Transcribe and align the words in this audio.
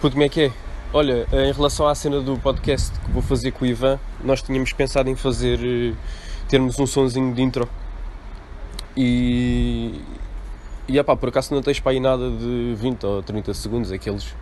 Puto, 0.00 0.12
como 0.14 0.22
é 0.22 0.30
que 0.30 0.44
é? 0.46 0.52
Olha, 0.94 1.26
em 1.30 1.52
relação 1.52 1.86
à 1.86 1.94
cena 1.94 2.22
do 2.22 2.38
podcast 2.38 2.98
que 2.98 3.10
vou 3.10 3.20
fazer 3.20 3.50
com 3.50 3.66
o 3.66 3.68
Ivan, 3.68 4.00
nós 4.24 4.40
tínhamos 4.40 4.72
pensado 4.72 5.10
em 5.10 5.14
fazer. 5.14 5.60
eh, 5.62 5.94
termos 6.48 6.78
um 6.78 6.86
sonzinho 6.86 7.34
de 7.34 7.42
intro. 7.42 7.68
E. 8.96 10.00
E 10.88 10.98
opá, 10.98 11.14
por 11.14 11.28
acaso 11.28 11.54
não 11.54 11.60
tens 11.60 11.78
para 11.80 11.92
aí 11.92 12.00
nada 12.00 12.30
de 12.30 12.74
20 12.78 13.04
ou 13.04 13.22
30 13.22 13.52
segundos, 13.52 13.92
aqueles. 13.92 14.34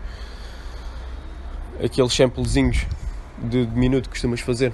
aqueles 1.84 2.12
samplezinhos 2.12 2.86
de, 3.36 3.66
de 3.66 3.76
minuto 3.76 4.04
que 4.04 4.10
costumas 4.10 4.38
fazer. 4.38 4.72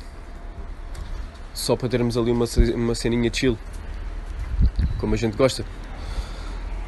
Só 1.55 1.77
para 1.77 1.89
termos 1.89 2.15
ali 2.19 2.31
uma, 2.31 2.45
uma 2.75 2.95
ceninha 2.95 3.31
chill. 3.33 3.57
Como 4.99 5.15
a 5.15 5.17
gente 5.17 5.35
gosta. 5.35 5.65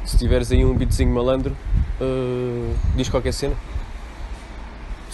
Se 0.05 0.19
tiveres 0.19 0.51
aí 0.51 0.63
um 0.63 0.75
beatzinho 0.75 1.11
malandro, 1.11 1.57
eh, 1.99 2.75
diz 2.95 3.09
qualquer 3.09 3.33
cena. 3.33 3.55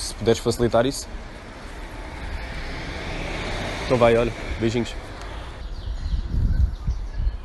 Se 0.03 0.13
puderes 0.15 0.39
facilitar 0.39 0.85
isso. 0.85 1.07
Então 3.85 3.97
vai, 3.97 4.17
olha, 4.17 4.33
beijinhos. 4.59 4.93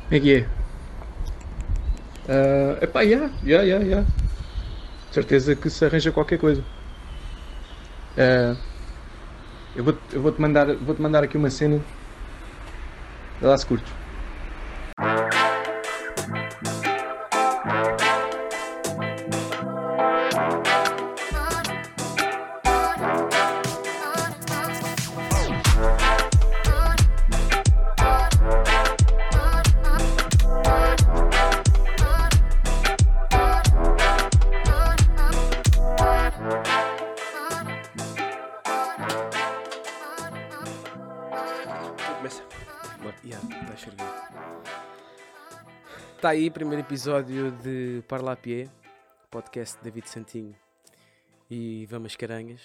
Como 0.03 0.15
é 0.15 0.19
que 0.19 0.35
é? 0.35 0.47
Ah, 2.27 2.77
epá, 2.81 3.05
já, 3.05 3.29
já, 3.45 3.65
já, 3.65 3.79
já. 3.79 4.03
Certeza 5.11 5.55
que 5.55 5.69
se 5.69 5.85
arranja 5.85 6.11
qualquer 6.11 6.37
coisa. 6.37 6.61
Ah, 8.17 8.55
eu 9.73 9.83
vou-te 9.85 9.99
eu 10.11 10.21
vou 10.21 10.31
-te 10.33 10.41
mandar, 10.41 10.67
vou 10.75 10.95
-te 10.95 11.01
mandar 11.01 11.23
aqui 11.23 11.37
uma 11.37 11.49
cena. 11.49 11.79
Vê 13.39 13.47
lá 13.47 13.57
se 13.57 13.65
curtes. 13.65 13.98
Está 46.29 46.37
aí, 46.39 46.51
primeiro 46.51 46.81
episódio 46.85 47.51
de 47.63 48.03
Parla 48.07 48.33
a 48.33 48.35
Pie, 48.35 48.69
podcast 49.31 49.79
de 49.79 49.83
David 49.85 50.07
Santinho 50.07 50.55
e 51.49 51.87
Vamos 51.87 52.15
Caranhas. 52.15 52.61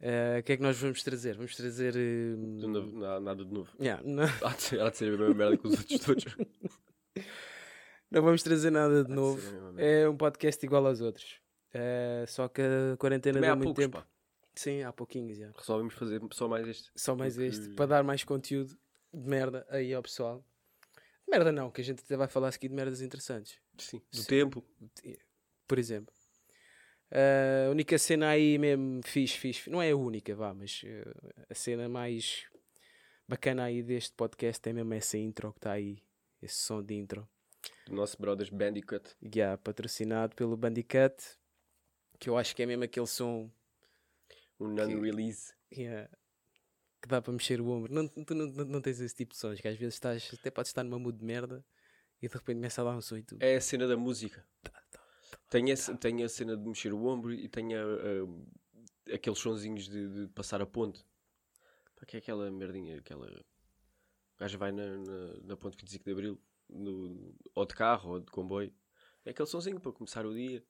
Eh, 0.00 0.38
O 0.40 0.42
que 0.42 0.52
é 0.52 0.56
que 0.56 0.62
nós 0.62 0.78
vamos 0.80 1.02
trazer? 1.02 1.36
Vamos 1.36 1.54
trazer. 1.54 1.94
eh, 1.94 2.34
De 2.36 2.66
novo, 2.66 2.98
na- 2.98 3.20
Nada 3.20 3.44
de 3.44 3.52
novo. 3.52 3.70
yeah, 3.78 4.02
não, 4.02 4.22
Há 4.42 4.54
de 4.54 4.62
ser, 4.62 4.80
há 4.80 4.88
de 4.88 4.96
ser 4.96 5.12
a 5.12 5.18
mesma 5.18 5.34
merda 5.34 5.58
que 5.58 5.66
os 5.68 5.78
outros 5.78 6.00
todos. 6.00 6.24
não 8.10 8.22
vamos 8.22 8.42
trazer 8.42 8.70
nada 8.70 8.94
de 8.94 9.00
Há 9.00 9.04
de 9.04 9.14
novo. 9.14 9.52
merda. 9.74 9.82
É 9.82 10.08
um 10.08 10.16
podcast 10.16 10.64
igual 10.64 10.86
aos 10.86 11.02
outros. 11.02 11.38
Eh, 11.74 12.24
só 12.28 12.48
que 12.48 12.62
a 12.62 12.96
quarentena 12.96 13.34
Também 13.34 13.48
deu 13.48 13.52
há 13.52 13.56
muito 13.56 13.66
poucos, 13.74 13.84
tempo. 13.84 13.98
pá. 13.98 14.06
Sim, 14.54 14.82
há 14.84 14.92
pouquinhos. 14.92 15.36
já. 15.36 15.50
Resolvemos 15.54 15.92
fazer 15.92 16.22
só 16.32 16.48
mais 16.48 16.66
este. 16.66 16.90
Só 16.96 17.14
mais 17.14 17.34
Porque- 17.34 17.48
este, 17.48 17.68
para 17.74 17.84
dar 17.86 18.02
mais 18.02 18.24
conteúdo 18.24 18.74
de 19.12 19.28
merda 19.28 19.66
aí 19.68 19.92
ao 19.92 20.02
pessoal. 20.02 20.42
Merda 21.30 21.52
não, 21.52 21.70
que 21.70 21.80
a 21.80 21.84
gente 21.84 22.02
até 22.02 22.16
vai 22.16 22.28
falar 22.28 22.48
aqui 22.48 22.68
de 22.68 22.74
merdas 22.74 23.00
interessantes. 23.00 23.58
Sim. 23.78 24.00
Do 24.12 24.18
Sim. 24.22 24.26
tempo. 24.26 24.64
por 25.66 25.78
exemplo. 25.78 26.12
Ah, 27.12 27.66
a 27.68 27.70
única 27.70 27.98
cena 27.98 28.28
aí 28.30 28.58
mesmo 28.58 29.00
fixe, 29.04 29.36
fixe, 29.38 29.70
não 29.70 29.80
é 29.82 29.90
a 29.90 29.96
única, 29.96 30.34
vá, 30.34 30.52
mas 30.54 30.82
eh, 30.84 31.04
a 31.48 31.54
cena 31.54 31.88
mais 31.88 32.44
bacana 33.28 33.64
aí 33.64 33.82
deste 33.82 34.12
podcast 34.14 34.68
é 34.68 34.72
mesmo 34.72 34.92
essa 34.94 35.16
intro 35.18 35.52
que 35.52 35.58
está 35.58 35.72
aí, 35.72 36.02
esse 36.42 36.54
som 36.56 36.82
de 36.82 36.94
intro, 36.94 37.28
Do 37.86 37.94
nosso 37.94 38.16
brothers 38.20 38.50
Bandicoot. 38.50 39.16
é 39.36 39.56
patrocinado 39.56 40.34
pelo 40.36 40.56
Bandicut, 40.56 41.14
que 42.18 42.28
eu 42.30 42.36
acho 42.38 42.54
que 42.54 42.62
é 42.62 42.66
mesmo 42.66 42.84
aquele 42.84 43.06
som 43.06 43.50
Um 44.60 44.68
non-release. 44.68 45.52
yeah, 45.72 46.08
que 47.00 47.08
dá 47.08 47.20
para 47.22 47.32
mexer 47.32 47.60
o 47.60 47.68
ombro. 47.68 47.92
Não, 47.92 48.06
tu 48.08 48.34
não, 48.34 48.46
não, 48.46 48.64
não 48.64 48.80
tens 48.80 49.00
esse 49.00 49.14
tipo 49.14 49.32
de 49.32 49.38
sons, 49.38 49.60
que 49.60 49.68
às 49.68 49.76
vezes 49.76 49.94
estás, 49.94 50.30
até 50.38 50.50
podes 50.50 50.70
estar 50.70 50.84
numa 50.84 50.98
mood 50.98 51.18
de 51.18 51.24
merda 51.24 51.64
e 52.20 52.28
de 52.28 52.34
repente 52.34 52.56
começa 52.56 52.82
a 52.82 52.84
dar 52.84 52.96
um 52.96 53.00
som 53.00 53.16
e 53.16 53.22
tu. 53.22 53.36
É 53.40 53.56
a 53.56 53.60
cena 53.60 53.86
da 53.86 53.96
música. 53.96 54.46
Tem, 55.48 55.70
esse, 55.70 55.94
tem 55.96 56.22
a 56.22 56.28
cena 56.28 56.56
de 56.56 56.66
mexer 56.66 56.92
o 56.92 57.04
ombro 57.06 57.32
e 57.32 57.48
tem 57.48 57.74
a, 57.74 57.82
a- 57.82 59.14
aqueles 59.14 59.38
sonzinhos 59.38 59.88
de, 59.88 60.08
de 60.08 60.28
passar 60.32 60.60
a 60.60 60.66
ponte. 60.66 61.04
Para 61.96 62.06
que 62.06 62.16
é 62.16 62.18
aquela 62.20 62.50
merdinha? 62.50 62.98
Aquela. 62.98 63.26
O 63.28 64.38
gajo 64.38 64.58
vai 64.58 64.72
na, 64.72 64.96
na, 64.98 65.34
na 65.44 65.56
ponte 65.56 65.76
25 65.76 66.04
de 66.04 66.12
Abril, 66.12 66.40
no, 66.68 67.34
ou 67.54 67.66
de 67.66 67.74
carro 67.74 68.12
ou 68.12 68.20
de 68.20 68.30
comboio. 68.30 68.72
É 69.24 69.30
aquele 69.30 69.46
sonzinho 69.48 69.80
para 69.80 69.92
começar 69.92 70.24
o 70.24 70.32
dia. 70.34 70.64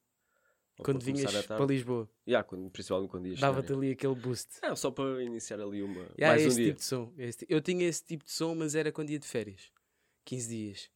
Ou 0.81 0.85
Quando 0.85 1.03
vinhas 1.03 1.35
a 1.35 1.43
para 1.43 1.65
Lisboa, 1.65 2.09
Yeah, 2.27 2.47
quando, 2.47 2.71
principalmente 2.71 3.11
quando 3.11 3.27
ias 3.29 3.41
dava-te 3.41 3.73
ali 3.73 3.91
aquele 3.93 4.15
boost. 4.15 4.49
É, 4.63 4.75
só 4.75 4.91
para 4.91 5.23
iniciar 5.23 5.61
ali 5.61 5.83
uma. 5.83 6.01
Yeah, 6.19 6.29
mais 6.29 6.43
é 6.43 6.45
um 6.45 6.49
esse 6.49 6.57
dia. 6.57 6.67
tipo 6.67 6.79
de 6.79 6.85
som. 6.85 7.13
é 7.19 7.27
esse 7.27 7.47
Eu 7.49 7.61
tinha 7.61 7.87
esse 7.89 8.05
tipo 8.05 8.25
de 8.25 8.33
som, 8.33 8.55
mas 8.55 8.75
era 8.75 8.91
com 8.93 9.05
dia 9.05 9.19
de 9.19 9.27
férias. 9.27 9.71
15 10.25 10.49
dias. 10.49 10.91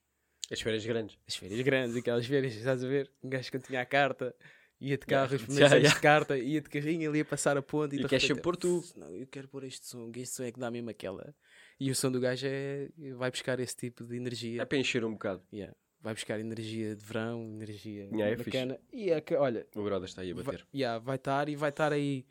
As 0.50 0.61
férias 0.61 0.84
grandes. 0.84 1.19
As 1.27 1.37
férias 1.37 1.61
grandes, 1.62 1.97
aquelas 1.97 2.27
férias, 2.27 2.55
estás 2.55 2.84
a 2.84 2.89
ver? 2.89 3.11
Um 3.23 3.28
gajo 3.31 3.50
que 3.50 3.59
tinha 3.59 3.81
a 3.81 3.87
carta, 3.87 4.34
ia 4.81 4.99
de 4.99 5.06
carro, 5.06 5.33
Yeah. 5.34 5.47
os 5.49 5.49
Yeah, 5.56 5.77
yeah. 5.77 5.94
de 5.94 6.00
carta, 6.00 6.39
ia 6.39 6.61
de 6.61 6.69
carrinho, 6.69 7.11
ele 7.11 7.19
ia 7.19 7.25
passar 7.25 7.56
a 7.56 7.62
ponte 7.62 7.97
e, 7.97 8.00
E 8.00 8.09
queres 8.09 8.27
sempre 8.27 8.43
pôr 8.43 8.56
tu. 8.56 8.81
"Pff, 8.83 8.99
Não, 8.99 9.11
eu 9.11 9.27
quero 9.27 9.49
pôr 9.49 9.65
este 9.65 9.87
som, 9.87 10.11
este 10.15 10.34
som 10.37 10.43
é 10.44 10.53
que 10.53 10.61
dá 10.61 10.71
mesmo 10.71 10.91
aquela. 10.91 11.34
E 11.81 11.91
o 11.91 11.94
som 11.94 12.12
do 12.12 12.21
gajo 12.21 12.47
é, 12.47 12.89
vai 13.17 13.31
buscar 13.31 13.59
esse 13.59 13.75
tipo 13.77 14.05
de 14.05 14.17
energia. 14.17 14.62
É 14.62 14.65
para 14.65 14.78
encher 14.78 15.05
um 15.05 15.12
bocado. 15.12 15.43
Yeah. 15.53 15.75
Vai 16.05 16.13
buscar 16.13 16.39
energia 16.39 16.95
de 16.95 17.03
verão, 17.03 17.43
energia 17.43 18.05
Yeah, 18.13 18.27
é 18.27 18.37
bacana. 18.37 18.79
E 18.93 19.11
é 19.11 19.21
que, 19.23 19.35
olha, 19.35 19.67
O 19.75 19.83
Brothers 19.83 20.11
está 20.11 20.21
aí 20.21 20.33
a 20.33 20.35
vai, 20.35 20.45
bater. 20.45 20.67
yeah, 20.75 20.99
vai 20.99 21.17
estar 21.17 21.49
e 21.49 21.57
vai 21.57 21.71
estar 21.71 21.95
aí 21.95 22.27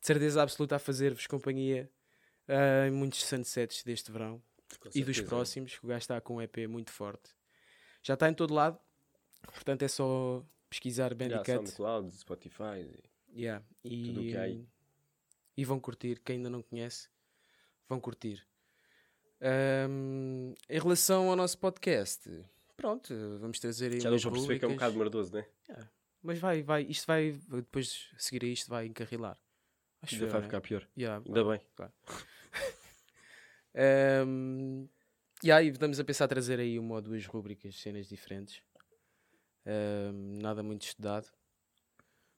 de 0.00 0.06
certeza 0.06 0.42
absoluta 0.42 0.76
a 0.76 0.78
fazer-vos 0.78 1.26
companhia 1.26 1.90
ah, 2.48 2.88
em 2.88 2.90
muitos 2.90 3.22
sunsets 3.26 3.82
deste 3.84 4.10
verão 4.10 4.42
Com 4.80 4.88
e 4.88 5.04
dos 5.04 5.16
certeza. 5.16 5.26
próximos, 5.26 5.78
que 5.78 5.84
o 5.84 5.88
gajo 5.88 5.98
está 5.98 6.18
com 6.18 6.36
um 6.36 6.40
EP 6.40 6.66
muito 6.66 6.90
forte. 6.90 7.30
Já 8.02 8.14
está 8.14 8.26
em 8.26 8.32
todo 8.32 8.54
lado, 8.54 8.78
portanto 9.42 9.82
é 9.82 9.88
só 9.88 10.42
pesquisar 10.70 11.12
Yeah, 11.12 11.36
Bandicoot 11.36 11.68
SoundCloud, 11.68 12.16
Spotify. 12.16 12.88
yeah, 13.36 13.62
e, 13.84 14.06
tudo 14.06 14.20
o 14.22 14.24
que 14.24 14.36
há 14.38 14.42
aí. 14.44 14.66
e 15.58 15.64
vão 15.66 15.78
curtir. 15.78 16.18
Quem 16.24 16.36
ainda 16.36 16.48
não 16.48 16.62
conhece, 16.62 17.06
vão 17.86 18.00
curtir. 18.00 18.42
Ahm, 19.42 20.54
em 20.70 20.78
relação 20.78 21.28
ao 21.28 21.36
nosso 21.36 21.58
podcast, 21.58 22.30
pronto, 22.80 23.14
vamos 23.38 23.60
trazer 23.60 23.92
aí 23.92 24.00
Já 24.00 24.08
deu 24.08 24.18
para 24.18 24.30
perceber 24.30 24.58
que 24.58 24.64
é 24.64 24.68
um 24.68 24.72
bocado 24.72 24.96
merdoso, 24.96 25.32
não 25.32 25.40
é? 25.40 25.46
Mas 26.22 26.38
vai, 26.38 26.62
vai, 26.62 26.82
isto 26.82 27.06
vai, 27.06 27.32
depois 27.48 28.08
a 28.14 28.18
seguir 28.18 28.44
a 28.44 28.48
isto 28.48 28.68
vai 28.68 28.86
encarrilar. 28.86 29.38
Acho 30.02 30.14
Ainda 30.14 30.28
vai 30.28 30.40
né? 30.40 30.46
ficar 30.46 30.60
pior. 30.62 30.88
Yeah, 30.96 31.22
Ainda 31.26 31.44
bem. 31.44 31.60
Um, 34.26 34.88
e 35.44 35.52
aí 35.52 35.68
estamos 35.68 36.00
a 36.00 36.04
pensar 36.04 36.26
trazer 36.26 36.58
aí 36.58 36.78
uma 36.78 36.94
ou 36.94 37.02
duas 37.02 37.26
rubricas, 37.26 37.78
cenas 37.78 38.08
diferentes. 38.08 38.62
Ahm, 39.66 40.40
nada 40.40 40.62
muito 40.62 40.82
estudado. 40.82 41.28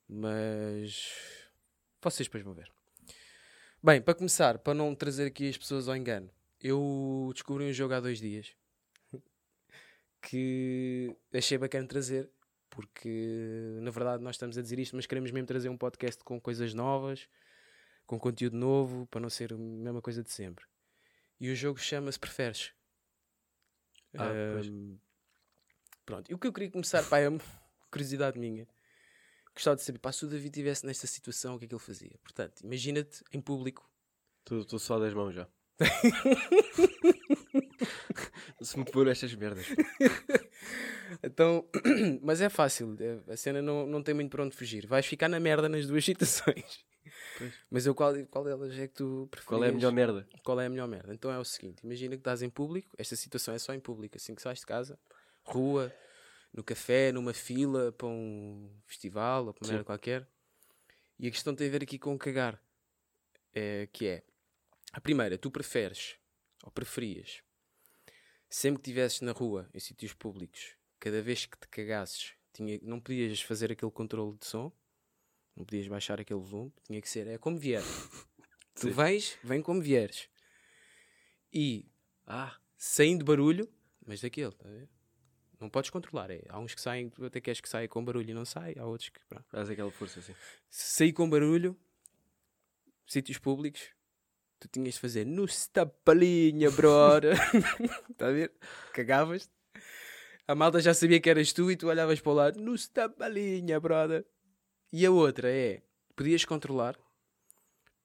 Mas 0.09 1.09
vocês 2.01 2.27
depois 2.27 2.43
vão 2.43 2.53
ver. 2.53 2.71
Bem, 3.83 4.01
para 4.03 4.15
começar, 4.15 4.59
para 4.59 4.75
não 4.75 4.95
trazer 4.95 5.27
aqui 5.27 5.49
as 5.49 5.59
pessoas 5.59 5.89
ao 5.89 5.97
engano, 5.97 6.31
eu 6.61 7.31
descobri 7.33 7.65
um 7.65 7.73
jogo 7.73 7.95
há 7.95 8.01
dois 8.01 8.21
dias 8.21 8.55
que 10.23 11.15
achei 11.35 11.59
bacana 11.59 11.87
trazer, 11.87 12.31
porque 12.71 13.79
na 13.83 13.91
verdade 13.91 14.23
nós 14.23 14.37
estamos 14.37 14.57
a 14.57 14.63
dizer 14.63 14.79
isto, 14.79 14.97
mas 14.97 15.05
queremos 15.05 15.31
mesmo 15.31 15.47
trazer 15.47 15.69
um 15.69 15.77
podcast 15.77 16.23
com 16.25 16.41
coisas 16.41 16.73
novas, 16.73 17.29
com 18.07 18.19
conteúdo 18.19 18.57
novo, 18.57 19.07
para 19.09 19.21
não 19.21 19.29
ser 19.29 19.53
a 19.53 19.57
mesma 19.57 20.01
coisa 20.01 20.23
de 20.23 20.31
sempre. 20.31 20.65
E 21.41 21.51
o 21.51 21.57
jogo 21.57 21.79
chama-se 21.79 22.19
Preferes. 22.19 22.73
Ah, 24.15 24.31
pois. 24.55 24.69
Ahm, 24.69 24.97
pronto, 26.07 26.31
e 26.31 26.35
o 26.35 26.39
que 26.39 26.47
eu 26.47 26.53
queria 26.53 26.71
começar, 26.71 27.03
pá, 27.09 27.19
é 27.19 27.29
uma 27.29 27.41
curiosidade 27.91 28.39
minha. 28.39 28.67
Gostava 29.53 29.77
de 29.77 29.83
saber, 29.83 29.99
pá, 29.99 30.13
se 30.13 30.25
o 30.25 30.29
David 30.29 30.49
estivesse 30.49 30.87
nesta 30.87 31.07
situação, 31.07 31.57
o 31.57 31.59
que 31.59 31.65
é 31.67 31.69
que 31.69 31.75
ele 31.75 31.83
fazia? 31.83 32.17
Portanto, 32.23 32.61
imagina-te 32.61 33.23
em 33.33 33.41
público. 33.41 33.91
Estou 34.51 34.79
só 34.79 34.99
das 34.99 35.13
mãos 35.13 35.35
já. 35.35 35.49
Se 38.61 38.79
me 38.79 38.85
pôr 38.85 39.09
estas 39.09 39.35
merdas. 39.35 39.67
Então, 41.23 41.69
mas 42.23 42.41
é 42.41 42.49
fácil, 42.49 42.97
é- 42.99 43.33
a 43.33 43.37
cena 43.37 43.61
não, 43.61 43.87
não 43.87 44.03
tem 44.03 44.15
muito 44.15 44.31
para 44.31 44.43
onde 44.45 44.57
fugir. 44.57 44.87
Vais 44.87 45.05
ficar 45.05 45.29
na 45.29 45.39
merda 45.39 45.69
nas 45.69 45.87
duas 45.87 46.03
situações. 46.07 46.85
Pois. 47.37 47.53
Mas 47.71 47.87
eu, 47.87 47.95
qual, 47.95 48.15
qual 48.31 48.45
delas 48.45 48.73
é 48.79 48.87
que 48.89 48.95
tu 48.95 49.29
preferias? 49.31 49.49
Qual 49.49 49.65
é 49.65 49.69
a 49.69 49.73
melhor 49.73 49.93
merda? 49.93 50.29
Qual 50.43 50.61
é 50.61 50.67
a 50.67 50.71
melhor 50.71 50.89
merda? 50.89 51.13
Então 51.13 51.31
é 51.31 51.39
o 51.39 51.45
seguinte: 51.45 51.83
imagina 51.85 52.15
que 52.17 52.21
estás 52.21 52.43
em 52.43 52.49
público, 52.49 52.95
esta 52.97 53.15
situação 53.15 53.53
é 53.53 53.59
só 53.59 53.75
em 53.75 53.81
público, 53.81 54.17
assim 54.17 54.35
que 54.35 54.41
sais 54.41 54.61
de 54.61 54.67
casa, 54.67 54.99
rua, 55.45 55.93
no 56.53 56.63
café, 56.65 57.13
numa 57.13 57.35
fila 57.35 57.93
para 57.93 58.07
um 58.07 58.71
festival 58.87 59.47
ou 59.47 59.55
para 59.55 59.67
uma 59.67 59.73
merda 59.73 59.85
qualquer, 59.85 60.27
E 61.19 61.27
a 61.29 61.31
questão 61.31 61.55
tem 61.55 61.69
a 61.69 61.71
ver 61.71 61.83
aqui 61.83 61.99
com 61.99 62.17
cagar. 62.19 62.59
É, 63.55 63.87
que 63.93 64.07
é, 64.07 64.23
a 64.95 65.01
primeira, 65.01 65.37
tu 65.37 65.51
preferes, 65.51 66.17
ou 66.65 66.71
preferias, 66.71 67.43
sempre 68.55 68.83
que 68.83 68.91
estivesses 68.91 69.23
na 69.23 69.33
rua, 69.33 69.67
em 69.73 69.81
sítios 69.81 70.13
públicos, 70.13 70.77
cada 71.01 71.23
vez 71.23 71.47
que 71.47 71.57
te 71.59 71.67
cagasses, 71.69 72.35
tinha, 72.53 72.79
não 72.83 73.01
podias 73.01 73.41
fazer 73.41 73.73
aquele 73.73 73.91
controle 73.91 74.37
de 74.37 74.45
som, 74.45 74.71
não 75.57 75.65
podias 75.65 75.89
baixar 75.89 76.21
aquele 76.21 76.41
volume, 76.41 76.71
tinha 76.85 77.01
que 77.01 77.09
ser, 77.09 77.27
é 77.27 77.39
como 77.39 77.59
vier. 77.59 77.83
tu 78.79 78.91
vais, 78.91 79.39
vem 79.43 79.63
como 79.63 79.81
vieres. 79.81 80.29
E 81.51 81.91
Ah, 82.27 82.55
saindo 82.77 83.25
barulho, 83.25 83.67
mas 84.07 84.21
daquele, 84.21 84.53
tá? 84.53 84.69
Não 85.59 85.71
podes 85.71 85.91
controlar. 85.91 86.31
É. 86.31 86.43
Há 86.49 86.59
uns 86.59 86.75
que 86.75 86.81
saem, 86.81 87.09
tu 87.09 87.25
até 87.25 87.41
queres 87.41 87.61
que 87.61 87.69
saia 87.69 87.89
com 87.89 88.05
barulho 88.05 88.31
e 88.31 88.35
não 88.35 88.45
sai, 88.45 88.75
há 88.79 88.85
outros 88.85 89.09
que. 89.09 89.21
Pronto. 89.27 89.47
faz 89.49 89.71
aquela 89.71 89.91
força 89.91 90.21
assim. 90.21 90.35
Sair 90.69 91.13
com 91.13 91.29
barulho, 91.29 91.75
sítios 93.07 93.39
públicos, 93.39 93.93
tu 94.63 94.69
tinhas 94.69 94.95
de 94.95 95.01
fazer 95.01 95.25
no 95.27 95.45
estapalinha, 95.45 96.71
brother. 96.71 97.35
Está 98.11 98.29
a 98.29 98.33
ver? 98.33 98.53
Cagavas. 98.93 99.51
A 100.47 100.55
malta 100.55 100.81
já 100.81 100.93
sabia 100.93 101.21
que 101.21 101.31
eras 101.31 101.53
tu 101.53 101.71
e 101.71 101.77
tu 101.77 101.89
olhavas 101.89 102.21
para 102.21 102.33
o 102.33 102.35
lado, 102.35 102.61
no 102.61 102.75
estapalinha, 102.75 103.79
brother. 103.81 104.25
E 104.93 105.07
a 105.07 105.11
outra 105.11 105.51
é, 105.51 105.83
podias 106.17 106.45
controlar, 106.45 106.99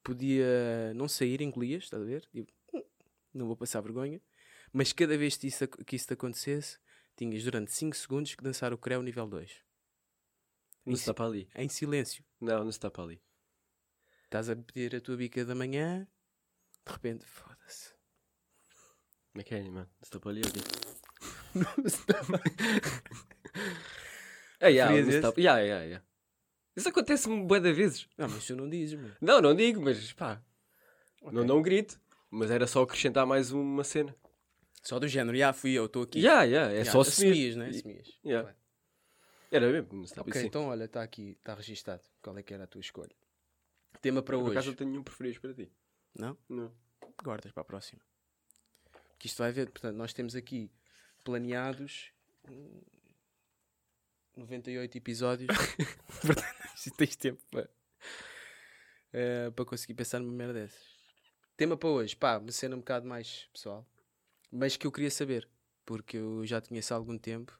podia 0.04 0.94
não 0.95 1.07
sair, 1.07 1.42
engolias, 1.42 1.83
estás 1.86 2.01
a 2.01 2.06
ver? 2.06 2.25
Tipo, 2.31 2.51
"Hum, 2.74 2.83
não 3.33 3.48
vou 3.48 3.56
passar 3.57 3.81
vergonha. 3.81 4.21
Mas 4.71 4.94
cada 4.94 5.18
vez 5.18 5.36
que 5.38 5.48
isso, 5.48 5.68
que 5.68 5.95
isso 5.95 6.07
te 6.07 6.13
acontecesse, 6.13 6.77
tinhas 7.15 7.44
durante 7.44 7.71
5 7.71 7.95
segundos 7.95 8.36
que 8.36 8.44
dançar 8.44 8.71
o 8.74 8.77
creu 8.77 9.01
nível 9.01 9.27
2. 9.27 9.51
Não 10.86 10.94
Isso- 10.94 11.01
se 11.01 11.07
tapa 11.07 11.25
ali. 11.25 11.50
Em 11.56 11.68
silêncio. 11.68 12.24
Não, 12.39 12.63
não 12.63 12.71
se 12.71 12.80
tapa 12.80 13.01
ali. 13.01 13.21
Estás 14.25 14.50
a 14.50 14.56
pedir 14.56 14.95
a 14.95 15.01
tua 15.01 15.18
bica 15.18 15.44
da 15.44 15.56
manhã, 15.56 16.07
de 16.87 16.93
repente, 16.93 17.25
foda-se. 17.25 17.93
Como 19.31 19.41
é 19.41 19.43
que 19.43 19.55
é, 19.55 19.61
mano? 19.63 19.89
Não 20.01 20.09
tapa 20.09 20.29
ali 20.29 20.41
ou 20.45 20.51
quê? 20.51 20.59
É, 24.59 24.69
yeah, 24.69 24.91
Preferias 24.91 25.05
não 25.05 25.11
se 25.11 25.17
esse? 25.17 25.21
tapa. 25.21 25.39
Yeah, 25.39 25.61
yeah, 25.61 25.85
yeah. 25.85 26.05
Isso 26.75 26.89
acontece-me 26.89 27.43
bué 27.45 27.59
de 27.59 27.73
vezes. 27.73 28.07
Não, 28.17 28.27
mas 28.29 28.45
tu 28.45 28.55
não 28.55 28.69
dizes, 28.69 28.99
mano. 28.99 29.15
Não, 29.21 29.41
não 29.41 29.55
digo, 29.55 29.81
mas 29.81 30.13
pá. 30.13 30.41
Não, 31.21 31.29
Ok. 31.29 31.43
não 31.45 31.61
grito. 31.61 31.99
Mas 32.29 32.51
era 32.51 32.67
só 32.67 32.81
acrescentar 32.83 33.25
mais 33.25 33.51
uma 33.51 33.83
cena. 33.83 34.15
Só 34.83 34.99
do 34.99 35.07
género, 35.07 35.37
já 35.37 35.53
fui 35.53 35.71
eu, 35.73 35.85
estou 35.85 36.03
aqui. 36.03 36.19
Yeah, 36.19 36.43
yeah, 36.43 36.73
é 36.73 36.83
só 36.85 37.01
assumir. 37.01 37.31
assumias, 37.31 37.55
né? 37.55 37.69
Assumias. 37.69 38.19
Yeah. 38.25 38.55
Era 39.51 39.71
mesmo, 39.71 39.93
não 39.93 40.05
se 40.05 40.13
tapa 40.13 40.29
Ok, 40.29 40.39
assim. 40.39 40.47
então 40.47 40.67
olha, 40.67 40.83
está 40.85 41.01
aqui, 41.03 41.31
está 41.39 41.53
registado. 41.55 42.01
Qual 42.21 42.37
é 42.37 42.43
que 42.43 42.53
era 42.53 42.65
a 42.65 42.67
tua 42.67 42.81
escolha? 42.81 43.15
Tema 44.01 44.21
para 44.21 44.35
Por 44.37 44.43
hoje. 44.43 44.51
acaso 44.51 44.67
não 44.67 44.75
tenho 44.75 44.89
nenhum 44.91 45.03
preferido 45.03 45.39
para 45.39 45.53
ti. 45.53 45.71
Não? 46.17 46.37
Não. 46.49 46.71
Guardas 47.23 47.51
para 47.51 47.61
a 47.61 47.65
próxima. 47.65 48.01
Que 49.19 49.27
isto 49.27 49.37
vai 49.39 49.51
ver, 49.51 49.69
portanto, 49.69 49.95
nós 49.95 50.13
temos 50.13 50.35
aqui 50.35 50.71
planeados 51.23 52.11
hum, 52.49 52.81
98 54.35 54.97
episódios. 54.97 55.47
portanto, 56.21 56.45
tens 56.97 57.15
tempo 57.15 57.41
para, 57.49 57.69
eh, 59.13 59.49
para 59.51 59.65
conseguir 59.65 59.93
pensar 59.95 60.19
numa 60.19 60.31
merda 60.33 60.53
dessas. 60.53 60.97
Tema 61.55 61.75
para 61.75 61.89
hoje, 61.89 62.15
pá, 62.15 62.37
uma 62.37 62.51
cena 62.51 62.75
um 62.75 62.79
bocado 62.79 63.07
mais 63.07 63.49
pessoal, 63.51 63.85
mas 64.51 64.77
que 64.77 64.85
eu 64.85 64.91
queria 64.91 65.09
saber, 65.09 65.49
porque 65.85 66.17
eu 66.17 66.45
já 66.45 66.61
tinha 66.61 66.79
isso 66.79 66.93
há 66.93 66.97
algum 66.97 67.17
tempo 67.17 67.57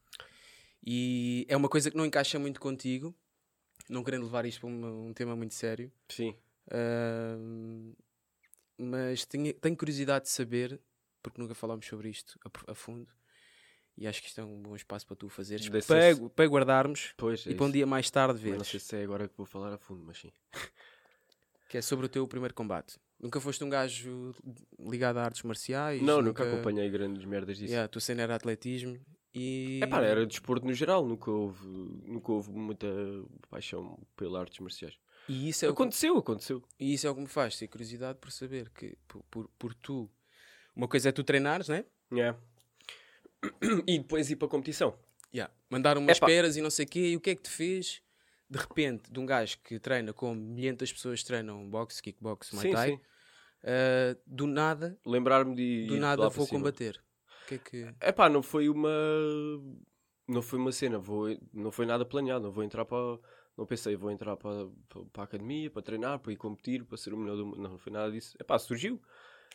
e 0.86 1.45
é 1.50 1.57
uma 1.57 1.68
coisa 1.68 1.89
que 1.89 1.98
não 1.98 2.06
encaixa 2.06 2.38
muito 2.38 2.60
contigo, 2.60 3.15
não 3.89 4.03
querendo 4.03 4.24
levar 4.25 4.45
isto 4.45 4.60
para 4.62 4.69
uma- 4.69 4.92
um 4.92 5.13
tema 5.13 5.36
muito 5.36 5.56
sério. 5.56 5.92
Sim. 6.10 6.36
Ahm, 6.69 7.94
mas 8.77 9.25
tenho, 9.25 9.53
tenho 9.53 9.75
curiosidade 9.75 10.25
de 10.25 10.31
saber, 10.31 10.79
porque 11.21 11.41
nunca 11.41 11.56
falámos 11.56 11.85
sobre 11.85 12.09
isto 12.09 12.39
a, 12.45 12.71
a 12.71 12.75
fundo, 12.75 13.09
e 13.97 14.06
acho 14.07 14.21
que 14.21 14.27
isto 14.27 14.39
é 14.39 14.44
um 14.44 14.62
bom 14.62 14.75
espaço 14.75 15.06
para 15.07 15.15
tu 15.15 15.27
fazeres, 15.29 15.68
para, 15.68 15.81
ser- 15.81 16.29
para 16.29 16.45
guardarmos 16.47 17.13
Pois, 17.18 17.45
é 17.47 17.51
e 17.51 17.56
para 17.56 17.65
um 17.65 17.68
isso. 17.68 17.74
dia 17.74 17.88
mais 17.88 18.09
tarde 18.12 18.39
ver, 18.39 18.57
Não 18.57 18.63
sei 18.63 18.79
se 18.79 18.95
é 18.95 19.03
agora 19.03 19.27
que 19.27 19.35
vou 19.35 19.45
falar 19.45 19.74
a 19.74 19.77
fundo, 19.77 20.03
mas 20.06 20.19
sim. 20.19 20.31
que 21.69 21.77
é 21.77 21.81
sobre 21.81 22.06
o 22.06 22.09
teu 22.09 22.27
primeiro 22.27 22.53
combate. 22.53 22.97
Nunca 23.19 23.41
foste 23.41 23.63
um 23.63 23.69
gajo 23.69 24.35
ligado 24.79 25.18
a 25.18 25.24
artes 25.25 25.41
marciais? 25.41 26.01
Não, 26.03 26.21
nunca 26.21 26.44
acompanhei 26.44 26.88
grandes 26.89 27.25
merdas 27.25 27.57
disso. 27.57 27.74
Yeah, 27.74 27.88
tu 27.88 28.00
cena 28.00 28.21
era 28.21 28.35
atletismo 28.35 29.00
e... 29.33 29.79
É 29.83 29.88
pá, 29.88 30.03
era 30.03 30.24
desporto 30.25 30.68
no 30.68 30.74
geral, 30.74 31.03
nunca 31.06 31.31
houve, 31.31 31.65
nunca 32.06 32.31
houve 32.31 32.51
muita 32.51 32.88
paixão 33.50 33.97
pelas 34.15 34.41
artes 34.41 34.59
marciais. 34.59 34.95
E 35.27 35.50
isso, 35.50 35.65
é 35.65 35.69
o 35.69 35.75
que, 35.75 35.81
Aconteceu, 35.81 36.18
aconteceu. 36.18 36.63
e 36.79 36.94
isso 36.94 37.06
é 37.06 37.09
o 37.09 37.15
que 37.15 37.21
me 37.21 37.27
faz 37.27 37.57
ter 37.57 37.68
curiosidade 37.68 38.18
por 38.19 38.31
saber 38.31 38.69
que, 38.69 38.97
por, 39.07 39.24
por, 39.24 39.50
por 39.59 39.74
tu... 39.74 40.09
Uma 40.75 40.88
coisa 40.88 41.09
é 41.09 41.12
tu 41.12 41.24
treinares, 41.24 41.68
né? 41.68 41.85
Yeah. 42.12 42.38
E 43.85 43.97
depois 44.00 44.29
ir 44.29 44.35
para 44.35 44.47
a 44.47 44.51
competição. 44.51 44.97
Yeah. 45.33 45.53
Mandar 45.69 45.97
umas 45.97 46.19
peras 46.19 46.56
e 46.56 46.62
não 46.62 46.69
sei 46.69 46.85
o 46.85 46.88
quê. 46.88 47.12
E 47.12 47.15
o 47.15 47.19
que 47.19 47.31
é 47.31 47.35
que 47.35 47.41
te 47.41 47.50
fez, 47.50 48.01
de 48.50 48.57
repente, 48.57 49.12
de 49.12 49.19
um 49.19 49.25
gajo 49.25 49.57
que 49.63 49.79
treina 49.79 50.13
como 50.13 50.35
milhentas 50.35 50.91
pessoas 50.91 51.24
treinam 51.24 51.69
boxe, 51.69 52.01
kickbox, 52.01 52.51
muay 52.51 52.68
Sim, 52.68 52.74
thai, 52.74 52.89
sim. 52.91 53.00
ah, 53.63 54.18
do 54.25 54.47
nada, 54.47 54.97
Lembrar-me 55.06 55.56
de 55.56 55.88
do 55.88 55.97
nada 55.97 56.29
vou 56.29 56.47
combater. 56.47 57.01
O 57.44 57.47
que 57.47 57.56
é 57.56 57.57
que... 57.57 57.95
É 58.00 58.12
pá, 58.12 58.29
não 58.29 58.41
foi 58.41 58.69
uma. 58.69 58.89
Não 60.27 60.41
foi 60.41 60.59
uma 60.59 60.71
cena, 60.71 60.97
vou... 61.00 61.27
não 61.53 61.71
foi 61.71 61.85
nada 61.85 62.06
planeado. 62.06 62.45
Não 62.45 62.51
vou 62.51 62.63
entrar 62.63 62.85
para. 62.85 63.19
Não 63.57 63.65
pensei, 63.65 63.95
vou 63.95 64.12
entrar 64.12 64.38
para, 64.38 64.69
para, 64.88 65.06
para 65.06 65.24
a 65.24 65.25
academia, 65.25 65.69
para 65.71 65.81
treinar, 65.81 66.19
para 66.19 66.31
ir 66.31 66.38
competir, 66.38 66.86
para 66.86 66.98
ser 66.98 67.13
o 67.13 67.18
melhor 67.18 67.38
do 67.38 67.45
mundo. 67.45 67.57
Não, 67.59 67.71
não 67.71 67.77
foi 67.77 67.92
nada 67.92 68.12
disso. 68.12 68.38
É 68.39 68.44
pá, 68.44 68.59
surgiu. 68.59 69.01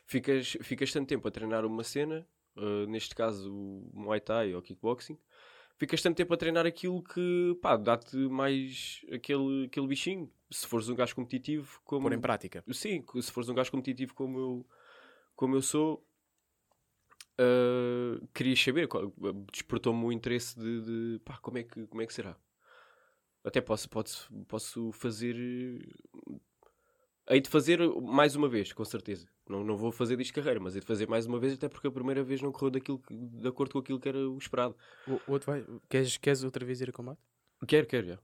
Ficas, 0.06 0.56
ficas 0.62 0.92
tanto 0.92 1.08
tempo 1.08 1.26
a 1.28 1.30
treinar 1.30 1.64
uma 1.64 1.84
cena, 1.84 2.26
eh, 2.56 2.86
neste 2.86 3.14
caso 3.14 3.52
o 3.52 3.90
Muay 3.94 4.20
Thai 4.20 4.54
ou 4.54 4.60
kickboxing, 4.60 5.16
ficas 5.78 6.02
tanto 6.02 6.16
tempo 6.16 6.34
a 6.34 6.36
treinar 6.36 6.66
aquilo 6.66 7.02
que 7.02 7.56
pá, 7.62 7.76
dá-te 7.76 8.16
mais 8.16 9.02
aquele, 9.12 9.66
aquele 9.66 9.86
bichinho. 9.86 10.30
Se 10.50 10.66
fores 10.66 10.88
um 10.88 10.94
gajo 10.96 11.14
competitivo, 11.14 11.80
como. 11.84 12.02
Pôr 12.02 12.12
em 12.12 12.20
prática. 12.20 12.64
Sim, 12.72 13.04
se 13.20 13.30
fores 13.30 13.48
um 13.48 13.54
gajo 13.54 13.70
competitivo 13.70 14.14
como 14.14 14.38
eu, 14.38 14.66
como 15.36 15.54
eu 15.54 15.62
sou, 15.62 16.04
ah, 17.38 18.20
querias 18.34 18.60
saber, 18.62 18.88
despertou-me 19.50 20.04
o 20.04 20.12
interesse 20.12 20.58
de, 20.58 20.80
de, 20.82 21.20
pá, 21.24 21.38
como 21.38 21.58
é 21.58 21.62
que, 21.62 21.86
como 21.86 22.02
é 22.02 22.06
que 22.06 22.14
será? 22.14 22.36
Até 23.44 23.60
posso, 23.60 23.88
posso, 23.88 24.32
posso 24.48 24.92
fazer. 24.92 25.34
eh, 25.36 26.38
Hei 27.28 27.40
de 27.40 27.48
fazer 27.48 27.78
mais 28.00 28.34
uma 28.34 28.48
vez, 28.48 28.72
com 28.72 28.84
certeza. 28.84 29.28
Não, 29.48 29.62
não 29.64 29.76
vou 29.76 29.92
fazer 29.92 30.16
disto 30.16 30.34
carreira, 30.34 30.58
mas 30.58 30.74
hei 30.74 30.80
de 30.80 30.86
fazer 30.86 31.08
mais 31.08 31.24
uma 31.24 31.38
vez, 31.38 31.52
até 31.54 31.68
porque 31.68 31.86
a 31.86 31.90
primeira 31.90 32.22
vez 32.22 32.42
não 32.42 32.50
correu 32.50 32.70
daquilo 32.70 32.98
que- 32.98 33.14
de 33.14 33.46
acordo 33.48 33.72
com 33.72 33.78
aquilo 33.78 34.00
que 34.00 34.08
era 34.08 34.18
o 34.28 34.36
esperado. 34.36 34.76
O, 35.06 35.12
o 35.12 35.32
outro 35.32 35.52
vai... 35.52 35.64
queres, 35.88 36.16
queres 36.16 36.42
outra 36.42 36.64
vez 36.64 36.80
ir 36.80 36.90
a 36.90 36.92
combate? 36.92 37.20
Quero, 37.66 37.86
quero, 37.86 38.06
já. 38.08 38.18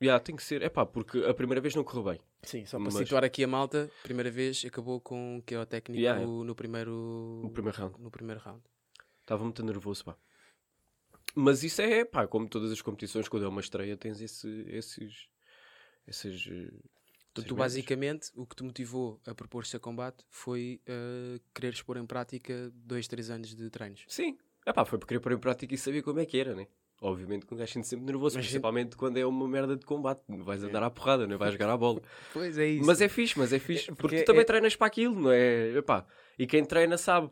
Já, 0.00 0.20
tem 0.20 0.36
que 0.36 0.42
ser. 0.42 0.62
É 0.62 0.68
pá, 0.68 0.84
porque 0.86 1.18
a 1.24 1.34
primeira 1.34 1.60
vez 1.60 1.74
não 1.74 1.82
correu 1.82 2.04
bem. 2.04 2.20
Sim, 2.42 2.64
só 2.64 2.76
para 2.76 2.84
Mas- 2.84 2.94
situar 2.94 3.24
aqui 3.24 3.42
a 3.42 3.48
malta, 3.48 3.90
primeira 4.02 4.30
vez 4.30 4.64
acabou 4.64 5.00
com 5.00 5.42
que 5.44 5.54
é 5.54 5.60
o 5.60 5.66
técnico 5.66 6.00
Yeah, 6.00 6.20
yeah. 6.20 6.44
no 6.44 6.54
primeiro... 6.54 7.40
No 7.42 7.50
primeiro 7.50 7.76
round. 7.78 8.00
No 8.00 8.10
primeiro 8.10 8.40
round. 8.40 8.62
Estava 9.22 9.42
muito 9.42 9.64
nervoso, 9.64 10.04
pá. 10.04 10.16
Mas 11.38 11.62
isso 11.62 11.82
é, 11.82 12.02
pá, 12.02 12.26
como 12.26 12.48
todas 12.48 12.72
as 12.72 12.80
competições, 12.80 13.28
quando 13.28 13.44
é 13.44 13.48
uma 13.48 13.60
estreia, 13.60 13.94
tens 13.94 14.22
esse, 14.22 14.48
esses. 14.68 15.28
Esses. 16.08 16.46
eh, 16.50 16.72
essas 17.36 17.44
tu 17.44 17.54
basicamente 17.54 18.30
o 18.34 18.46
que 18.46 18.56
te 18.56 18.62
motivou 18.62 19.20
a 19.26 19.34
propor-se 19.34 19.76
a 19.76 19.78
combate 19.80 20.24
foi 20.30 20.80
uh, 20.88 21.38
quereres 21.54 21.82
pôr 21.82 21.98
em 21.98 22.06
prática 22.06 22.72
dois, 22.74 23.06
três 23.06 23.28
anos 23.28 23.54
de 23.54 23.68
treinos. 23.68 24.04
Sim. 24.08 24.38
É 24.64 24.72
pá, 24.72 24.84
foi 24.86 24.98
porque 24.98 25.10
querer 25.12 25.20
pôr 25.20 25.32
em 25.32 25.38
prática 25.38 25.74
e 25.74 25.78
sabia 25.78 26.02
como 26.02 26.18
é 26.18 26.24
que 26.24 26.38
era, 26.38 26.54
né? 26.54 26.66
Obviamente 27.02 27.44
que 27.44 27.52
um 27.52 27.56
gajo 27.58 27.70
sente 27.74 27.86
sempre 27.86 28.06
nervoso, 28.06 28.36
Mas 28.38 28.46
principalmente 28.46 28.96
quando 28.96 29.18
é 29.18 29.26
uma 29.26 29.46
merda 29.46 29.76
de 29.76 29.84
combate. 29.84 30.22
Vais 30.28 30.64
andar 30.64 30.82
à 30.82 30.90
porrada, 30.90 31.26
não 31.26 31.36
vais 31.36 31.52
jogar 31.52 31.68
à 31.68 31.76
bola. 31.76 32.00
Pois 32.32 32.56
é 32.56 32.66
isso. 32.66 32.86
mas 32.86 33.02
é 33.02 33.08
fixe, 33.08 33.38
mas 33.38 33.52
é 33.52 33.58
fixe. 33.58 33.84
É, 33.90 33.94
porque, 33.94 34.00
porque 34.00 34.22
tu 34.22 34.26
também 34.26 34.40
é- 34.40 34.44
treinas 34.44 34.74
para 34.74 34.86
aquilo, 34.86 35.20
não 35.20 35.30
é? 35.30 35.76
Epá, 35.76 36.06
e 36.38 36.46
quem 36.46 36.64
treina 36.64 36.96
sabe. 36.96 37.30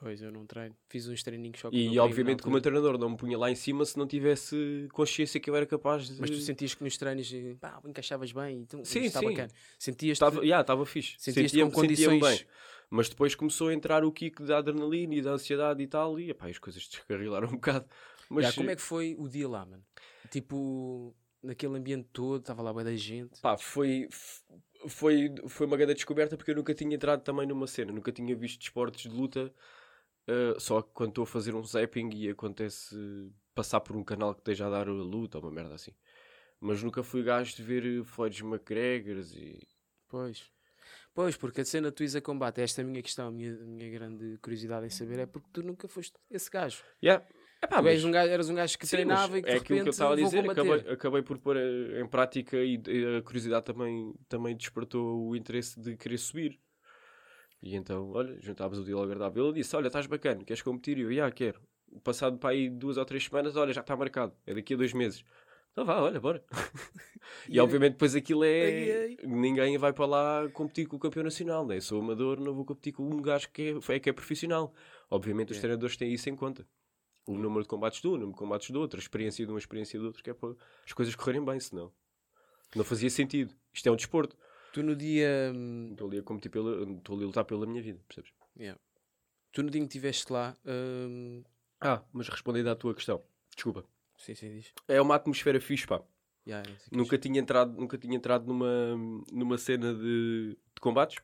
Pois, 0.00 0.22
eu 0.22 0.30
não 0.30 0.46
treino. 0.46 0.76
Fiz 0.88 1.08
uns 1.08 1.24
treininhos 1.24 1.58
só 1.58 1.70
com 1.70 1.76
E 1.76 1.98
obviamente 1.98 2.40
que 2.40 2.48
o 2.48 2.52
meu 2.52 2.60
treinador 2.60 2.96
não 2.96 3.10
me 3.10 3.16
punha 3.16 3.36
lá 3.36 3.50
em 3.50 3.56
cima 3.56 3.84
se 3.84 3.98
não 3.98 4.06
tivesse 4.06 4.86
consciência 4.92 5.40
que 5.40 5.50
eu 5.50 5.56
era 5.56 5.66
capaz 5.66 6.06
de. 6.08 6.20
Mas 6.20 6.30
tu 6.30 6.36
sentias 6.36 6.72
que 6.72 6.84
nos 6.84 6.96
treinos 6.96 7.28
pá, 7.60 7.80
encaixavas 7.84 8.30
bem, 8.30 8.60
então, 8.60 8.84
Sim, 8.84 9.00
está 9.00 9.18
sim. 9.18 9.26
bacana. 9.26 9.48
Sentias 9.76 10.12
Estava 10.12 10.36
yeah, 10.44 10.60
estava 10.60 10.86
fixe. 10.86 11.16
Sentias-te 11.18 11.50
Sentia-me- 11.50 11.72
com 11.72 11.80
condições- 11.80 12.20
bem. 12.22 12.46
Mas 12.88 13.08
depois 13.08 13.34
começou 13.34 13.68
a 13.68 13.74
entrar 13.74 14.04
o 14.04 14.12
kick 14.12 14.40
da 14.44 14.58
adrenalina 14.58 15.14
e 15.16 15.20
da 15.20 15.32
ansiedade 15.32 15.82
e 15.82 15.86
tal, 15.88 16.18
e 16.18 16.30
epá, 16.30 16.46
as 16.48 16.58
coisas 16.58 16.86
descarrilaram 16.88 17.48
um 17.48 17.52
bocado. 17.52 17.84
Mas 18.30 18.54
como 18.54 18.70
é 18.70 18.76
que 18.76 18.82
foi 18.82 19.16
o 19.18 19.28
dia 19.28 19.48
lá, 19.48 19.66
mano? 19.66 19.84
Tipo, 20.30 21.12
naquele 21.42 21.76
ambiente 21.76 22.08
todo, 22.12 22.40
estava 22.40 22.62
lá 22.62 22.72
bem 22.72 22.84
da 22.84 22.94
gente. 22.96 23.40
pá, 23.40 23.58
foi, 23.58 24.08
foi, 24.86 25.34
foi 25.48 25.66
uma 25.66 25.76
grande 25.76 25.94
descoberta 25.94 26.36
porque 26.36 26.52
eu 26.52 26.54
nunca 26.56 26.72
tinha 26.72 26.94
entrado 26.94 27.22
também 27.22 27.46
numa 27.46 27.66
cena, 27.66 27.92
nunca 27.92 28.12
tinha 28.12 28.34
visto 28.36 28.62
esportes 28.62 29.10
de 29.10 29.16
luta. 29.16 29.52
Uh, 30.28 30.60
só 30.60 30.82
que 30.82 30.90
quando 30.92 31.10
estou 31.10 31.24
a 31.24 31.26
fazer 31.26 31.54
um 31.54 31.62
zapping 31.64 32.10
e 32.14 32.28
acontece 32.28 32.96
passar 33.54 33.80
por 33.80 33.96
um 33.96 34.04
canal 34.04 34.34
que 34.34 34.40
esteja 34.40 34.66
a 34.66 34.70
dar 34.70 34.88
a 34.88 34.92
luta 34.92 35.38
ou 35.38 35.44
uma 35.44 35.50
merda 35.50 35.74
assim. 35.74 35.92
Mas 36.60 36.82
nunca 36.82 37.02
fui 37.02 37.22
gajo 37.22 37.54
de 37.56 37.62
ver 37.62 37.84
eh, 37.84 38.04
Floyd 38.04 38.42
McGregors 38.44 39.32
e. 39.34 39.66
Pois. 40.08 40.50
Pois, 41.14 41.36
porque 41.36 41.60
a 41.62 41.64
cena 41.64 41.92
Isa 42.00 42.20
Combate, 42.20 42.60
esta 42.60 42.80
é 42.80 42.84
a 42.84 42.86
minha 42.86 43.02
questão, 43.02 43.28
a 43.28 43.30
minha, 43.30 43.52
a 43.52 43.64
minha 43.64 43.90
grande 43.90 44.38
curiosidade 44.38 44.86
em 44.86 44.90
saber 44.90 45.18
é 45.18 45.26
porque 45.26 45.48
tu 45.52 45.62
nunca 45.62 45.88
foste 45.88 46.14
esse 46.30 46.50
gajo. 46.50 46.82
Yeah. 47.02 47.26
Epá, 47.60 47.82
mas- 47.82 48.04
um 48.04 48.10
gajo, 48.10 48.32
eras 48.32 48.48
um 48.48 48.54
gajo 48.54 48.78
que 48.78 48.86
Sim, 48.86 48.96
treinava 48.96 49.38
e 49.38 49.42
que 49.42 49.50
é 49.50 49.56
aquilo 49.56 49.82
que 49.82 49.88
eu 49.88 49.90
estava 49.90 50.12
a 50.12 50.16
dizer. 50.16 50.48
Acabei, 50.48 50.92
acabei 50.92 51.22
por 51.22 51.38
pôr 51.38 51.56
eh, 51.56 52.00
em 52.00 52.06
prática 52.06 52.56
e 52.56 52.80
e 52.86 53.16
a 53.16 53.22
curiosidade 53.22 53.66
também, 53.66 54.14
também 54.28 54.56
despertou 54.56 55.28
o 55.28 55.36
interesse 55.36 55.80
de 55.80 55.96
querer 55.96 56.18
subir. 56.18 56.60
E 57.62 57.74
então, 57.76 58.10
olha, 58.12 58.38
juntámos 58.40 58.78
o 58.78 58.84
deal 58.84 59.02
agradável. 59.02 59.46
Ele 59.46 59.54
disse: 59.54 59.74
Olha, 59.74 59.88
estás 59.88 60.06
bacana, 60.06 60.44
queres 60.44 60.62
competir? 60.62 60.98
E 60.98 61.02
eu, 61.02 61.12
já, 61.12 61.30
quero. 61.30 61.60
Passado 62.04 62.38
para 62.38 62.50
aí 62.50 62.68
duas 62.68 62.96
ou 62.96 63.04
três 63.04 63.24
semanas, 63.24 63.56
olha, 63.56 63.72
já 63.72 63.80
está 63.80 63.96
marcado. 63.96 64.32
É 64.46 64.54
daqui 64.54 64.74
a 64.74 64.76
dois 64.76 64.92
meses. 64.92 65.24
Então 65.72 65.84
vá, 65.84 66.00
olha, 66.00 66.20
bora. 66.20 66.44
e 67.48 67.54
E 67.56 67.60
obviamente 67.60 67.92
depois 67.92 68.14
aquilo 68.14 68.44
é. 68.44 69.16
Ninguém 69.24 69.78
vai 69.78 69.92
para 69.92 70.06
lá 70.06 70.48
competir 70.50 70.86
com 70.86 70.96
o 70.96 70.98
campeão 70.98 71.24
nacional, 71.24 71.66
né? 71.66 71.80
Sou 71.80 72.00
amador, 72.00 72.40
não 72.40 72.54
vou 72.54 72.64
competir 72.64 72.92
com 72.92 73.04
um 73.04 73.22
gajo 73.22 73.48
que 73.50 73.76
é, 73.88 73.94
é 73.94 74.00
que 74.00 74.10
é 74.10 74.12
profissional. 74.12 74.72
Obviamente 75.10 75.52
os 75.52 75.58
É. 75.58 75.60
treinadores 75.60 75.96
têm 75.96 76.12
isso 76.12 76.28
em 76.28 76.36
conta. 76.36 76.66
O 77.26 77.36
número 77.36 77.62
de 77.62 77.68
combates 77.68 78.00
de 78.00 78.08
um, 78.08 78.12
o 78.12 78.14
número 78.14 78.32
de 78.32 78.38
combates 78.38 78.70
do 78.70 78.80
outro, 78.80 78.98
a 78.98 79.02
experiência 79.02 79.44
de 79.44 79.52
uma, 79.52 79.58
a 79.58 79.60
experiência 79.60 79.98
do 79.98 80.06
outro, 80.06 80.22
que 80.22 80.30
é 80.30 80.34
para 80.34 80.54
as 80.84 80.92
coisas 80.92 81.14
correrem 81.14 81.44
bem, 81.44 81.60
senão 81.60 81.92
não 82.74 82.84
fazia 82.84 83.08
sentido. 83.08 83.54
Isto 83.72 83.88
é 83.88 83.92
um 83.92 83.96
desporto. 83.96 84.36
Tu 84.78 84.82
no 84.84 84.94
dia. 84.94 85.50
hum, 85.52 85.88
Estou 85.90 86.06
ali 86.06 86.18
a 86.18 86.22
competir 86.22 86.52
pela, 86.52 86.70
estou 86.88 87.16
ali 87.16 87.24
a 87.24 87.26
lutar 87.26 87.44
pela 87.44 87.66
minha 87.66 87.82
vida, 87.82 87.98
percebes? 88.06 88.30
yeah. 88.56 88.78
Tu 89.52 89.60
no 89.64 89.70
dia 89.70 89.80
em 89.82 89.88
que 89.88 89.88
estiveste 89.96 90.32
lá. 90.32 90.56
hum, 90.64 91.42
Ah, 91.80 92.00
mas 92.12 92.28
respondendo 92.28 92.68
à 92.70 92.76
tua 92.76 92.94
questão, 92.94 93.20
desculpa. 93.56 93.84
sim, 94.16 94.36
sim, 94.36 94.54
diz. 94.54 94.72
É 94.86 95.00
uma 95.00 95.16
atmosfera 95.16 95.60
fixe, 95.60 95.84
pá. 95.84 96.00
Yeah, 96.46 96.70
é 96.70 96.96
Nunca 96.96 97.18
tinha 97.18 97.40
entrado, 97.40 97.72
nunca 97.72 97.98
tinha 97.98 98.14
entrado 98.16 98.46
numa, 98.46 98.96
numa 99.32 99.58
cena 99.58 99.92
de, 99.92 100.50
de 100.74 100.80
combates. 100.80 101.16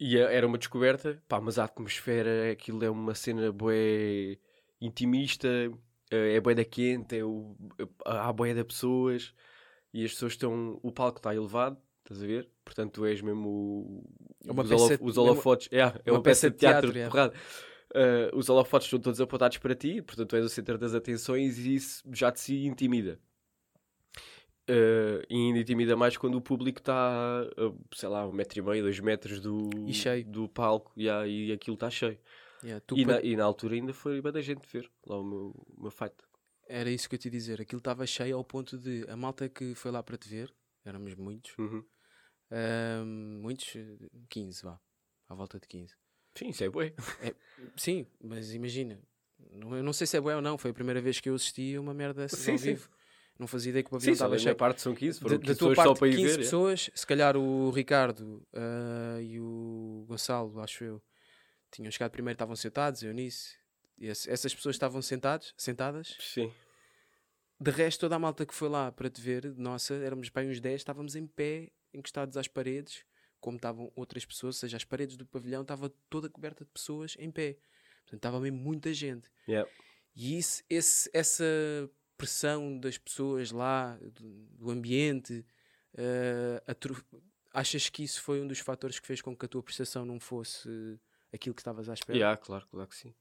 E 0.00 0.16
é- 0.16 0.36
era 0.36 0.46
uma 0.46 0.56
descoberta, 0.56 1.22
pá, 1.28 1.38
mas 1.38 1.58
a 1.58 1.64
atmosfera, 1.64 2.50
aquilo 2.50 2.82
é 2.82 2.88
uma 2.88 3.14
cena 3.14 3.52
bué 3.52 4.38
intimista, 4.80 5.48
eh, 6.10 6.36
é 6.36 6.40
bué 6.40 6.54
da 6.54 6.64
quente, 6.64 7.18
é 7.18 7.24
o, 7.24 7.54
há 8.06 8.32
bué 8.32 8.54
de 8.54 8.64
pessoas 8.64 9.34
e 9.92 10.04
as 10.04 10.12
pessoas 10.12 10.32
estão, 10.32 10.78
o 10.82 10.92
palco 10.92 11.18
está 11.18 11.34
elevado, 11.34 11.78
estás 12.02 12.22
a 12.22 12.26
ver? 12.26 12.48
Portanto, 12.64 12.92
tu 12.92 13.04
és 13.06 13.20
mesmo 13.22 13.48
o, 13.48 14.04
É 14.46 14.52
uma 14.52 14.62
os, 14.62 14.68
peça- 14.68 14.98
os 15.02 15.16
holofotes, 15.18 15.68
é, 15.72 15.78
é 15.80 16.12
uma, 16.12 16.22
peça 16.22 16.50
de 16.50 16.56
teatro, 16.56 16.92
de 16.92 16.98
é. 17.00 17.32
Eh, 17.94 18.30
os 18.34 18.48
holofotes 18.50 18.86
estão 18.86 19.00
todos 19.00 19.18
apontados 19.20 19.56
para 19.58 19.74
ti, 19.74 20.02
portanto 20.02 20.28
tu 20.28 20.36
és 20.36 20.44
o 20.44 20.48
centro 20.50 20.76
das 20.76 20.94
atenções 20.94 21.58
e 21.58 21.74
isso 21.74 22.02
já 22.12 22.30
de 22.30 22.38
si 22.38 22.66
intimida. 22.66 23.18
Eh, 24.70 25.24
e 25.30 25.34
ainda 25.34 25.60
intimida 25.60 25.96
mais 25.96 26.16
quando 26.18 26.34
o 26.36 26.40
público 26.42 26.78
está, 26.80 27.40
sei 27.94 28.08
lá, 28.10 28.26
um 28.26 28.32
metro 28.32 28.58
e 28.58 28.62
meio, 28.62 28.82
dois 28.82 29.00
metros 29.00 29.40
do, 29.40 29.70
do 30.24 30.46
palco 30.48 30.92
e, 30.96 31.08
há- 31.08 31.26
e 31.26 31.50
aquilo 31.52 31.74
está 31.74 31.88
cheio. 31.88 32.18
Yeah, 32.62 32.84
E 32.94 33.06
pa- 33.06 33.12
na, 33.12 33.20
e 33.22 33.36
na 33.36 33.44
altura 33.44 33.76
ainda 33.76 33.94
foi 33.94 34.20
bem 34.20 34.32
da 34.32 34.42
gente 34.42 34.66
ver 34.70 34.90
lá 35.06 35.16
o 35.18 35.24
meu, 35.24 35.54
o 35.76 35.82
meu 35.82 35.90
fight. 35.90 36.14
Era 36.68 36.90
isso 36.90 37.08
que 37.08 37.14
eu 37.14 37.18
te 37.18 37.26
ia 37.26 37.30
dizer. 37.32 37.60
Aquilo 37.60 37.78
estava 37.78 38.06
cheio 38.06 38.36
ao 38.36 38.44
ponto 38.44 38.76
de 38.78 39.04
a 39.08 39.16
malta 39.16 39.48
que 39.48 39.74
foi 39.74 39.90
lá 39.90 40.02
para 40.02 40.16
te 40.18 40.28
ver, 40.28 40.52
éramos 40.84 41.14
muitos, 41.14 41.56
Uhum. 41.58 41.84
hum, 42.50 43.40
muitos, 43.42 43.74
eh, 43.76 43.96
15, 44.28 44.62
vá, 44.62 44.78
à 45.28 45.34
volta 45.34 45.58
de 45.58 45.66
15. 45.66 45.94
Sim, 46.34 46.48
isso 46.50 46.62
é 46.64 46.68
bué. 46.68 46.92
Sim, 47.76 48.06
mas 48.22 48.52
imagina, 48.54 49.00
não, 49.52 49.74
eu 49.76 49.82
não 49.82 49.92
sei 49.92 50.06
se 50.06 50.16
é 50.16 50.20
bué 50.20 50.36
ou 50.36 50.42
não, 50.42 50.56
foi 50.58 50.70
a 50.70 50.74
primeira 50.74 51.00
vez 51.00 51.20
que 51.20 51.28
eu 51.28 51.34
assisti 51.34 51.74
a 51.74 51.80
uma 51.80 51.94
merda 51.94 52.22
dessas 52.22 52.40
Sim, 52.40 52.52
ao 52.52 52.58
sim. 52.58 52.74
vivo. 52.74 52.88
Não 53.38 53.46
fazia 53.46 53.70
ideia 53.70 53.82
que 53.84 53.88
o 53.88 53.92
pavilhão 53.92 54.12
estava 54.14 54.36
cheio. 54.38 54.56
parte 54.56 54.80
são 54.80 54.94
15, 54.94 55.20
foram 55.20 55.36
Da, 55.38 55.40
15 55.40 55.52
da 55.54 55.58
tua 55.58 55.68
pessoas 55.70 55.76
só 55.76 55.84
parte, 55.94 55.98
para 56.00 56.08
ir 56.08 56.16
15 56.16 56.24
ver. 56.24 56.34
é. 56.34 56.42
pessoas, 56.42 56.90
se 56.94 57.06
calhar 57.06 57.36
o 57.36 57.70
Ricardo 57.70 58.46
ah, 58.52 59.18
e 59.22 59.40
o 59.40 60.04
Gonçalo, 60.08 60.60
acho 60.60 60.84
eu, 60.84 61.02
tinham 61.70 61.90
chegado 61.90 62.10
primeiro, 62.10 62.34
estavam 62.34 62.56
sentados, 62.56 63.02
eu 63.02 63.12
nisso. 63.12 63.56
Esse- 64.00 64.30
essas 64.30 64.54
pessoas 64.54 64.76
estavam 64.76 65.02
sentados, 65.02 65.54
sentadas. 65.56 66.16
Sim. 66.20 66.52
De 67.60 67.70
resto, 67.70 68.00
toda 68.00 68.14
a 68.16 68.18
malta 68.18 68.46
que 68.46 68.54
foi 68.54 68.68
lá 68.68 68.92
para 68.92 69.10
te 69.10 69.20
ver, 69.20 69.52
nossa, 69.56 69.94
éramos 69.94 70.28
bem 70.28 70.48
uns 70.48 70.60
10, 70.60 70.80
estávamos 70.80 71.16
em 71.16 71.26
pé, 71.26 71.70
encostados 71.92 72.36
às 72.36 72.46
paredes, 72.46 73.04
como 73.40 73.56
estavam 73.56 73.90
outras 73.96 74.24
pessoas, 74.24 74.56
ou 74.56 74.60
seja, 74.60 74.76
as 74.76 74.84
paredes 74.84 75.16
do 75.16 75.26
pavilhão 75.26 75.62
estava 75.62 75.88
toda 76.08 76.28
coberta 76.28 76.64
de 76.64 76.70
pessoas 76.70 77.16
em 77.18 77.30
pé. 77.30 77.54
Portanto, 78.02 78.14
estava 78.18 78.40
mesmo 78.40 78.58
muita 78.58 78.92
gente. 78.94 79.28
Yeah. 79.48 79.68
E 80.14 80.38
isso, 80.38 80.62
esse, 80.70 81.10
essa 81.12 81.44
pressão 82.16 82.78
das 82.78 82.96
pessoas 82.98 83.50
lá, 83.50 83.96
do, 83.96 84.46
do 84.56 84.70
ambiente, 84.70 85.44
eh, 85.94 86.62
atro- 86.66 87.04
achas 87.52 87.88
que 87.88 88.02
isso 88.04 88.22
foi 88.22 88.40
um 88.40 88.46
dos 88.46 88.58
fatores 88.60 88.98
que 88.98 89.06
fez 89.06 89.20
com 89.20 89.36
que 89.36 89.44
a 89.44 89.48
tua 89.48 89.62
prestação 89.62 90.04
não 90.04 90.18
fosse 90.20 90.98
aquilo 91.32 91.54
que 91.54 91.60
estavas 91.60 91.88
à 91.88 91.94
espera? 91.94 92.18
Yeah, 92.18 92.36
claro, 92.36 92.66
claro 92.68 92.88
que 92.88 92.96
sim. 92.96 93.14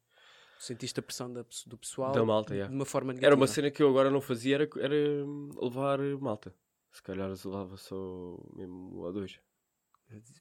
Sentiste 0.60 1.00
a 1.00 1.04
pressão 1.04 1.32
da 1.32 1.46
do 1.66 1.78
pessoal 1.78 2.12
Da 2.12 2.26
malta, 2.26 2.54
de 2.54 2.60
yeah. 2.60 2.74
uma 2.74 2.86
forma 2.86 3.14
negativa? 3.14 3.28
Era 3.28 3.36
uma 3.36 3.48
cena 3.48 3.70
que 3.70 3.82
eu 3.82 3.90
agora 3.90 4.10
não 4.10 4.22
fazia, 4.22 4.56
era, 4.56 4.70
era 4.80 4.96
hum, 5.26 5.50
levar 5.62 6.00
malta. 6.20 6.54
Se 6.92 7.02
calhar 7.04 7.30
levava 7.30 7.78
só 7.78 7.96
mesmo 8.56 8.96
um 8.96 9.00
ou 9.00 9.14
dois. 9.14 9.40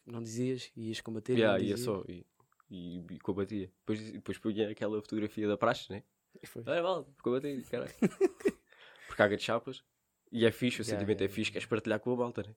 Não 0.06 0.22
dizias, 0.22 0.70
ias 0.76 1.00
combater, 1.00 1.34
e 1.36 1.40
Yeah, 1.40 1.62
ia 1.62 1.76
só 1.76 2.02
e, 2.08 2.24
e, 2.70 2.98
e 3.10 3.18
combatia. 3.18 3.70
Depois, 3.80 4.12
depois 4.12 4.38
punha 4.38 4.70
aquela 4.70 5.00
fotografia 5.02 5.46
da 5.48 5.56
praxe, 5.56 5.90
né? 5.92 6.02
Foi. 6.44 6.62
Olha, 6.66 6.82
malta, 6.82 7.10
combati, 7.22 7.62
caralho. 7.70 7.92
Por 9.08 9.16
caga 9.16 9.36
de 9.36 9.42
chapas. 9.42 9.82
E 10.30 10.44
é 10.44 10.50
fixe, 10.52 10.80
o 10.80 10.82
Yeah, 10.82 10.98
sentimento 10.98 11.20
yeah, 11.20 11.32
é 11.32 11.34
fixe, 11.34 11.52
queres 11.52 11.66
partilhar 11.66 12.00
com 12.00 12.12
a 12.12 12.16
malta, 12.16 12.42
né? 12.42 12.54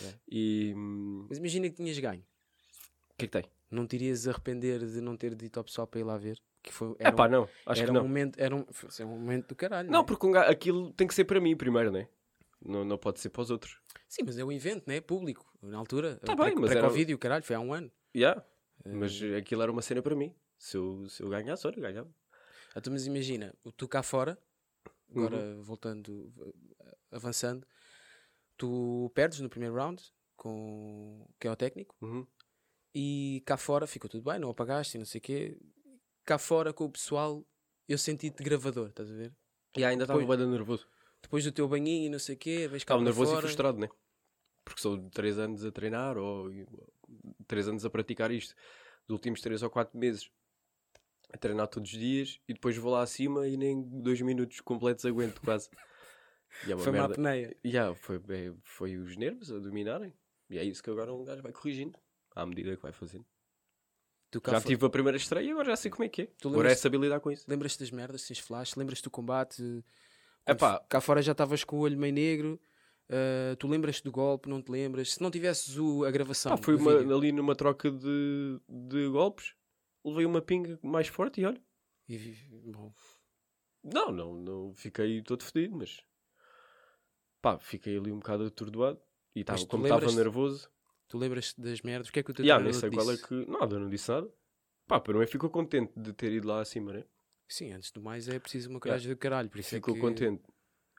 Yeah. 0.00 0.18
E 0.28 0.74
hum, 0.76 1.26
Mas 1.28 1.38
imagina 1.38 1.68
que 1.68 1.76
tinhas 1.76 1.98
ganho. 1.98 2.22
o 2.22 3.16
que 3.16 3.24
é 3.24 3.28
que 3.28 3.32
tem? 3.32 3.44
Não 3.70 3.86
te 3.86 3.96
irias 3.96 4.26
arrepender 4.26 4.84
de 4.84 5.00
não 5.00 5.16
ter 5.16 5.34
dito 5.34 5.58
ao 5.58 5.64
pessoal 5.64 5.86
para 5.86 6.00
ir 6.00 6.04
lá 6.04 6.16
ver? 6.16 6.40
Que 6.62 6.72
foi, 6.72 6.94
É 6.98 7.10
pá, 7.10 7.26
não, 7.28 7.48
acho 7.66 7.80
era 7.82 7.84
que 7.84 7.90
um 7.90 7.94
não. 7.94 8.02
momento, 8.02 8.38
era 8.38 8.54
um, 8.54 8.64
foi 8.70 9.04
um 9.06 9.08
momento 9.08 9.48
do 9.48 9.54
caralho. 9.56 9.90
Não, 9.90 10.00
né? 10.00 10.06
porque 10.06 10.26
um 10.26 10.34
aquilo 10.36 10.92
tem 10.92 11.06
que 11.06 11.14
ser 11.14 11.24
para 11.24 11.40
mim 11.40 11.56
primeiro, 11.56 11.90
né? 11.90 12.06
Não, 12.62 12.84
não 12.84 12.98
pode 12.98 13.18
ser 13.20 13.30
para 13.30 13.40
os 13.42 13.50
outros. 13.50 13.80
Sim, 14.06 14.22
mas 14.26 14.36
é 14.36 14.44
um 14.44 14.52
evento, 14.52 14.84
né? 14.86 15.00
Público. 15.00 15.50
Na 15.62 15.78
altura. 15.78 16.16
Tá 16.16 16.36
pré- 16.36 16.46
bem, 16.46 16.54
mas 16.56 16.70
era- 16.70 16.80
Pré-Covid, 16.80 17.14
o 17.14 17.18
caralho, 17.18 17.42
foi 17.44 17.56
há 17.56 17.60
um 17.60 17.72
ano. 17.72 17.90
Yeah. 18.14 18.44
Eh, 18.84 18.92
Mas 18.92 19.18
aquilo 19.38 19.62
era 19.62 19.72
uma 19.72 19.80
cena 19.82 20.02
para 20.02 20.14
mim. 20.14 20.34
Se 20.58 20.76
eu, 20.76 21.08
se 21.08 21.22
eu 21.22 21.28
ganhasse, 21.30 21.66
olha, 21.66 21.80
ganhava. 21.80 22.10
Então, 22.76 22.92
mas 22.92 23.06
imagina, 23.06 23.54
tu 23.76 23.88
cá 23.88 24.02
fora, 24.02 24.38
agora 25.10 25.36
Uhum. 25.36 25.62
voltando, 25.62 26.32
avançando, 27.10 27.66
tu 28.56 29.10
perdes 29.14 29.40
no 29.40 29.48
primeiro 29.48 29.74
round 29.74 30.02
com 30.36 31.26
que 31.38 31.46
é 31.48 31.50
o 31.50 31.56
técnico 31.56 31.94
Uhum. 32.00 32.26
e 32.94 33.42
cá 33.46 33.56
fora 33.56 33.86
ficou 33.86 34.08
tudo 34.10 34.30
bem, 34.30 34.38
não 34.38 34.50
apagaste 34.50 34.96
e 34.96 34.98
não 34.98 35.04
sei 35.06 35.18
o 35.18 35.22
quê. 35.22 35.58
Cá 36.30 36.38
fora 36.38 36.72
com 36.72 36.84
o 36.84 36.88
pessoal, 36.88 37.44
eu 37.88 37.98
senti-te 37.98 38.40
gravador, 38.44 38.90
estás 38.90 39.10
a 39.10 39.14
ver? 39.14 39.34
E 39.76 39.84
ainda 39.84 40.04
estava 40.04 40.24
bem 40.24 40.46
nervoso. 40.46 40.86
Depois 41.20 41.42
do 41.42 41.50
teu 41.50 41.66
banhinho 41.66 42.06
e 42.06 42.08
não 42.08 42.20
sei 42.20 42.36
o 42.36 42.38
quê, 42.38 42.68
vais 42.68 42.84
cá 42.84 42.94
Estava 42.94 43.02
nervoso 43.02 43.32
fora. 43.32 43.40
e 43.40 43.42
frustrado, 43.42 43.78
né? 43.78 43.88
Porque 44.64 44.80
sou 44.80 44.96
de 44.96 45.10
3 45.10 45.40
anos 45.40 45.64
a 45.64 45.72
treinar 45.72 46.16
ou 46.16 46.48
3 47.48 47.70
anos 47.70 47.84
a 47.84 47.90
praticar 47.90 48.30
isto. 48.30 48.54
Dos 49.08 49.14
últimos 49.16 49.40
3 49.40 49.60
ou 49.64 49.70
4 49.70 49.98
meses 49.98 50.30
a 51.32 51.36
treinar 51.36 51.66
todos 51.66 51.92
os 51.92 51.98
dias 51.98 52.40
e 52.46 52.54
depois 52.54 52.76
vou 52.76 52.92
lá 52.92 53.02
acima 53.02 53.48
e 53.48 53.56
nem 53.56 53.82
2 53.82 54.20
minutos 54.20 54.60
completos 54.60 55.04
aguento 55.04 55.40
quase. 55.40 55.68
E 56.64 56.70
é 56.70 56.76
uma 56.76 56.84
Foi 56.84 56.92
uma 56.92 57.08
merda. 57.08 57.14
apneia. 57.14 57.56
Yeah, 57.66 57.92
foi, 57.96 58.22
é, 58.28 58.54
foi 58.62 58.96
os 58.98 59.16
nervos 59.16 59.50
a 59.50 59.58
dominarem. 59.58 60.14
E 60.48 60.58
é 60.58 60.62
isso 60.62 60.80
que 60.80 60.90
agora 60.90 61.12
um 61.12 61.24
gajo 61.24 61.42
vai 61.42 61.50
corrigindo 61.50 61.98
à 62.36 62.46
medida 62.46 62.76
que 62.76 62.82
vai 62.82 62.92
fazendo. 62.92 63.26
Já 64.46 64.60
tive 64.60 64.86
a 64.86 64.90
primeira 64.90 65.16
estreia 65.16 65.44
e 65.46 65.50
agora 65.50 65.66
já 65.70 65.76
sei 65.76 65.90
como 65.90 66.04
é 66.04 66.08
que 66.08 66.22
é. 66.22 66.26
Tu 66.38 66.48
Agora 66.48 66.70
é 66.70 66.74
saber 66.74 66.98
lidar 67.00 67.20
com 67.20 67.30
isso. 67.32 67.44
Lembras-te 67.48 67.80
das 67.80 67.90
merdas, 67.90 68.26
tens 68.26 68.38
flash? 68.38 68.74
Lembras-te 68.76 69.04
do 69.04 69.10
combate? 69.10 69.84
Epá. 70.46 70.78
Cá 70.88 71.00
fora 71.00 71.20
já 71.22 71.32
estavas 71.32 71.64
com 71.64 71.76
o 71.76 71.80
olho 71.80 71.98
meio 71.98 72.14
negro. 72.14 72.60
ah, 73.08 73.56
tu 73.58 73.66
lembras-te 73.68 74.04
do 74.04 74.12
golpe? 74.12 74.48
Não 74.48 74.62
te 74.62 74.70
lembras? 74.70 75.14
Se 75.14 75.20
não 75.22 75.30
tivesses 75.30 75.76
o, 75.76 76.04
a 76.04 76.10
gravação, 76.10 76.56
Pá, 76.56 76.62
foi 76.62 76.76
uma- 76.76 76.92
ali 77.16 77.32
numa 77.32 77.54
troca 77.56 77.90
de, 77.90 78.60
de 78.68 79.08
golpes. 79.08 79.54
Levei 80.04 80.24
uma 80.24 80.40
pinga 80.40 80.78
mais 80.82 81.08
forte 81.08 81.40
e 81.40 81.44
olha. 81.44 81.60
e 82.08 82.18
bom, 82.72 82.92
Não, 83.82 84.10
não, 84.12 84.34
não 84.34 84.74
fiquei 84.74 85.20
todo 85.22 85.42
fedido, 85.44 85.76
mas 85.76 86.00
pá, 87.42 87.58
fiquei 87.58 87.96
ali 87.98 88.10
um 88.12 88.18
bocado 88.18 88.44
atordoado 88.44 89.00
e 89.34 89.44
tava, 89.44 89.58
tu 89.58 89.66
como 89.66 89.84
estava 89.86 90.10
nervoso, 90.12 90.70
tu 91.10 91.18
lembras-te 91.18 91.60
das 91.60 91.82
merdas? 91.82 92.08
O 92.08 92.12
que 92.12 92.20
é 92.20 92.22
que 92.22 92.30
o 92.30 92.34
teu 92.34 92.44
yeah, 92.44 92.62
nem 92.62 92.72
treinador 92.72 93.04
sei 93.04 93.18
qual 93.18 93.36
é 93.36 93.44
que. 93.44 93.50
Nada, 93.50 93.78
não 93.78 93.90
disse 93.90 94.10
nada. 94.10 94.30
Pá, 94.86 94.98
para 94.98 95.18
mim 95.18 95.26
ficou 95.26 95.50
contente 95.50 95.92
de 95.96 96.12
ter 96.12 96.32
ido 96.32 96.48
lá 96.48 96.60
acima, 96.60 96.92
né? 96.92 97.04
Sim, 97.48 97.72
antes 97.72 97.90
do 97.90 98.00
mais 98.00 98.28
é 98.28 98.38
preciso 98.38 98.70
uma 98.70 98.80
coragem 98.80 99.10
do 99.10 99.16
caralho. 99.16 99.50
Por 99.50 99.58
isso 99.58 99.74
Ficou 99.74 99.94
é 99.94 99.96
que... 99.96 100.00
contente. 100.00 100.42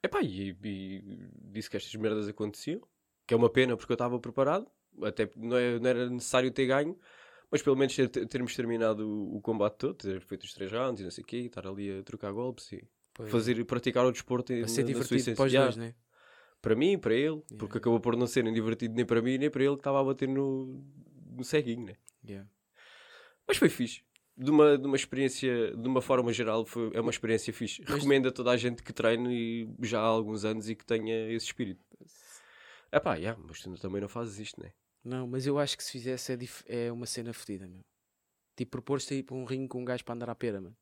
Epá, 0.04 0.22
e, 0.22 0.56
e 0.64 1.30
disse 1.52 1.70
que 1.70 1.78
estas 1.78 1.94
merdas 1.96 2.28
aconteciam, 2.28 2.82
que 3.26 3.34
é 3.34 3.38
uma 3.38 3.50
pena 3.50 3.78
porque 3.78 3.92
eu 3.92 3.96
estava 3.96 4.20
preparado, 4.20 4.68
até 5.04 5.30
não, 5.38 5.58
é- 5.58 5.80
não 5.80 5.90
era 5.90 6.10
necessário 6.10 6.52
ter 6.52 6.66
ganho, 6.66 6.98
mas 7.50 7.62
pelo 7.62 7.76
menos 7.76 7.96
ter- 7.96 8.10
termos 8.28 8.56
terminado 8.56 9.08
o, 9.08 9.38
o 9.38 9.42
combate 9.42 9.76
todo, 9.78 9.96
ter 9.96 10.20
feito 10.22 10.44
os 10.44 10.54
três 10.54 10.72
rounds 10.72 11.02
e 11.02 11.04
não 11.04 11.12
sei 11.12 11.24
o 11.24 11.28
quê, 11.28 11.38
estar 11.38 11.68
ali 11.68 12.00
a 12.00 12.04
trocar 12.04 12.32
golpes 12.32 12.72
e 12.72 12.88
Pois. 13.14 13.30
fazer 13.30 13.64
praticar 13.66 14.06
o 14.06 14.12
desporto 14.12 14.54
Para 14.54 14.68
ser 14.68 14.84
divertido 14.84 15.36
para 15.36 15.46
os 15.46 15.54
Yeah. 15.54 15.72
dois, 15.72 15.78
né? 15.78 15.96
Para 16.62 16.76
mim, 16.76 16.98
para 16.98 17.14
ele, 17.14 17.26
Yeah. 17.26 17.58
porque 17.58 17.78
acabou 17.80 18.00
por 18.00 18.16
não 18.16 18.28
ser 18.28 18.44
nem 18.44 18.54
divertido 18.54 18.94
nem 18.94 19.06
para 19.06 19.22
mim, 19.22 19.38
nem 19.38 19.50
para 19.50 19.64
ele 19.64 19.74
que 19.74 19.80
estava 19.80 20.00
a 20.00 20.04
bater 20.04 20.28
no, 20.28 20.84
no 21.36 21.44
ceguinho, 21.44 21.86
né? 21.86 21.96
Yeah. 22.28 22.48
Mas 23.48 23.58
foi 23.58 23.70
fixe. 23.70 24.04
De 24.38 24.50
uma, 24.50 24.78
de 24.78 24.86
uma 24.88 24.96
experiência, 24.96 25.76
de 25.76 25.88
uma 25.88 26.02
forma 26.02 26.32
geral, 26.32 26.66
foi, 26.66 26.92
é 26.94 27.02
uma 27.02 27.10
experiência 27.12 27.52
fixe. 27.52 27.82
Mas- 27.82 27.96
Recomendo 27.96 28.28
a 28.30 28.32
toda 28.32 28.52
a 28.52 28.58
gente 28.58 28.82
que 28.84 28.94
treine 28.94 29.74
já 29.82 30.00
há 30.00 30.04
alguns 30.06 30.46
anos 30.46 30.70
e 30.70 30.76
que 30.76 30.86
tenha 30.86 31.30
esse 31.32 31.48
espírito. 31.48 31.84
É 32.92 33.00
pá, 33.00 33.16
yeah, 33.16 33.40
mas 33.48 33.60
tu 33.62 33.74
também 33.76 34.02
não 34.02 34.10
fazes 34.10 34.38
isto, 34.40 34.62
né? 34.62 34.72
Não, 35.04 35.26
mas 35.28 35.48
eu 35.48 35.58
acho 35.58 35.76
que 35.78 35.84
se 35.84 35.92
fizesse 35.92 36.32
é, 36.34 36.38
dif- 36.38 36.64
é 36.68 36.92
uma 36.92 37.06
cena 37.06 37.34
fedida, 37.34 37.68
meu. 37.68 37.84
Tipo, 38.56 38.72
propor-te 38.72 39.14
aí 39.16 39.24
para 39.24 39.36
um 39.36 39.46
ringue 39.46 39.68
com 39.68 39.82
um 39.82 39.86
gajo 39.86 40.04
para 40.06 40.14
andar 40.16 40.30
à 40.30 40.36
pera, 40.36 40.62
mano. 40.62 40.76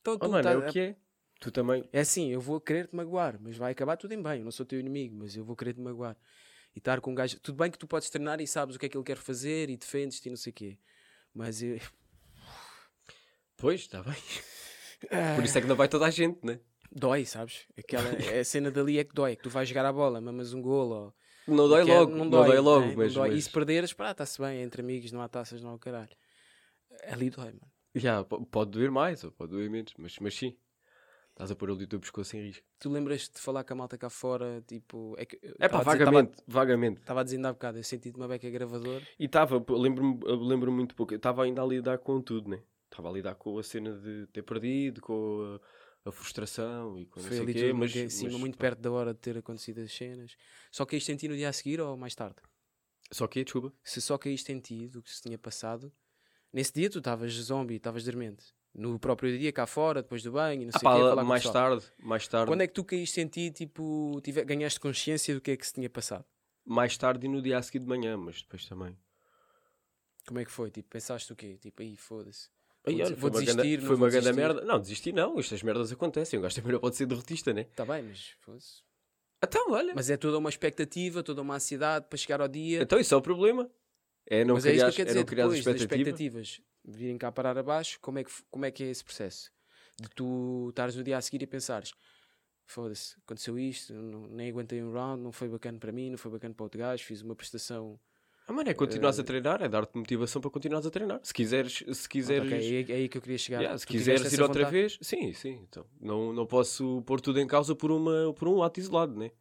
Então, 0.00 0.18
Oh, 0.20 0.28
mano, 0.28 0.42
tá- 0.42 0.52
é 0.52 0.56
o 0.56 0.66
que 0.70 0.78
é. 0.78 0.96
Tu 1.40 1.50
também. 1.50 1.88
É 1.92 2.00
assim, 2.00 2.30
eu 2.30 2.40
vou 2.40 2.60
querer 2.60 2.86
te 2.88 2.96
magoar, 2.96 3.38
mas 3.40 3.56
vai 3.56 3.72
acabar 3.72 3.96
tudo 3.96 4.12
em 4.12 4.22
bem. 4.22 4.38
Eu 4.38 4.44
não 4.44 4.50
sou 4.52 4.64
teu 4.64 4.80
inimigo, 4.80 5.16
mas 5.16 5.36
eu 5.36 5.44
vou 5.44 5.54
querer 5.54 5.74
te 5.74 5.80
magoar. 5.80 6.16
E 6.74 6.78
estar 6.78 7.00
com 7.00 7.10
um 7.12 7.14
gajo. 7.14 7.38
Tudo 7.40 7.56
bem 7.56 7.70
que 7.70 7.78
tu 7.78 7.86
podes 7.86 8.08
treinar 8.10 8.40
e 8.40 8.46
sabes 8.46 8.76
o 8.76 8.78
que 8.78 8.86
é 8.86 8.88
que 8.88 8.96
ele 8.96 9.04
quer 9.04 9.16
fazer 9.16 9.68
e 9.70 9.76
defendes-te 9.76 10.26
e 10.26 10.30
não 10.30 10.36
sei 10.36 10.50
o 10.50 10.54
quê. 10.54 10.78
Mas 11.34 11.62
eu. 11.62 11.78
Pois, 13.56 13.80
está 13.80 14.02
bem. 14.02 14.14
Por 15.34 15.44
isso 15.44 15.56
é 15.56 15.60
que 15.62 15.66
não 15.66 15.76
vai 15.76 15.88
toda 15.88 16.04
a 16.06 16.10
gente, 16.10 16.44
né? 16.44 16.60
dói, 16.92 17.24
sabes? 17.26 17.66
Aquela, 17.76 18.10
a 18.40 18.44
cena 18.44 18.70
dali 18.70 18.98
é 18.98 19.04
que 19.04 19.14
dói. 19.14 19.32
É 19.32 19.36
que 19.36 19.42
tu 19.42 19.50
vais 19.50 19.68
jogar 19.68 19.84
a 19.86 19.92
bola, 19.92 20.20
mamas 20.20 20.52
um 20.52 20.60
golo. 20.62 20.94
Ou, 21.46 21.54
Não 21.54 21.68
dói 21.68 21.84
que 21.84 21.90
é- 21.90 21.94
logo, 21.94 22.14
não 22.14 22.28
dói, 22.28 22.58
logo, 22.58 22.80
né? 22.80 22.88
Não 22.88 22.96
mas, 22.96 23.14
dói. 23.14 23.28
mas- 23.30 23.38
E 23.38 23.42
se 23.42 23.50
perderes, 23.50 23.92
pá, 23.92 24.10
está-se 24.12 24.40
bem. 24.40 24.62
Entre 24.62 24.80
amigos 24.82 25.12
não 25.12 25.20
há 25.20 25.28
taças, 25.28 25.62
não 25.62 25.70
há 25.70 25.74
o 25.74 25.78
caralho. 25.78 26.14
Ali 27.08 27.30
dói, 27.30 27.46
mano. 27.52 27.70
Já, 27.94 28.24
po- 28.24 28.44
pode 28.46 28.70
doer 28.72 28.90
mais 28.90 29.24
ou 29.24 29.30
pode 29.32 29.52
doer 29.52 29.70
menos, 29.70 29.92
mas, 29.98 30.18
mas 30.18 30.34
sim. 30.34 30.56
Estás 31.36 31.50
a 31.50 31.54
pôr 31.54 31.70
ali 31.70 31.84
o 31.84 31.86
teu 31.86 32.00
pescoço 32.00 32.34
em 32.34 32.46
risco. 32.46 32.64
Tu 32.78 32.88
lembras 32.88 33.28
de 33.28 33.38
falar 33.38 33.62
com 33.62 33.74
a 33.74 33.76
malta 33.76 33.98
cá 33.98 34.08
fora? 34.08 34.64
Tipo. 34.66 35.14
É, 35.18 35.26
que, 35.26 35.38
É 35.58 35.68
pá, 35.68 35.82
vagamente, 35.82 36.42
vagamente. 36.48 37.00
Estava 37.02 37.20
a 37.20 37.24
dizer 37.24 37.36
ainda 37.36 37.50
há 37.50 37.52
bocado, 37.52 37.78
eu 37.78 37.84
senti-te 37.84 38.16
uma 38.16 38.26
beca 38.26 38.48
gravador. 38.48 39.02
E 39.18 39.26
estava, 39.26 39.62
lembro-me 39.68 40.18
lembro 40.24 40.72
muito 40.72 40.94
pouco, 40.94 41.12
eu 41.12 41.18
estava 41.18 41.44
ainda 41.44 41.62
a 41.62 41.66
lidar 41.66 41.98
com 41.98 42.22
tudo, 42.22 42.48
né? 42.48 42.62
Estava 42.90 43.10
a 43.10 43.12
lidar 43.12 43.34
com 43.34 43.58
a 43.58 43.62
cena 43.62 43.92
de 43.98 44.26
ter 44.28 44.42
perdido, 44.44 45.02
com 45.02 45.60
a, 46.06 46.08
a 46.08 46.12
frustração 46.12 46.98
e 46.98 47.04
com 47.04 47.20
não 47.20 47.28
Foi 47.28 47.36
sei 47.36 47.44
o 47.44 47.52
quê, 47.52 47.72
mas, 47.74 47.92
muito 47.94 47.98
em 47.98 48.08
cima, 48.08 48.30
mas- 48.32 48.40
muito 48.40 48.56
perto 48.56 48.80
da 48.80 48.90
hora 48.90 49.12
de 49.12 49.20
ter 49.20 49.36
acontecido 49.36 49.80
as 49.82 49.92
cenas. 49.92 50.38
Só 50.72 50.86
caíste 50.86 51.12
em 51.12 51.16
ti 51.16 51.28
no 51.28 51.36
dia 51.36 51.50
a 51.50 51.52
seguir 51.52 51.82
ou 51.82 51.98
mais 51.98 52.14
tarde? 52.14 52.36
Só 53.12 53.26
que, 53.28 53.44
desculpa. 53.44 53.74
Se 53.84 54.00
só 54.00 54.16
caíste 54.16 54.52
em 54.52 54.58
ti 54.58 54.88
do 54.88 55.02
que 55.02 55.10
se 55.12 55.20
tinha 55.20 55.36
passado, 55.36 55.92
nesse 56.50 56.72
dia 56.72 56.88
tu 56.88 56.96
estavas 56.96 57.30
zombie, 57.34 57.76
estavas 57.76 58.04
dormente. 58.04 58.55
No 58.78 58.98
próprio 58.98 59.38
dia 59.38 59.50
cá 59.52 59.66
fora, 59.66 60.02
depois 60.02 60.22
do 60.22 60.32
banho, 60.32 60.62
não 60.62 60.68
Ah, 60.68 60.78
sei 60.78 60.82
pá, 60.82 60.94
quê, 60.94 61.02
com 61.14 61.20
o 61.22 61.24
mais 61.24 61.42
pessoal. 61.42 61.54
tarde, 61.70 61.86
mais 61.98 62.28
tarde, 62.28 62.46
Quando 62.50 62.60
é 62.60 62.66
que 62.66 62.74
tu 62.74 62.84
caíste 62.84 63.20
em 63.20 63.26
ti, 63.26 63.50
tipo, 63.50 64.20
tive- 64.22 64.44
ganhaste 64.44 64.78
consciência 64.78 65.34
do 65.34 65.40
que 65.40 65.52
é 65.52 65.56
que 65.56 65.66
se 65.66 65.72
tinha 65.72 65.88
passado? 65.88 66.24
mais 66.64 66.96
tarde 66.98 67.24
e 67.26 67.28
no 67.28 67.40
dia 67.40 67.56
a 67.58 67.62
seguir 67.62 67.78
de 67.78 67.86
manhã, 67.86 68.16
mas 68.16 68.42
depois 68.42 68.66
também. 68.66 68.94
Como 70.26 70.40
é 70.40 70.44
que 70.44 70.50
foi? 70.50 70.70
Tipo, 70.70 70.88
pensaste 70.90 71.32
o 71.32 71.36
quê? 71.36 71.56
Tipo, 71.60 71.82
aí 71.82 71.96
foda-se. 71.96 72.50
Aí, 72.84 72.94
olha, 72.96 73.10
vou 73.16 73.16
foi 73.16 73.30
uma 73.30 73.40
desistir, 73.40 73.76
ganda- 73.76 73.80
não 73.80 73.86
foi 73.86 73.96
uma 73.96 74.10
grande 74.10 74.32
merda. 74.32 74.60
Não, 74.64 74.80
desistir 74.80 75.12
não, 75.12 75.38
estas 75.38 75.62
merdas 75.62 75.92
acontecem. 75.92 76.38
Um 76.38 76.42
gajo 76.42 76.56
também 76.56 76.72
não 76.72 76.80
pode 76.80 76.96
ser 76.96 77.06
derrotista, 77.06 77.52
né? 77.52 77.62
Está 77.62 77.84
bem, 77.84 78.02
mas 78.02 78.34
foda-se. 78.40 78.82
Então, 79.42 79.70
olha. 79.72 79.92
Mas 79.94 80.10
é 80.10 80.16
toda 80.16 80.38
uma 80.38 80.48
expectativa, 80.50 81.22
toda 81.22 81.40
uma 81.42 81.54
ansiedade 81.54 82.06
para 82.08 82.16
chegar 82.18 82.40
ao 82.40 82.48
dia. 82.48 82.82
Então 82.82 82.98
isso 82.98 83.14
é 83.14 83.16
o 83.16 83.22
problema. 83.22 83.70
É 84.28 84.44
não 84.44 84.54
Mas 84.54 84.66
é 84.66 84.70
isso 84.74 84.84
criar, 84.84 84.92
que 84.92 85.02
eu 85.02 85.06
quero 85.06 85.08
é 85.08 85.12
dizer, 85.12 85.24
criar 85.24 85.44
depois 85.44 85.64
das 85.64 85.74
expectativa. 85.76 86.10
expectativas 86.10 86.60
virem 86.84 87.18
cá 87.18 87.30
parar 87.32 87.56
abaixo, 87.58 87.98
como 88.00 88.18
é, 88.18 88.24
que, 88.24 88.30
como 88.50 88.64
é 88.64 88.70
que 88.70 88.84
é 88.84 88.90
esse 88.90 89.04
processo? 89.04 89.50
De 90.00 90.08
tu 90.10 90.68
estares 90.70 90.94
no 90.96 91.02
dia 91.02 91.16
a 91.16 91.20
seguir 91.20 91.42
e 91.42 91.46
pensares 91.46 91.92
foda-se, 92.68 93.16
aconteceu 93.24 93.56
isto, 93.58 93.94
não- 93.94 94.26
nem 94.26 94.50
aguentei 94.50 94.82
um 94.82 94.92
round, 94.92 95.22
não 95.22 95.30
foi 95.32 95.48
bacana 95.48 95.78
para 95.78 95.92
mim, 95.92 96.10
não 96.10 96.18
foi 96.18 96.32
bacana 96.32 96.52
para 96.52 96.64
outro 96.64 96.78
gajo, 96.80 97.04
fiz 97.04 97.22
uma 97.22 97.34
prestação... 97.34 97.98
Ah, 98.48 98.52
mano, 98.52 98.68
é 98.70 98.74
continuares 98.74 99.18
Eh, 99.18 99.22
a 99.22 99.24
treinar, 99.24 99.62
é 99.62 99.68
dar-te 99.68 99.96
motivação 99.96 100.40
para 100.40 100.50
continuares 100.50 100.86
a 100.86 100.90
treinar. 100.90 101.20
Se 101.22 101.34
quiseres, 101.34 101.82
se 101.92 102.08
quiseres, 102.08 102.46
Ok, 102.46 102.86
é, 102.88 102.92
é 102.92 102.94
aí 102.96 103.08
que 103.08 103.18
eu 103.18 103.22
queria 103.22 103.38
chegar. 103.38 103.60
Yeah, 103.60 103.78
se 103.78 103.86
Tu 103.86 103.90
quiseres 103.90 104.32
ir 104.32 104.40
outra 104.40 104.64
vez, 104.70 104.98
sim, 105.00 105.32
sim. 105.32 105.60
Então, 105.68 105.84
não, 106.00 106.32
não 106.32 106.46
posso 106.46 107.02
pôr 107.02 107.20
tudo 107.20 107.40
em 107.40 107.46
causa 107.46 107.74
por, 107.74 107.90
uma, 107.90 108.32
por 108.34 108.46
um 108.46 108.62
ato 108.62 108.78
isolado, 108.78 109.16
né? 109.16 109.32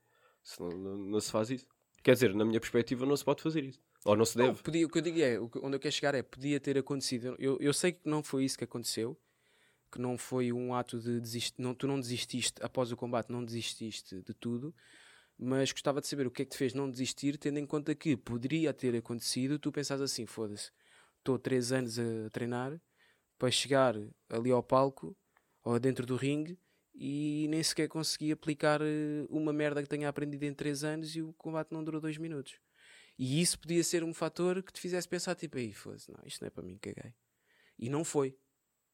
Senão 0.44 0.70
não, 0.76 0.98
não 0.98 1.20
se 1.20 1.32
faz 1.32 1.52
isso. 1.52 1.68
Quer 2.04 2.14
dizer, 2.14 2.34
na 2.34 2.46
minha 2.46 2.60
perspectiva, 2.60 3.06
não 3.06 3.16
se 3.16 3.24
pode 3.26 3.44
fazer 3.44 3.64
isso. 3.64 3.80
Ou 4.06 4.16
não 4.16 4.26
se 4.26 4.38
Não, 4.38 4.54
deve. 4.54 4.64
podia, 4.64 4.86
o 4.86 4.90
que 4.90 4.98
eu 5.00 5.02
digo 5.02 5.20
é, 5.20 5.40
onde 5.40 5.76
eu 5.76 5.80
quero 5.80 5.94
chegar 5.94 6.16
é, 6.16 6.22
podia 6.22 6.60
ter 6.60 6.78
acontecido, 6.78 7.36
eu, 7.40 7.58
eu 7.60 7.74
sei 7.74 7.94
que 7.94 8.08
não 8.08 8.24
foi 8.24 8.46
isso 8.46 8.58
que 8.58 8.64
aconteceu, 8.64 9.18
que 9.92 10.00
não 10.00 10.18
foi 10.18 10.54
um 10.54 10.74
ato 10.74 11.00
de 11.00 11.20
desistir, 11.22 11.56
não, 11.58 11.74
tu 11.74 11.88
não 11.88 12.00
desististe 12.00 12.64
após 12.64 12.92
o 12.92 12.98
combate, 12.98 13.32
não 13.32 13.44
desististe 13.44 14.22
de 14.22 14.34
tudo, 14.34 14.76
mas 15.38 15.72
gostava 15.72 16.02
de 16.02 16.08
saber 16.08 16.28
o 16.28 16.32
que 16.32 16.44
é 16.44 16.46
que 16.46 16.52
te 16.52 16.58
fez 16.58 16.74
não 16.74 16.90
desistir, 16.90 17.38
tendo 17.38 17.60
em 17.60 17.66
conta 17.66 17.96
que 17.96 18.16
poderia 18.18 18.74
ter 18.74 18.96
acontecido, 18.96 19.60
tu 19.60 19.72
pensas 19.72 20.02
assim, 20.02 20.26
foda-se, 20.26 20.72
estou 21.20 21.40
três 21.40 21.72
anos 21.72 21.98
a 22.00 22.30
treinar 22.32 22.80
para 23.38 23.52
chegar 23.52 23.96
ali 24.30 24.52
ao 24.52 24.64
palco 24.64 25.16
ou 25.64 25.80
dentro 25.80 26.06
do 26.06 26.16
ringue 26.16 26.60
e 26.94 27.48
nem 27.50 27.62
sequer 27.64 27.88
consegui 27.90 28.32
aplicar 28.32 28.82
eh, 28.82 29.26
uma 29.30 29.52
merda 29.54 29.84
que 29.84 29.90
tenha 29.90 30.08
aprendido 30.10 30.44
em 30.46 30.54
três 30.54 30.84
anos 30.84 31.16
e 31.16 31.22
o 31.22 31.34
combate 31.34 31.72
não 31.74 31.84
durou 31.84 32.02
dois 32.02 32.18
minutos. 32.18 32.60
E 33.18 33.42
isso 33.42 33.58
podia 33.60 33.84
ser 33.84 34.04
um 34.04 34.14
fator 34.14 34.62
que 34.62 34.74
te 34.74 34.80
fizesse 34.82 35.08
pensar, 35.08 35.36
tipo, 35.36 35.58
aí, 35.58 35.74
foda-se, 35.74 36.12
não, 36.12 36.20
isto 36.26 36.42
não 36.42 36.48
é 36.48 36.50
para 36.50 36.64
mim, 36.64 36.78
caguei. 36.78 37.14
E 37.80 37.90
não 37.90 38.04
foi. 38.04 38.38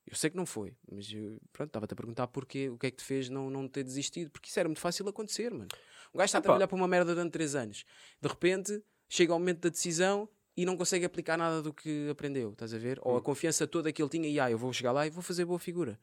Eu 0.05 0.15
sei 0.15 0.29
que 0.31 0.35
não 0.35 0.45
foi, 0.45 0.75
mas 0.91 1.11
eu, 1.11 1.39
pronto, 1.53 1.69
estava-te 1.69 1.93
a 1.93 1.95
perguntar 1.95 2.27
porquê, 2.27 2.69
o 2.69 2.77
que 2.77 2.87
é 2.87 2.91
que 2.91 2.97
te 2.97 3.03
fez 3.03 3.29
não, 3.29 3.49
não 3.49 3.67
ter 3.67 3.83
desistido, 3.83 4.31
porque 4.31 4.49
isso 4.49 4.59
era 4.59 4.67
muito 4.67 4.81
fácil 4.81 5.07
acontecer, 5.07 5.51
mano. 5.51 5.67
Um 6.13 6.17
gajo 6.17 6.25
está 6.25 6.39
a 6.39 6.41
trabalhar 6.41 6.67
para 6.67 6.75
uma 6.75 6.87
merda 6.87 7.13
durante 7.13 7.31
3 7.31 7.55
anos, 7.55 7.85
de 8.19 8.27
repente 8.27 8.83
chega 9.07 9.31
ao 9.31 9.39
momento 9.39 9.59
da 9.61 9.69
decisão 9.69 10.27
e 10.57 10.65
não 10.65 10.75
consegue 10.75 11.05
aplicar 11.05 11.37
nada 11.37 11.61
do 11.61 11.71
que 11.73 12.09
aprendeu, 12.09 12.51
estás 12.51 12.73
a 12.73 12.77
ver? 12.79 12.99
Ou 13.03 13.15
a 13.15 13.19
Hum. 13.19 13.23
confiança 13.23 13.67
toda 13.67 13.91
que 13.93 14.01
ele 14.01 14.09
tinha, 14.09 14.27
e 14.27 14.39
ah, 14.39 14.49
eu 14.49 14.57
vou 14.57 14.73
chegar 14.73 14.91
lá 14.91 15.05
e 15.05 15.09
vou 15.11 15.21
fazer 15.21 15.45
boa 15.45 15.59
figura. 15.59 15.99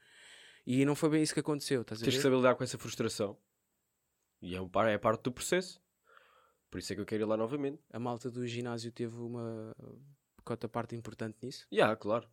E 0.65 0.85
não 0.85 0.95
foi 0.95 1.11
bem 1.11 1.23
isso 1.23 1.35
que 1.35 1.41
aconteceu, 1.41 1.83
estás 1.83 2.01
a 2.01 2.05
Tens 2.05 2.15
ver? 2.15 2.19
que 2.19 2.23
saber 2.23 2.37
lidar 2.37 2.55
com 2.55 2.63
essa 2.63 2.79
frustração. 2.79 3.37
E 4.41 4.55
é, 4.55 4.61
um, 4.61 4.69
par- 4.69 4.89
é 4.89 4.97
parte 4.97 5.23
do 5.25 5.33
processo. 5.33 5.83
Por 6.71 6.79
isso 6.79 6.93
é 6.93 6.97
que 6.97 7.01
eu 7.03 7.07
quero 7.07 7.23
ir 7.23 7.27
lá 7.27 7.37
novamente. 7.37 7.79
A 7.93 7.99
malta 7.99 8.31
do 8.31 8.47
ginásio 8.47 8.93
teve 8.93 9.17
uma 9.17 9.75
cota 10.45 10.69
parte 10.69 10.95
importante 10.95 11.37
nisso. 11.43 11.67
E 11.71 11.77
yeah, 11.77 11.95
claro. 11.97 12.27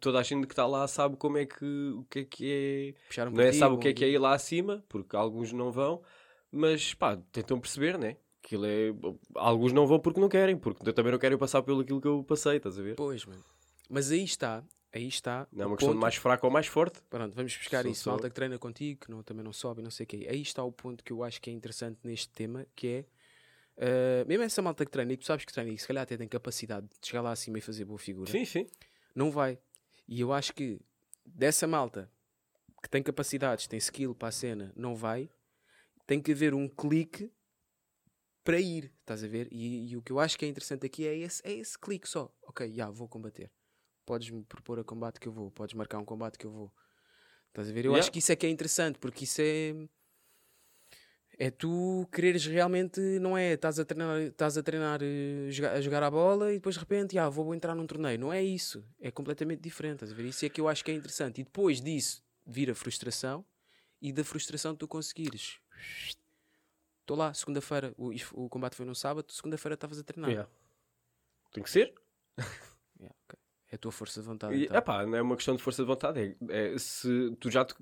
Toda 0.00 0.18
a 0.18 0.22
gente 0.24 0.46
que 0.46 0.52
está 0.52 0.66
lá 0.66 0.88
sabe 0.88 1.16
como 1.16 1.38
é 1.38 1.46
que, 1.46 1.64
o 1.96 2.04
que 2.10 2.18
é 2.20 2.24
que 2.24 2.50
é 2.96 3.00
Puxaram 3.06 3.30
não 3.30 3.42
é, 3.42 3.52
sabe 3.52 3.74
o 3.76 3.78
que 3.78 3.88
é 3.88 3.92
que 3.92 4.04
é 4.04 4.08
ir 4.08 4.18
lá 4.18 4.34
acima, 4.34 4.84
porque 4.88 5.14
alguns 5.14 5.52
não 5.52 5.70
vão, 5.70 6.02
mas 6.50 6.94
pá, 6.94 7.16
tentam 7.30 7.60
perceber, 7.60 7.96
né? 7.96 8.16
Aquilo 8.44 8.66
é. 8.66 8.88
Alguns 9.36 9.72
não 9.72 9.86
vão 9.86 10.00
porque 10.00 10.20
não 10.20 10.28
querem, 10.28 10.56
porque 10.58 10.88
eu 10.88 10.92
também 10.92 11.12
não 11.12 11.18
quero 11.18 11.38
passar 11.38 11.62
pelo 11.62 11.80
aquilo 11.82 12.00
que 12.00 12.08
eu 12.08 12.24
passei, 12.24 12.56
estás 12.56 12.76
a 12.76 12.82
ver? 12.82 12.96
Pois, 12.96 13.24
mano. 13.24 13.42
Mas 13.88 14.10
aí 14.10 14.24
está, 14.24 14.64
aí 14.92 15.06
está. 15.06 15.46
Não 15.52 15.62
é 15.62 15.66
uma 15.68 15.76
questão 15.76 15.94
de 15.94 16.00
mais 16.00 16.16
fraco 16.16 16.46
ou 16.46 16.52
mais 16.52 16.66
forte. 16.66 17.00
Pronto, 17.08 17.32
vamos 17.36 17.56
buscar 17.56 17.82
Sou 17.82 17.92
isso. 17.92 18.02
só- 18.02 18.10
Malta 18.10 18.28
que 18.28 18.34
treina 18.34 18.58
contigo, 18.58 19.00
que 19.04 19.10
não, 19.12 19.22
também 19.22 19.44
não 19.44 19.52
sobe 19.52 19.80
não 19.80 19.92
sei 19.92 20.02
o 20.04 20.06
quê. 20.08 20.26
Aí 20.28 20.42
está 20.42 20.64
o 20.64 20.72
ponto 20.72 21.04
que 21.04 21.12
eu 21.12 21.22
acho 21.22 21.40
que 21.40 21.50
é 21.50 21.52
interessante 21.52 22.00
neste 22.02 22.30
tema, 22.30 22.66
que 22.74 22.88
é 22.88 23.04
ah, 23.78 24.24
mesmo 24.26 24.44
essa 24.44 24.62
malta 24.62 24.84
que 24.84 24.90
treina 24.90 25.12
e 25.12 25.16
tu 25.16 25.24
sabes 25.26 25.44
que 25.44 25.52
treina 25.52 25.70
e 25.72 25.78
se 25.78 25.86
calhar 25.86 26.02
até 26.02 26.16
tem 26.16 26.28
capacidade 26.28 26.86
de 26.88 27.06
chegar 27.06 27.22
lá 27.22 27.32
acima 27.32 27.58
e 27.58 27.60
fazer 27.60 27.84
boa 27.84 27.98
figura, 27.98 28.30
Sim, 28.30 28.44
sim. 28.44 28.66
não 29.14 29.30
vai. 29.30 29.58
E 30.06 30.20
eu 30.20 30.32
acho 30.32 30.52
que 30.54 30.80
dessa 31.24 31.66
malta 31.66 32.10
que 32.82 32.88
tem 32.88 33.02
capacidades, 33.02 33.66
tem 33.66 33.78
skill 33.78 34.14
para 34.14 34.28
a 34.28 34.32
cena, 34.32 34.72
não 34.76 34.94
vai, 34.94 35.30
tem 36.06 36.20
que 36.20 36.32
haver 36.32 36.52
um 36.52 36.68
clique 36.68 37.30
para 38.44 38.60
ir, 38.60 38.92
estás 39.00 39.22
a 39.22 39.28
ver? 39.28 39.48
E, 39.52 39.90
e 39.90 39.96
o 39.96 40.02
que 40.02 40.10
eu 40.10 40.18
acho 40.18 40.36
que 40.36 40.44
é 40.44 40.48
interessante 40.48 40.84
aqui 40.84 41.06
é 41.06 41.16
esse, 41.16 41.40
é 41.46 41.52
esse 41.52 41.78
clique 41.78 42.08
só. 42.08 42.32
Ok, 42.42 42.72
já, 42.74 42.90
vou 42.90 43.08
combater. 43.08 43.50
Podes-me 44.04 44.42
propor 44.44 44.80
a 44.80 44.84
combate 44.84 45.20
que 45.20 45.28
eu 45.28 45.32
vou, 45.32 45.50
podes 45.50 45.74
marcar 45.74 45.98
um 45.98 46.04
combate 46.04 46.36
que 46.36 46.44
eu 46.44 46.50
vou. 46.50 46.72
Estás 47.48 47.68
a 47.68 47.72
ver? 47.72 47.84
Eu 47.84 47.92
Yeah. 47.92 48.00
acho 48.00 48.10
que 48.10 48.18
isso 48.18 48.32
é 48.32 48.36
que 48.36 48.46
é 48.46 48.50
interessante, 48.50 48.98
porque 48.98 49.24
isso 49.24 49.40
é. 49.40 49.74
É 51.38 51.50
tu 51.50 52.06
quereres 52.12 52.46
realmente, 52.46 53.00
não 53.18 53.36
é? 53.36 53.54
Estás 53.54 53.78
a 53.78 53.84
treinar, 53.84 54.20
estás 54.20 54.58
a, 54.58 54.62
treinar 54.62 55.00
eh, 55.02 55.48
a 55.74 55.80
jogar 55.80 56.02
a 56.02 56.10
bola 56.10 56.52
e 56.52 56.56
depois 56.56 56.74
de 56.74 56.80
repente, 56.80 57.18
ah, 57.18 57.28
vou 57.28 57.54
entrar 57.54 57.74
num 57.74 57.86
torneio. 57.86 58.18
Não 58.18 58.32
é 58.32 58.42
isso. 58.42 58.84
É 59.00 59.10
completamente 59.10 59.60
diferente. 59.60 59.96
Estás 59.96 60.12
a 60.12 60.14
ver? 60.14 60.26
Isso 60.26 60.44
é 60.44 60.48
que 60.48 60.60
eu 60.60 60.68
acho 60.68 60.84
que 60.84 60.90
é 60.90 60.94
interessante. 60.94 61.40
E 61.40 61.44
depois 61.44 61.80
disso 61.80 62.22
vir 62.46 62.70
a 62.70 62.74
frustração 62.74 63.44
e 64.00 64.12
da 64.12 64.24
frustração 64.24 64.74
tu 64.76 64.86
conseguires. 64.86 65.58
Estou 67.00 67.16
lá, 67.16 67.32
segunda-feira, 67.34 67.92
o, 67.96 68.12
o 68.32 68.48
combate 68.48 68.76
foi 68.76 68.86
no 68.86 68.94
sábado, 68.94 69.32
segunda-feira 69.32 69.74
estavas 69.74 69.98
a 69.98 70.04
treinar. 70.04 70.30
Yeah. 70.30 70.50
Tem 71.52 71.62
que 71.62 71.70
ser. 71.70 71.94
Yeah, 73.00 73.16
ok. 73.24 73.36
É 73.72 73.74
a 73.74 73.78
tua 73.78 73.90
força 73.90 74.20
de 74.20 74.26
vontade. 74.28 74.54
E, 74.54 74.64
então. 74.66 74.76
epá, 74.76 75.04
não 75.04 75.16
é 75.16 75.22
uma 75.22 75.34
questão 75.34 75.56
de 75.56 75.62
força 75.62 75.82
de 75.82 75.88
vontade. 75.88 76.36
É, 76.48 76.74
é 76.74 76.78
se 76.78 77.34
tu 77.40 77.50
já 77.50 77.64
te, 77.64 77.74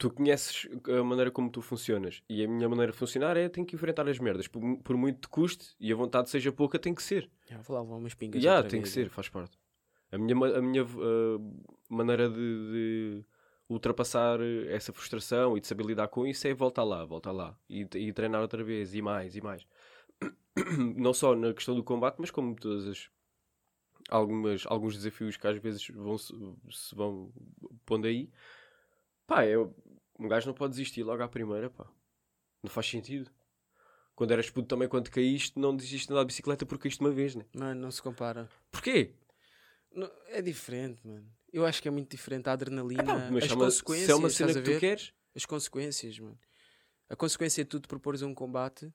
tu 0.00 0.10
conheces 0.10 0.66
a 0.98 1.04
maneira 1.04 1.30
como 1.30 1.50
tu 1.50 1.60
funcionas 1.60 2.22
e 2.26 2.42
a 2.42 2.48
minha 2.48 2.66
maneira 2.70 2.90
de 2.90 2.96
funcionar 2.96 3.36
é 3.36 3.50
tenho 3.50 3.66
que 3.66 3.76
enfrentar 3.76 4.08
as 4.08 4.18
merdas. 4.18 4.48
Por, 4.48 4.78
por 4.78 4.96
muito 4.96 5.20
te 5.20 5.28
custe 5.28 5.76
e 5.78 5.92
a 5.92 5.94
vontade 5.94 6.30
seja 6.30 6.50
pouca, 6.50 6.78
tem 6.78 6.94
que 6.94 7.02
ser. 7.02 7.30
Yeah, 7.46 7.62
vou 7.62 7.76
lá 7.76 7.82
levar 7.82 7.96
umas 7.96 8.14
pingas. 8.14 8.42
Já, 8.42 8.62
tem 8.62 8.80
que 8.80 8.86
vez, 8.86 8.88
ser, 8.88 9.00
yeah. 9.00 9.14
faz 9.14 9.28
parte. 9.28 9.58
A 10.10 10.16
minha, 10.16 10.34
a 10.56 10.62
minha 10.62 10.84
uh, 10.84 11.64
maneira 11.90 12.30
de, 12.30 12.34
de 12.34 13.24
ultrapassar 13.68 14.40
essa 14.70 14.90
frustração 14.90 15.54
e 15.54 15.60
de 15.60 15.66
saber 15.66 15.84
lidar 15.84 16.08
com 16.08 16.26
isso 16.26 16.48
é 16.48 16.54
voltar 16.54 16.82
lá, 16.82 17.04
voltar 17.04 17.30
lá 17.30 17.54
e, 17.68 17.86
e 17.94 18.10
treinar 18.10 18.40
outra 18.40 18.64
vez 18.64 18.94
e 18.94 19.02
mais 19.02 19.36
e 19.36 19.42
mais. 19.42 19.66
Não 20.96 21.12
só 21.12 21.36
na 21.36 21.52
questão 21.52 21.74
do 21.74 21.84
combate, 21.84 22.16
mas 22.18 22.30
como 22.30 22.56
todas 22.56 22.88
as 22.88 23.10
algumas, 24.08 24.64
alguns 24.66 24.96
desafios 24.96 25.36
que 25.36 25.46
às 25.46 25.58
vezes 25.58 25.86
vão 25.88 26.16
se, 26.16 26.34
se 26.70 26.94
vão 26.94 27.30
pondo 27.84 28.06
aí. 28.06 28.30
Pá, 29.26 29.44
é, 29.44 29.54
um 30.20 30.28
gajo 30.28 30.46
não 30.46 30.54
pode 30.54 30.72
desistir 30.72 31.02
logo 31.02 31.22
à 31.22 31.28
primeira, 31.28 31.70
pá. 31.70 31.86
Não 32.62 32.70
faz 32.70 32.86
sentido. 32.88 33.30
Quando 34.14 34.32
eras 34.32 34.50
puto 34.50 34.68
também, 34.68 34.86
quando 34.88 35.08
caíste, 35.10 35.58
não 35.58 35.74
desististe 35.74 36.08
de 36.08 36.12
andar 36.12 36.22
de 36.22 36.26
bicicleta 36.28 36.66
porque 36.66 36.82
caíste 36.84 37.00
uma 37.00 37.10
vez, 37.10 37.34
né? 37.34 37.44
Mano, 37.54 37.80
não 37.80 37.90
se 37.90 38.02
compara. 38.02 38.48
Porquê? 38.70 39.14
Não- 39.92 40.10
é 40.28 40.42
diferente, 40.42 41.06
mano. 41.06 41.26
Eu 41.52 41.64
acho 41.66 41.80
que 41.82 41.88
é 41.88 41.90
muito 41.90 42.10
diferente 42.10 42.48
a 42.48 42.52
adrenalina, 42.52 43.02
Epá, 43.02 43.30
mas 43.32 43.44
as 43.44 43.50
é 43.50 43.54
uma- 43.54 43.64
consequências, 43.64 44.06
se 44.06 44.12
é 44.12 44.14
uma 44.14 44.30
cena 44.30 44.54
que 44.54 44.60
tu 44.74 44.78
queres, 44.78 45.12
As 45.34 45.46
consequências, 45.46 46.18
mano. 46.18 46.38
A 47.08 47.16
consequência 47.16 47.62
de 47.64 47.70
tu 47.70 47.80
te 47.80 47.88
propores 47.88 48.20
um 48.22 48.34
combate, 48.34 48.92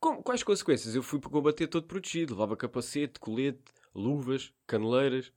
Com- 0.00 0.22
quais 0.22 0.42
consequências? 0.42 0.94
Eu 0.94 1.02
fui 1.02 1.18
para 1.20 1.30
combater 1.30 1.66
todo 1.68 1.86
protegido. 1.86 2.32
Levava 2.34 2.56
capacete, 2.56 3.20
colete, 3.20 3.60
luvas, 3.94 4.52
caneleiras. 4.66 5.32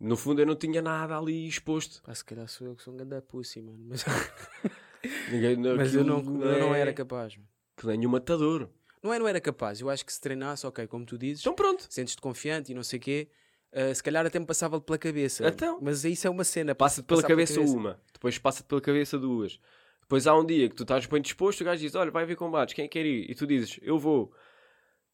No 0.00 0.16
fundo 0.16 0.40
eu 0.40 0.46
não 0.46 0.54
tinha 0.54 0.80
nada 0.80 1.16
ali 1.16 1.46
exposto. 1.46 2.02
pá, 2.02 2.14
se 2.14 2.24
calhar 2.24 2.46
sou 2.48 2.68
eu 2.68 2.76
que 2.76 2.82
sou 2.82 2.94
um 2.94 2.96
ganda 2.96 3.20
pussy, 3.20 3.60
mano. 3.60 3.84
Mas, 3.88 4.04
Ninguém, 5.30 5.56
mas 5.56 5.94
eu, 5.94 6.04
não, 6.04 6.18
eu 6.18 6.58
não 6.58 6.74
é 6.74 6.80
era 6.80 6.92
capaz, 6.92 7.36
mano. 7.36 7.48
Que 7.76 7.86
nem 7.86 8.06
um 8.06 8.10
matador. 8.10 8.68
Não 9.02 9.12
é, 9.12 9.18
não 9.18 9.28
era 9.28 9.40
capaz. 9.40 9.80
Eu 9.80 9.88
acho 9.90 10.04
que 10.04 10.12
se 10.12 10.20
treinasse, 10.20 10.66
ok, 10.66 10.86
como 10.86 11.04
tu 11.04 11.16
dizes, 11.16 11.40
Então 11.42 11.54
pronto. 11.54 11.86
sentes-te 11.88 12.20
confiante 12.20 12.72
e 12.72 12.74
não 12.74 12.82
sei 12.82 12.98
o 12.98 13.02
quê, 13.02 13.28
ah, 13.72 13.94
se 13.94 14.02
calhar 14.02 14.24
até 14.26 14.38
me 14.38 14.46
passava 14.46 14.80
pela 14.80 14.98
cabeça. 14.98 15.46
Então? 15.46 15.78
Mas 15.80 16.04
isso 16.04 16.26
é 16.26 16.30
uma 16.30 16.44
cena. 16.44 16.74
Passa-te 16.74 17.04
pela 17.04 17.20
passar 17.22 17.28
cabeça, 17.28 17.60
uma. 17.60 18.00
Depois 18.12 18.38
passa-te 18.38 18.66
pela 18.66 18.80
cabeça 18.80 19.18
duas. 19.18 19.60
Depois 20.00 20.26
há 20.26 20.34
um 20.34 20.44
dia 20.44 20.68
que 20.68 20.74
tu 20.74 20.84
estás 20.84 21.04
bem 21.06 21.20
disposto, 21.20 21.60
o 21.60 21.64
gajo 21.64 21.82
diz, 21.82 21.94
olha, 21.94 22.10
vai 22.10 22.22
haver 22.22 22.34
combates, 22.36 22.74
quem 22.74 22.88
quer 22.88 23.04
ir? 23.04 23.30
E 23.30 23.34
tu 23.34 23.46
dizes, 23.46 23.78
eu 23.82 23.98
vou. 23.98 24.32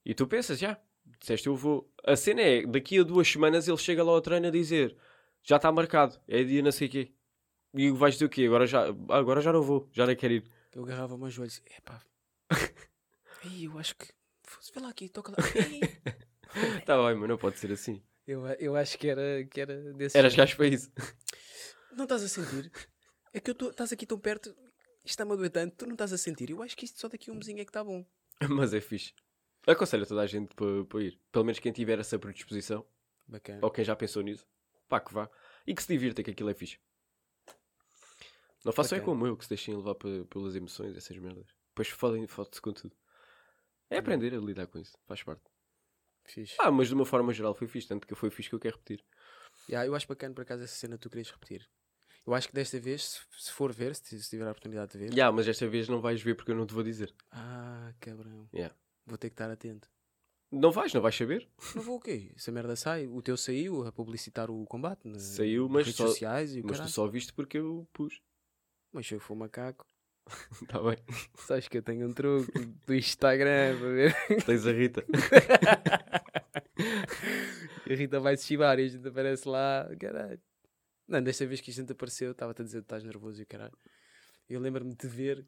E 0.05 0.15
tu 0.15 0.27
pensas, 0.27 0.59
já, 0.59 0.79
disseste 1.19 1.47
eu 1.47 1.57
vou. 1.57 1.91
A 2.05 2.17
cena 2.17 2.41
é, 2.43 2.67
daqui 2.67 2.99
a 2.99 3.03
duas 3.03 3.29
semanas 3.29 3.69
ele 3.69 3.77
chega 3.79 4.03
lá 4.03 4.13
ao 4.13 4.21
treino 4.21 4.49
a 4.49 4.51
dizer, 4.51 4.97
já 5.43 5.57
está 5.57 5.71
marcado, 5.73 6.21
é 6.29 6.43
dia 6.43 6.63
não 6.63 6.73
sei 6.73 6.89
quê. 6.89 7.13
E 7.73 7.91
vais 7.91 8.15
dizer 8.15 8.27
o 8.27 8.29
quê? 8.29 8.45
Agora 8.45 8.67
já, 8.67 8.87
agora 9.09 9.41
já 9.41 9.53
não 9.53 9.63
vou, 9.63 9.89
já 9.93 10.07
não 10.07 10.15
quero 10.15 10.35
ir. 10.35 10.45
Eu 10.75 10.85
agarrava 10.85 11.19
meus 11.19 11.33
joelhos. 11.33 11.61
Epá. 11.77 12.01
Ei, 13.45 13.67
eu 13.67 13.79
acho 13.79 13.97
que. 13.97 14.07
Vê 14.73 14.81
lá 14.81 14.89
aqui, 14.89 15.09
toca 15.09 15.33
lá. 15.33 15.37
Tá 16.87 16.97
bem, 17.05 17.17
mas 17.17 17.29
não 17.29 17.37
pode 17.37 17.59
ser 17.59 17.73
assim. 17.73 18.01
eu, 18.25 18.47
eu 18.47 18.77
acho 18.77 18.97
que 18.97 19.09
era, 19.09 19.45
que 19.45 19.61
era 19.61 19.93
desse 19.95 20.17
Eras 20.17 20.37
gajo 20.37 20.57
para 20.57 20.69
isso. 20.69 20.89
Não 21.97 22.05
estás 22.05 22.23
a 22.23 22.29
sentir? 22.29 22.71
É 23.33 23.41
que 23.41 23.51
eu 23.51 23.55
tô, 23.57 23.71
estás 23.71 23.93
aqui 23.93 24.07
tão 24.07 24.21
perto, 24.21 24.51
isto 24.51 25.07
está-me 25.07 25.33
a 25.33 25.37
doer 25.37 25.51
tanto, 25.51 25.75
tu 25.77 25.87
não 25.87 25.95
estás 25.95 26.13
a 26.13 26.19
sentir. 26.19 26.51
Eu 26.51 26.63
acho 26.63 26.77
que 26.77 26.85
isto 26.85 27.01
só 27.01 27.09
daqui 27.09 27.31
um 27.31 27.35
mesinho 27.35 27.61
é 27.61 27.65
que 27.65 27.71
está 27.71 27.83
bom. 27.83 28.07
Mas 28.49 28.73
é 28.73 28.81
fixe. 28.81 29.13
Aconselho 29.67 30.03
a 30.03 30.07
toda 30.07 30.21
a 30.23 30.27
gente 30.27 30.55
para, 30.55 30.85
para 30.85 31.03
ir. 31.03 31.19
Pelo 31.33 31.45
menos 31.45 31.59
quem 31.59 31.73
tiver 31.73 31.99
essa 31.99 32.19
predisposição, 32.19 32.85
Bacana. 33.27 33.61
ou 33.63 33.71
quem 33.71 33.85
já 33.85 33.97
pensou 33.97 34.23
nisso, 34.23 34.47
pá, 34.89 35.01
que 35.01 35.13
vá. 35.13 35.29
E 35.67 35.75
que 35.75 35.83
se 35.83 35.89
divirta, 35.89 36.23
que 36.23 36.31
aquilo 36.31 36.51
é 36.51 36.55
fixe. 36.55 36.79
Não 38.65 38.73
façam 38.73 38.99
é 38.99 39.01
como 39.01 39.27
eu, 39.27 39.37
que 39.37 39.45
se 39.45 39.51
deixem 39.51 39.77
levar 39.77 39.95
pe- 39.95 40.25
pelas 40.31 40.57
emoções, 40.57 40.97
essas 40.97 41.17
merdas. 41.19 41.47
Depois 41.69 41.89
fodem, 41.89 42.27
fodem-se 42.27 42.61
com 42.61 42.73
tudo. 42.73 42.97
É 43.91 43.99
aprender 43.99 44.35
a 44.35 44.39
lidar 44.39 44.67
com 44.67 44.79
isso, 44.79 44.97
faz 45.07 45.23
parte. 45.23 45.43
Fixe. 46.25 46.57
Ah, 46.59 46.71
mas 46.71 46.89
de 46.89 46.95
uma 46.95 47.05
forma 47.05 47.33
geral 47.33 47.55
foi 47.55 47.67
fixe, 47.69 47.87
tanto 47.89 48.07
que 48.07 48.15
foi 48.15 48.31
fixe 48.31 48.49
que 48.49 48.55
eu 48.55 48.61
quero 48.61 48.77
repetir. 48.77 49.05
Yeah, 49.69 49.87
eu 49.87 49.95
acho 49.95 50.09
bacana 50.09 50.35
por 50.35 50.43
acaso 50.43 50.65
essa 50.65 50.75
cena 50.75 50.97
que 50.97 51.03
tu 51.03 51.11
querias 51.11 51.31
repetir. 51.31 51.69
Eu 52.27 52.33
acho 52.33 52.49
que 52.49 52.55
desta 52.55 52.81
vez, 52.81 53.21
se, 53.37 53.53
for 53.53 53.71
ver, 53.71 53.95
se, 53.95 54.19
tiver 54.31 54.47
a 54.47 54.51
oportunidade 54.51 54.93
de 54.93 54.99
ver. 54.99 55.15
Já, 55.15 55.31
mas 55.31 55.47
esta 55.47 55.67
vez 55.69 55.89
não 55.89 56.01
vais 56.01 56.23
ver 56.23 56.35
porque 56.35 56.51
eu 56.51 56.57
não 56.57 56.67
te 56.67 56.73
vou 56.73 56.83
dizer. 56.83 57.15
Ah, 57.31 57.93
cabrão. 58.01 58.49
Yeah. 58.55 58.75
Vou 59.07 59.19
ter 59.19 59.29
que 59.31 59.35
estar 59.35 59.51
atento. 59.51 59.89
Não 60.51 60.71
vais, 60.71 60.93
não 60.95 61.01
vais 61.03 61.15
saber. 61.17 61.49
Não 61.75 61.83
vou 61.83 61.97
o 61.97 62.01
quê? 62.01 62.31
Se 62.37 62.51
a 62.51 62.53
merda 62.53 62.77
sai, 62.77 63.07
o 63.07 63.21
teu 63.21 63.37
saiu 63.37 63.87
a 63.87 63.93
publicitar 63.93 64.51
o 64.51 64.65
combate 64.67 65.07
na, 65.09 65.19
Saiu, 65.19 65.69
mas 65.69 65.87
redes 65.87 65.97
só- 65.97 66.07
sociais 66.07 66.55
e 66.55 66.61
o 66.61 66.63
Mas 66.65 66.73
caralho. 66.73 66.91
tu 66.91 66.95
só 66.95 67.07
viste 67.09 67.33
porque 67.33 67.59
eu 67.59 67.87
pus. 67.93 68.21
Mas 68.93 69.11
eu 69.11 69.19
for 69.19 69.35
macaco, 69.35 69.85
Está 70.63 70.81
bem. 70.83 70.97
sabes 71.37 71.67
que 71.69 71.77
eu 71.79 71.83
tenho 71.83 72.09
um 72.09 72.13
truque 72.13 72.53
do 72.87 72.95
Instagram 72.95 73.77
para 73.79 73.89
ver. 73.89 74.45
Tens 74.47 74.67
a 74.67 74.73
Rita. 74.73 75.05
A 77.91 77.95
Rita 77.95 78.19
vai 78.21 78.37
se 78.37 78.47
chivar 78.47 78.79
e 78.79 78.85
a 78.85 78.89
gente 78.89 79.07
aparece 79.07 79.49
lá, 79.49 79.89
caralho. 80.01 80.41
Não, 81.07 81.23
desta 81.23 81.47
vez 81.47 81.61
que 81.61 81.71
a 81.71 81.75
gente 81.75 81.93
apareceu, 81.93 82.31
estava-te 82.33 82.63
a 82.63 82.65
dizer 82.65 82.79
que 82.79 82.85
estás 82.87 83.05
nervoso 83.05 83.43
e 83.43 83.45
caralho. 83.45 83.77
Eu 84.49 84.59
lembro-me 84.61 84.95
de 84.95 85.07
ver 85.07 85.47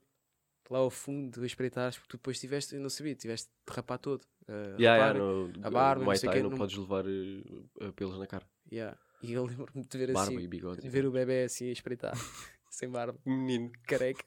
lá 0.73 0.79
ao 0.81 0.91
fundo, 0.91 1.43
a 1.43 1.47
espreitares, 1.47 1.97
porque 1.99 2.11
tu 2.11 2.17
depois 2.17 2.39
tiveste, 2.41 2.75
eu 2.75 2.81
não 2.81 2.89
sabia, 2.91 3.15
tiveste 3.15 3.49
de 3.69 3.75
rapar 3.75 3.99
todo. 3.99 4.23
Uh, 4.49 4.81
Yeah, 4.81 5.03
rapar, 5.07 5.17
yeah, 5.17 5.19
no, 5.19 5.67
a 5.67 5.71
barba, 5.71 5.95
no 5.95 5.99
não 6.01 6.05
Muay 6.07 6.19
Thai 6.19 6.43
não 6.43 6.51
não- 6.51 6.59
podes 6.59 6.77
levar 6.77 7.05
eh, 7.07 7.93
pelos 7.97 8.19
na 8.19 8.27
cara. 8.27 8.47
yeah. 8.73 8.97
E 9.23 9.33
eu 9.33 9.45
lembro-me 9.45 9.83
de 9.85 9.99
ver 9.99 10.13
Barba 10.13 10.31
assim, 10.33 10.39
e 10.41 10.47
bigode. 10.47 10.81
de 10.83 10.89
ver 10.89 11.07
o 11.07 11.11
bebê 11.11 11.45
assim 11.45 11.69
a 11.69 11.73
espreitar, 11.73 12.13
sem 12.71 12.89
barba, 12.89 13.19
Menino. 13.25 13.73
careca, 13.87 14.23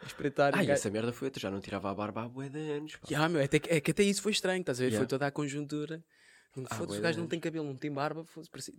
a 0.00 0.06
espreitar. 0.06 0.54
e 0.54 0.58
Ai, 0.58 0.66
gajo- 0.66 0.72
essa 0.72 0.90
merda 0.90 1.12
foi. 1.12 1.28
Tu 1.30 1.40
já 1.40 1.50
não 1.50 1.60
tirava 1.60 1.90
a 1.90 1.94
barba 1.94 2.22
há 2.22 2.28
bué 2.28 2.48
de 2.48 2.58
anos. 2.70 2.96
pá. 2.96 3.08
Yeah, 3.10 3.28
meu, 3.28 3.42
até 3.44 3.58
que, 3.58 3.68
é 3.70 3.80
que 3.80 3.90
até 3.90 4.02
isso 4.04 4.22
foi 4.22 4.32
estranho, 4.32 4.60
estás 4.60 4.78
a 4.80 4.84
ver? 4.84 4.90
Foi 4.90 4.94
Yeah. 4.94 5.08
toda 5.08 5.26
a 5.26 5.30
conjuntura. 5.30 6.02
Ah, 6.70 6.74
foda-se, 6.74 6.98
o 6.98 7.02
gajo 7.02 7.18
não 7.18 7.26
tem 7.26 7.40
cabelo, 7.40 7.66
não 7.66 7.74
tem 7.76 7.90
barba, 7.90 8.24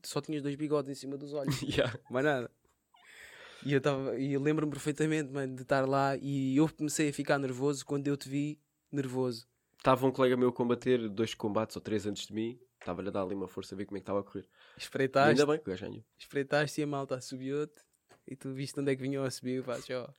só 0.04 0.22
tinhas 0.22 0.42
dois 0.44 0.56
bigodes 0.56 0.90
em 0.92 0.96
cima 0.96 1.18
dos 1.18 1.34
olhos. 1.34 1.60
Yeah. 1.64 2.00
mais 2.10 2.24
nada. 2.26 2.50
E 3.66 3.74
eu, 3.74 3.82
tava, 3.82 4.18
e 4.20 4.34
eu 4.34 4.42
lembro-me 4.42 4.72
perfeitamente, 4.72 5.32
mano, 5.32 5.56
de 5.56 5.62
estar 5.62 5.88
lá 5.88 6.16
e 6.18 6.58
eu 6.58 6.68
comecei 6.70 7.10
a 7.10 7.14
ficar 7.14 7.38
nervoso 7.40 7.86
quando 7.86 8.08
eu 8.08 8.18
te 8.18 8.28
vi 8.28 8.60
nervoso. 8.92 9.48
Estava 9.78 10.06
um 10.06 10.12
colega 10.12 10.36
meu 10.38 10.50
a 10.50 10.54
combater 10.54 11.10
dois 11.10 11.34
combates 11.34 11.76
ou 11.76 11.82
três 11.82 12.06
antes 12.06 12.28
de 12.28 12.34
mim. 12.34 12.60
Estava-lhe 12.80 13.08
a 13.08 13.12
dar 13.12 13.22
ali 13.24 13.34
uma 13.36 13.48
força 13.48 13.74
a 13.74 13.78
ver 13.78 13.86
como 13.86 13.98
é 13.98 14.00
que 14.00 14.04
estava 14.04 14.20
a 14.20 14.24
correr. 14.24 14.46
E 14.78 14.82
Espreitaste, 14.82 15.30
ainda 15.42 15.46
bem 15.46 15.58
que 15.58 15.70
o 15.70 15.72
gajo 15.72 15.86
ganhou. 15.86 16.06
espreitaste 16.18 16.82
e 16.82 16.84
a 16.84 16.88
malta 16.88 17.20
subiu-te 17.22 17.82
e 18.28 18.36
tu 18.36 18.52
viste 18.54 18.80
onde 18.80 18.92
é 18.92 18.96
que 18.96 19.02
vinham 19.02 19.24
a 19.24 19.32
subir 19.32 19.60
e 19.60 19.64
fazes, 19.64 19.90
ó. 19.92 20.14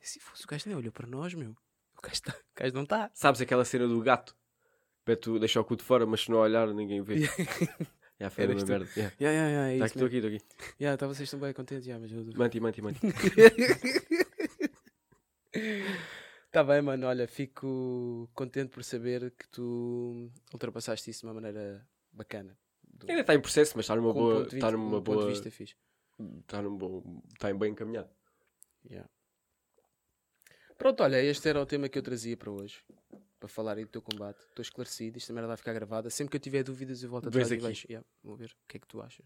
Se 0.00 0.20
fosse 0.20 0.44
o 0.44 0.46
gajo 0.46 0.64
nem 0.68 0.76
olhou 0.76 0.92
para 0.92 1.06
nós, 1.08 1.34
meu. 1.34 1.50
O 1.98 2.02
gajo, 2.02 2.22
tá, 2.22 2.32
o 2.32 2.60
gajo 2.60 2.74
não 2.74 2.82
está. 2.84 3.10
Sabes 3.14 3.40
aquela 3.40 3.64
cena 3.64 3.88
do 3.88 4.00
gato? 4.00 4.36
Para 5.04 5.16
tu 5.16 5.38
deixar 5.38 5.60
o 5.60 5.64
cu 5.64 5.76
de 5.76 5.82
fora, 5.84 6.06
mas 6.06 6.22
se 6.22 6.30
não 6.30 6.38
olhar, 6.38 6.68
ninguém 6.72 7.02
vê. 7.02 7.16
Já 8.18 8.30
foi 8.30 8.44
Eras 8.44 8.56
uma 8.56 8.64
tu. 8.64 8.68
merda. 8.70 8.88
Yeah. 8.96 9.16
Ya, 9.20 9.30
ya, 9.32 9.48
ya, 9.48 9.68
é 9.74 9.78
Tá 9.78 9.84
isso 9.86 9.94
estou 9.94 10.06
aqui, 10.06 10.16
estou 10.16 10.30
aqui. 10.34 10.44
Ya, 10.80 10.96
tá, 10.96 11.06
vocês 11.06 11.26
estão 11.26 11.38
bem 11.40 11.52
contentes, 11.52 11.86
ya, 11.86 11.98
mas 11.98 12.10
eu... 12.12 12.24
Manti, 12.34 12.60
manti, 12.60 12.80
manti. 12.82 13.00
Tá 16.50 16.64
bem, 16.64 16.80
mano, 16.80 17.06
olha, 17.06 17.26
fico 17.28 18.30
contente 18.34 18.70
por 18.70 18.82
saber 18.82 19.30
que 19.32 19.46
tu 19.48 20.30
ultrapassaste 20.52 21.10
isso 21.10 21.20
de 21.20 21.26
uma 21.26 21.34
maneira 21.34 21.86
bacana. 22.12 22.56
Do- 22.82 23.06
Ainda 23.10 23.20
está 23.20 23.34
em 23.34 23.40
processo, 23.40 23.72
mas 23.76 23.84
está 23.84 23.94
numa 23.96 24.12
com 24.14 24.20
um 24.20 24.22
boa. 24.22 24.34
ponto 24.40 24.50
de 24.50 24.56
Está 24.56 24.70
numa 24.70 24.86
um 24.86 24.90
ponto 24.90 25.04
boa. 25.04 25.22
de 25.26 25.30
vista 25.32 25.50
fixe. 25.50 25.74
Está 26.40 26.62
num 26.62 26.76
bom. 26.76 27.20
Está 27.34 27.52
bem 27.52 27.72
encaminhado. 27.72 28.08
Yeah. 28.88 29.06
Pronto, 30.78 31.02
olha, 31.02 31.22
este 31.22 31.46
era 31.48 31.60
o 31.60 31.66
tema 31.66 31.88
que 31.90 31.98
eu 31.98 32.02
trazia 32.02 32.36
para 32.38 32.50
hoje. 32.50 32.82
Para 33.38 33.48
falar 33.48 33.76
aí 33.76 33.84
do 33.84 33.90
teu 33.90 34.00
combate. 34.02 34.40
Estou 34.40 34.62
esclarecido, 34.62 35.18
isto 35.18 35.28
também 35.28 35.44
vai 35.46 35.56
ficar 35.56 35.72
gravada. 35.74 36.08
Sempre 36.08 36.30
que 36.30 36.36
eu 36.36 36.40
tiver 36.40 36.62
dúvidas, 36.62 37.02
eu 37.02 37.10
volto 37.10 37.30
Vês 37.30 37.46
atrás 37.46 37.50
e 37.50 37.54
aqui. 37.54 37.66
vejo. 37.66 37.86
Yeah, 37.88 38.08
vou 38.22 38.36
ver 38.36 38.50
o 38.50 38.68
que 38.68 38.76
é 38.78 38.80
que 38.80 38.86
tu 38.86 39.00
achas. 39.02 39.24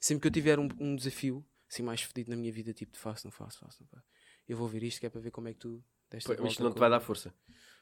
Sempre 0.00 0.22
que 0.22 0.28
eu 0.28 0.32
tiver 0.32 0.58
um, 0.58 0.68
um 0.78 0.96
desafio, 0.96 1.44
assim 1.68 1.82
mais 1.82 2.02
fedido 2.02 2.30
na 2.30 2.36
minha 2.36 2.50
vida, 2.50 2.72
tipo, 2.72 2.92
de 2.92 2.98
faço, 2.98 3.26
não 3.26 3.30
faço, 3.30 3.58
faço, 3.58 3.82
não 3.82 3.88
faço. 3.88 4.06
Eu 4.48 4.56
vou 4.56 4.66
ver 4.66 4.82
isto, 4.82 4.98
que 4.98 5.06
é 5.06 5.10
para 5.10 5.20
ver 5.20 5.30
como 5.30 5.48
é 5.48 5.52
que 5.52 5.58
tu 5.58 5.84
deste 6.10 6.34
Pô, 6.34 6.46
Isto 6.46 6.62
não 6.62 6.72
te 6.72 6.78
vai 6.78 6.88
dar 6.90 7.00
força. 7.00 7.34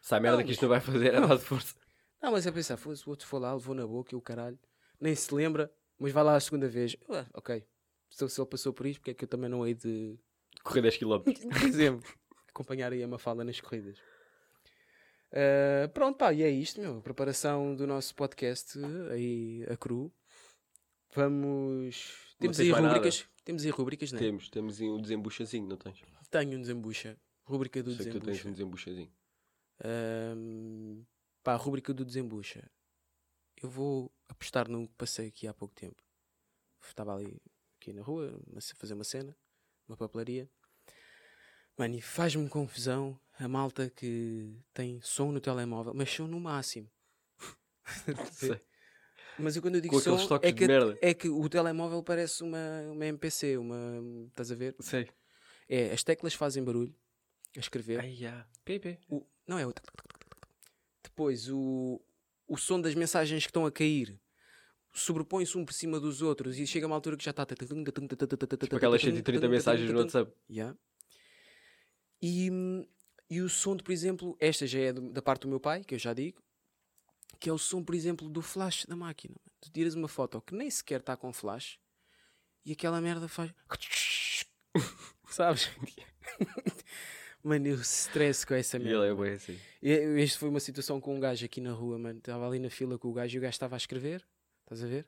Se 0.03 0.15
há 0.15 0.21
merda 0.21 0.39
Não, 0.39 0.45
que 0.45 0.53
isto 0.53 0.63
não 0.63 0.69
vai 0.69 0.81
fazer, 0.81 1.15
é 1.15 1.21
dar 1.21 1.39
força. 1.39 1.75
Não, 2.21 2.33
mas 2.33 2.47
é 2.47 2.51
pensar, 2.51 2.77
fosse 2.77 3.07
o 3.07 3.11
outro 3.11 3.27
for 3.27 3.39
lá, 3.39 3.55
levou 3.55 3.75
na 3.75 3.87
boca 3.87 4.15
e 4.15 4.19
o 4.19 4.21
caralho. 4.21 4.59
Nem 5.01 5.15
se 5.15 5.33
lembra, 5.33 5.73
mas 5.99 6.13
vai 6.13 6.25
lá 6.25 6.35
a 6.35 6.41
segunda 6.41 6.69
vez. 6.69 6.97
Ah, 7.09 7.25
ok. 7.35 7.65
Se, 8.11 8.29
se 8.29 8.41
ele 8.41 8.49
passou 8.49 8.73
por 8.73 8.87
isto, 8.87 9.01
porque 9.01 9.13
é 9.13 9.15
que 9.15 9.25
eu 9.25 9.29
também 9.29 9.49
não 9.49 9.67
hei 9.67 9.75
de 9.75 10.19
Correr 10.63 10.83
10 10.83 10.97
km. 10.99 11.23
por 11.49 11.63
exemplo, 11.63 12.13
acompanhar 12.49 12.93
aí 12.93 13.03
a 13.03 13.09
Mafalda 13.09 13.45
nas 13.45 13.61
corridas. 13.61 13.99
Ah, 15.33 15.89
pronto, 15.93 16.17
pá, 16.17 16.33
e 16.33 16.43
é 16.43 16.51
isto, 16.51 16.81
meu. 16.81 17.01
Preparação 17.03 17.75
do 17.75 17.87
nosso 17.87 18.15
podcast 18.15 18.79
aí 19.11 19.65
a 19.69 19.77
cru. 19.77 20.13
Vamos. 21.15 22.35
Temos 22.39 22.61
aí 22.61 22.71
rubricas. 22.71 23.27
Temos 23.45 23.65
aí 23.65 23.71
rubricas, 23.71 24.13
não 24.13 24.19
é? 24.19 24.23
Temos, 24.23 24.49
temos 24.51 24.81
aí 24.81 24.89
um 24.89 25.01
desembuchazinho, 25.01 25.67
não 25.67 25.77
tens? 25.77 26.03
Tenho 26.31 26.59
um 26.59 26.61
desembucha. 26.61 27.19
Rúbrica 27.45 27.83
do 27.83 27.95
Sei 27.95 28.05
que 28.07 28.11
tu 28.13 28.21
tens 28.21 28.37
desembucha. 28.37 28.49
um 28.49 28.53
desembuchazinho. 28.53 29.13
Ahm, 29.83 31.03
pá, 31.43 31.55
a 31.55 31.57
rúbrica 31.57 31.95
do 31.95 32.05
desembucha. 32.05 32.71
Eu 33.61 33.71
vou 33.71 34.13
apostar 34.29 34.69
num 34.69 34.87
que 34.87 34.95
passei 34.95 35.29
aqui 35.29 35.47
há 35.49 35.55
pouco 35.55 35.75
tempo. 35.75 36.03
Estava 36.87 37.15
ali 37.15 37.41
aqui 37.81 37.93
na 37.93 38.03
rua, 38.03 38.39
a 38.55 38.61
fazer 38.77 38.95
uma 38.95 39.05
cena, 39.05 39.37
uma 39.89 39.97
papelaria. 39.97 40.49
Mano, 41.79 41.95
e 41.95 42.01
faz-me 42.01 42.49
confusão 42.49 43.19
a 43.39 43.47
malta 43.47 43.89
que 43.89 44.53
tem 44.75 45.01
som 45.01 45.31
no 45.31 45.41
telemóvel, 45.41 45.95
mas 45.95 46.11
som 46.11 46.27
no 46.27 46.41
máximo. 46.41 46.91
Sei. 48.33 48.61
Mas 49.39 49.55
eu 49.55 49.63
quando 49.63 49.77
eu 49.77 49.81
digo 49.81 49.95
Com 49.95 50.01
som, 50.01 50.39
é 50.43 50.51
de 50.51 50.53
que, 50.59 50.67
merda. 50.67 50.99
é 51.01 51.15
que 51.15 51.29
o 51.29 51.49
telemóvel 51.49 52.03
parece 52.03 52.43
uma, 52.43 52.59
uma 52.91 53.07
MPC, 53.07 53.57
uma. 53.57 53.77
Estás 54.29 54.51
a 54.51 54.55
ver? 54.57 54.75
Sei. 54.81 55.09
É, 55.69 55.93
as 55.93 56.03
teclas 56.03 56.35
fazem 56.35 56.65
barulho 56.65 56.93
a 57.57 57.61
escrever. 57.61 58.01
Ai, 58.01 58.15
já. 58.17 58.45
PP. 58.65 58.99
O- 59.09 59.25
não 59.47 59.57
é 59.59 59.65
o. 59.65 59.73
Depois 61.05 61.49
o, 61.49 62.01
o 62.49 62.57
som 62.57 62.81
das 62.81 62.97
mensagens 62.97 63.45
que 63.45 63.51
estão 63.51 63.65
a 63.65 63.71
cair 63.71 64.19
sobrepõe-se 64.93 65.57
um 65.57 65.65
por 65.65 65.73
cima 65.73 66.01
dos 66.01 66.23
outros 66.23 66.59
e 66.59 66.67
chega 66.67 66.87
uma 66.89 66.97
altura 66.97 67.17
que 67.17 67.25
já 67.25 67.31
está. 67.31 67.47
Tipo 67.47 68.75
aquelas 68.77 69.01
130 69.01 69.49
mensagens 69.49 69.89
no 69.93 70.01
WhatsApp. 70.01 70.33
Yeah. 70.51 70.77
E, 72.21 72.51
e 73.31 73.41
o 73.41 73.49
som, 73.49 73.77
de, 73.77 73.83
por 73.83 73.93
exemplo, 73.93 74.37
esta 74.41 74.67
já 74.67 74.81
é 74.81 74.93
da 74.93 75.23
parte 75.23 75.43
do 75.43 75.49
meu 75.49 75.61
pai, 75.61 75.85
que 75.85 75.95
eu 75.95 75.99
já 75.99 76.13
digo, 76.13 76.43
que 77.39 77.49
é 77.49 77.53
o 77.53 77.59
som, 77.59 77.83
por 77.83 77.95
exemplo, 77.95 78.29
do 78.29 78.43
flash 78.43 78.85
da 78.87 78.97
máquina. 78.97 79.37
Tu 79.61 79.71
tiras 79.71 79.95
uma 79.95 80.09
foto 80.09 80.41
que 80.41 80.55
nem 80.55 80.71
sequer 80.71 81.01
está 81.01 81.17
com 81.17 81.33
flash 81.33 81.79
e 82.65 82.73
aquela 82.73 83.01
merda 83.01 83.29
faz. 83.29 83.53
Sabes? 85.29 85.71
Mano, 87.43 87.69
eu 87.69 87.77
stress 87.77 88.45
com 88.45 88.55
essa 88.55 88.79
merda. 88.79 89.07
ele 89.07 89.13
é 89.13 89.15
bem 89.15 89.33
assim. 89.35 89.59
Este 89.81 90.39
foi 90.39 90.49
uma 90.49 90.59
situação 90.59 91.01
com 91.01 91.17
um 91.17 91.21
gajo 91.21 91.45
aqui 91.45 91.61
na 91.61 91.73
rua, 91.73 91.99
mano. 91.99 92.19
Estava 92.19 92.47
ali 92.47 92.59
na 92.59 92.69
fila 92.69 92.99
com 92.99 93.09
o 93.09 93.13
gajo 93.13 93.37
e 93.37 93.39
o 93.39 93.41
gajo 93.41 93.53
estava 93.53 93.77
a 93.77 93.79
escrever, 93.79 94.27
estás 94.63 94.83
a 94.83 94.87
ver? 94.87 95.07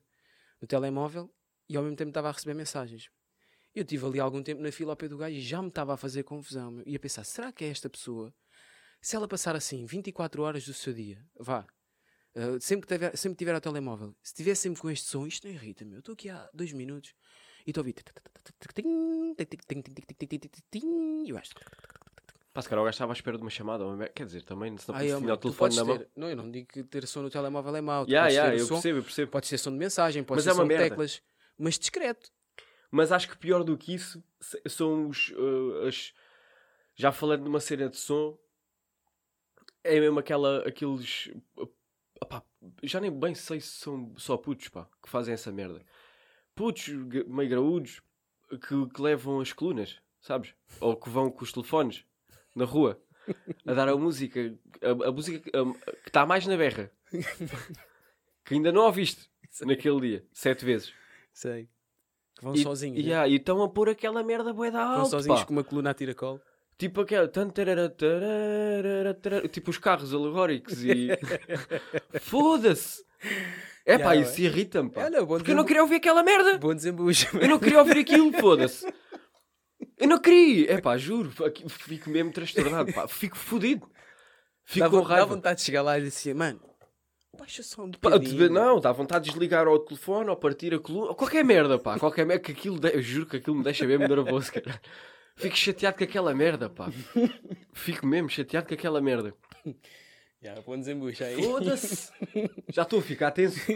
No 0.61 0.69
telemóvel 0.69 1.29
e 1.69 1.77
ao 1.77 1.83
mesmo 1.83 1.97
tempo 1.97 2.11
estava 2.11 2.29
a 2.29 2.33
receber 2.33 2.55
mensagens. 2.55 3.11
Eu 3.75 3.85
tive 3.85 4.05
ali 4.05 4.19
algum 4.19 4.43
tempo 4.43 4.61
na 4.61 4.73
fila 4.73 4.93
ao 4.93 4.97
pé 4.97 5.09
do 5.09 5.17
gajo 5.17 5.37
e 5.37 5.41
já 5.41 5.63
me 5.63 5.69
estava 5.69 5.95
a 5.95 5.97
fazer 5.97 6.25
confusão. 6.25 6.71
meu. 6.71 6.85
E 6.87 6.97
a 6.97 6.99
pensar, 6.99 7.25
será 7.25 7.53
que 7.53 7.65
é 7.65 7.69
esta 7.69 7.89
pessoa? 7.89 8.35
Se 9.01 9.17
ela 9.17 9.29
passar 9.29 9.55
assim 9.55 9.85
24 9.87 10.43
horas 10.43 10.65
do 10.65 10.75
seu 10.75 10.93
dia, 10.93 11.25
vá, 11.39 11.65
uh, 12.35 12.61
sempre, 12.61 12.87
que 12.87 12.95
tiver, 12.95 13.17
sempre 13.17 13.37
que 13.37 13.39
tiver 13.39 13.55
ao 13.55 13.61
telemóvel, 13.61 14.15
se 14.23 14.33
estiver 14.33 14.55
sempre 14.55 14.81
com 14.81 14.91
este 14.91 15.07
som, 15.07 15.27
isto 15.27 15.47
não 15.47 15.55
irrita-me. 15.55 15.95
Eu 15.95 16.01
estou 16.01 16.13
aqui 16.13 16.29
há 16.29 16.51
dois 16.53 16.73
minutos 16.73 17.15
e 17.67 17.71
estou 17.71 17.81
a 17.81 17.85
ouvir. 17.85 17.95
E 20.75 21.33
o 21.33 21.35
gajo. 21.35 21.51
Pá, 22.53 22.63
se 22.63 22.69
calhar 22.69 22.83
o 22.83 22.85
gajo 22.85 22.95
estava 22.95 23.13
à 23.13 23.15
espera 23.15 23.37
de 23.37 23.43
uma 23.45 23.51
chamada. 23.51 23.85
Quer 24.09 24.27
dizer, 24.27 24.43
também, 24.43 24.77
se 24.77 24.89
não 24.89 24.97
oh, 24.97 24.99
tinha 24.99 25.35
o 25.35 25.37
telefone 25.37 25.77
na 25.77 25.85
mão. 25.85 25.99
ter- 25.99 26.11
Não, 26.17 26.29
eu 26.29 26.37
não 26.37 26.51
digo 26.51 26.67
que 26.67 26.83
ter 26.83 27.07
som 27.07 27.23
no 27.23 27.31
telemóvel 27.31 27.77
é 27.77 27.81
mau. 27.81 28.05
Ter 28.05 28.13
o 28.57 28.59
eu 28.59 28.67
som, 28.67 28.75
percebo, 28.75 28.99
eu 28.99 29.03
percebo. 29.05 29.31
Pode 29.31 29.47
ser 29.47 29.59
som 29.59 29.71
de 29.71 29.79
mensagem, 29.79 30.25
pode 30.25 30.39
Mas 30.39 30.45
ser 30.45 30.51
é 30.51 30.55
som 30.55 30.67
de 30.67 30.77
teclas, 30.77 31.23
mas 31.57 31.79
discreto. 31.79 32.29
Mas 32.91 33.13
acho 33.13 33.29
que 33.29 33.37
pior 33.39 33.63
do 33.65 33.77
que 33.79 33.95
isso 33.95 34.23
são 34.67 35.09
os. 35.09 35.31
uh, 35.31 35.87
as... 35.87 36.13
Já 36.97 37.13
falando 37.13 37.45
de 37.45 37.49
uma 37.49 37.61
cena 37.61 37.89
de 37.89 37.97
som, 37.97 38.37
é 39.85 39.99
mesmo 40.01 40.19
aquela. 40.19 40.67
aqueles. 40.67 41.31
opá, 42.21 42.43
já 42.83 43.01
nem 43.01 43.11
bem 43.11 43.35
sei 43.35 43.61
se 43.61 43.69
são 43.69 44.13
só 44.19 44.37
putos, 44.37 44.69
pá, 44.69 44.89
que 45.03 45.09
fazem 45.09 45.33
essa 45.35 45.51
merda. 45.53 45.85
Putos 46.55 46.89
meio 46.89 47.49
graúdos 47.49 48.03
que, 48.51 48.87
que 48.93 49.01
levam 49.03 49.41
as 49.41 49.53
colunas, 49.53 49.99
sabes? 50.21 50.55
Ou 50.81 50.97
que 50.97 51.09
vão 51.09 51.31
com 51.31 51.45
os 51.45 51.53
telefones 51.53 52.05
na 52.55 52.65
rua 52.65 53.01
a 53.65 53.73
dar 53.73 53.89
a 53.89 53.97
música, 53.97 54.59
a, 54.83 55.09
a 55.09 55.13
música 55.13 55.39
que- 55.39 55.57
a- 55.57 55.95
que 56.03 56.09
está 56.09 56.27
mais 56.27 56.47
na 56.47 56.57
berra, 56.57 56.91
que 58.45 58.55
ainda 58.55 58.73
não 58.73 58.83
ouviste 58.83 59.31
naquele 59.63 60.01
dia, 60.01 60.27
sete 60.33 60.65
vezes. 60.65 60.93
Sei. 61.33 61.69
Que 62.41 62.45
vão 62.47 62.55
E- 62.55 62.63
sozinhos. 62.63 62.99
E, 62.99 63.09
né? 63.11 63.29
e 63.29 63.37
estão 63.37 63.63
a 63.63 63.69
pôr 63.69 63.91
aquela 63.91 64.23
merda 64.23 64.53
bué 64.53 64.71
da 64.71 64.83
Vão 64.85 64.95
alto, 65.01 65.11
sozinhos 65.11 65.41
pá. 65.41 65.47
com 65.47 65.53
uma 65.53 65.63
coluna 65.63 65.91
a 65.91 65.95
tiracolo. 65.95 66.41
Tipo 66.79 67.03
aquela... 67.03 67.31
Tipo 69.53 69.71
os 69.71 69.79
carros 69.79 70.15
alegóricos 70.15 70.83
e... 70.83 71.09
Foda-se! 72.21 73.05
É 73.85 73.99
pá, 73.99 74.13
Yeah, 74.13 74.17
isso 74.17 74.41
irrita-me, 74.41 74.91
pá. 74.91 75.05
Olha, 75.05 75.21
bom 75.25 75.37
Porque 75.37 75.51
eu 75.51 75.57
não 75.57 75.65
queria 75.65 75.83
ouvir 75.83 75.97
aquela 75.97 76.23
merda. 76.23 76.57
Bom 76.59 76.75
desembucho. 76.75 77.37
Eu 77.39 77.49
não 77.49 77.59
queria 77.59 77.79
ouvir 77.81 77.99
aquilo, 77.99 78.33
foda-se. 78.41 78.87
Eu 79.99 80.09
não 80.09 80.19
queria. 80.19 80.73
É 80.73 80.81
pá, 80.81 80.97
juro. 80.97 81.31
Fico 81.69 82.09
mesmo 82.09 82.33
transtornado, 82.33 82.93
pá. 82.93 83.07
Fico 83.09 83.37
fodido. 83.37 83.87
Fico 84.65 84.85
Dá, 84.87 84.91
com 84.91 84.97
vo- 85.03 85.09
dá 85.09 85.15
raiva. 85.17 85.27
vontade 85.35 85.59
de 85.59 85.67
chegar 85.67 85.83
lá 85.83 85.99
e 85.99 86.03
dizer 86.03 86.35
mano, 86.35 86.61
baixa 87.39 87.63
só 87.63 87.85
um 87.85 87.91
Pá, 87.91 88.11
bocadinho. 88.11 88.51
não, 88.51 88.81
dá 88.81 88.93
vontade 88.93 89.25
de 89.25 89.31
desligar 89.31 89.67
ao 89.67 89.79
telefone 89.79 90.29
ou 90.31 90.37
partir 90.37 90.75
a 90.75 90.79
coluna, 90.79 91.09
ou 91.09 91.15
qualquer 91.15 91.45
merda, 91.45 91.79
pá, 91.79 91.99
qualquer 91.99 92.27
merda, 92.27 92.43
que 92.45 92.53
aquilo, 92.53 92.79
de- 92.79 92.95
eu 92.95 93.03
juro 93.03 93.27
que 93.27 93.37
aquilo 93.37 93.57
me 93.57 93.65
deixa 93.65 93.87
mesmo 93.87 94.07
nervoso, 94.07 94.53
cara. 94.53 94.81
Fico 95.37 95.57
chateado 95.57 95.97
com 95.97 96.05
aquela 96.05 96.35
merda, 96.35 96.69
pá. 96.69 96.91
Fico 97.73 98.07
mesmo 98.07 98.29
chateado 98.29 98.67
com 98.69 98.75
aquela 98.75 99.01
merda. 99.01 99.35
Bom 100.67 100.79
desembucho 100.79 101.23
aí. 101.23 101.43
Foda-se! 101.43 102.11
Já 102.73 102.83
estou 102.83 102.99
a 102.99 103.03
ficar 103.03 103.31
tenso. 103.31 103.61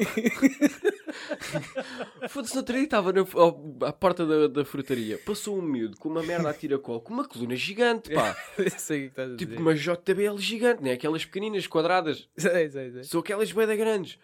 Foda-se, 2.29 2.55
no 2.55 2.61
outro 2.61 2.75
dia 2.75 2.85
estava 2.85 3.13
na, 3.13 3.21
ao- 3.35 3.77
à 3.83 3.93
porta 3.93 4.27
da, 4.27 4.49
da 4.49 4.65
frutaria. 4.65 5.19
Passou 5.19 5.59
um 5.59 5.63
miúdo 5.63 5.97
com 5.99 6.09
uma 6.09 6.23
merda 6.23 6.51
a 6.51 6.55
tiracol, 6.55 7.01
com 7.01 7.13
uma 7.15 7.27
coluna 7.27 7.57
gigante, 7.57 8.13
pá. 8.13 8.37
sei 8.79 8.99
o 8.99 9.03
que 9.03 9.07
estás 9.09 9.33
a 9.33 9.37
Tipo 9.37 9.51
dizer. 9.53 9.61
uma 9.63 9.75
JBL 9.75 10.39
gigante, 10.39 10.83
né? 10.83 10.93
Aquelas 10.93 11.25
pequeninas, 11.25 11.67
quadradas. 11.67 12.29
Sei, 12.37 12.69
sei, 12.69 12.91
sei. 12.93 13.05
São 13.05 13.21
aquelas 13.21 13.51
boedas 13.53 13.77
grandes. 13.77 14.19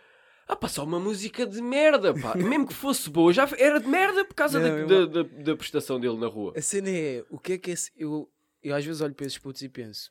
Ah, 0.48 0.56
pá, 0.56 0.68
só 0.68 0.82
uma 0.84 0.98
música 0.98 1.46
de 1.46 1.62
merda, 1.62 2.12
pá. 2.12 2.34
Mesmo 2.38 2.66
que 2.66 2.74
fosse 2.74 3.08
boa, 3.08 3.32
já 3.32 3.48
era 3.56 3.78
de 3.80 3.86
merda 3.86 4.24
por 4.24 4.34
causa 4.34 4.58
Não, 4.58 4.86
da, 4.86 4.94
eu- 4.94 5.06
da, 5.06 5.22
da, 5.22 5.28
da 5.28 5.56
prestação 5.56 6.00
dele 6.00 6.16
na 6.18 6.26
rua. 6.26 6.52
A 6.56 6.60
cena 6.62 6.90
é, 6.90 7.24
o 7.30 7.38
que 7.38 7.52
é 7.52 7.58
que 7.58 7.70
esse... 7.70 7.90
Eu, 7.96 8.28
eu 8.62 8.74
às 8.74 8.84
vezes 8.84 9.00
olho 9.00 9.14
para 9.14 9.26
esses 9.26 9.38
putos 9.38 9.62
e 9.62 9.68
penso, 9.68 10.10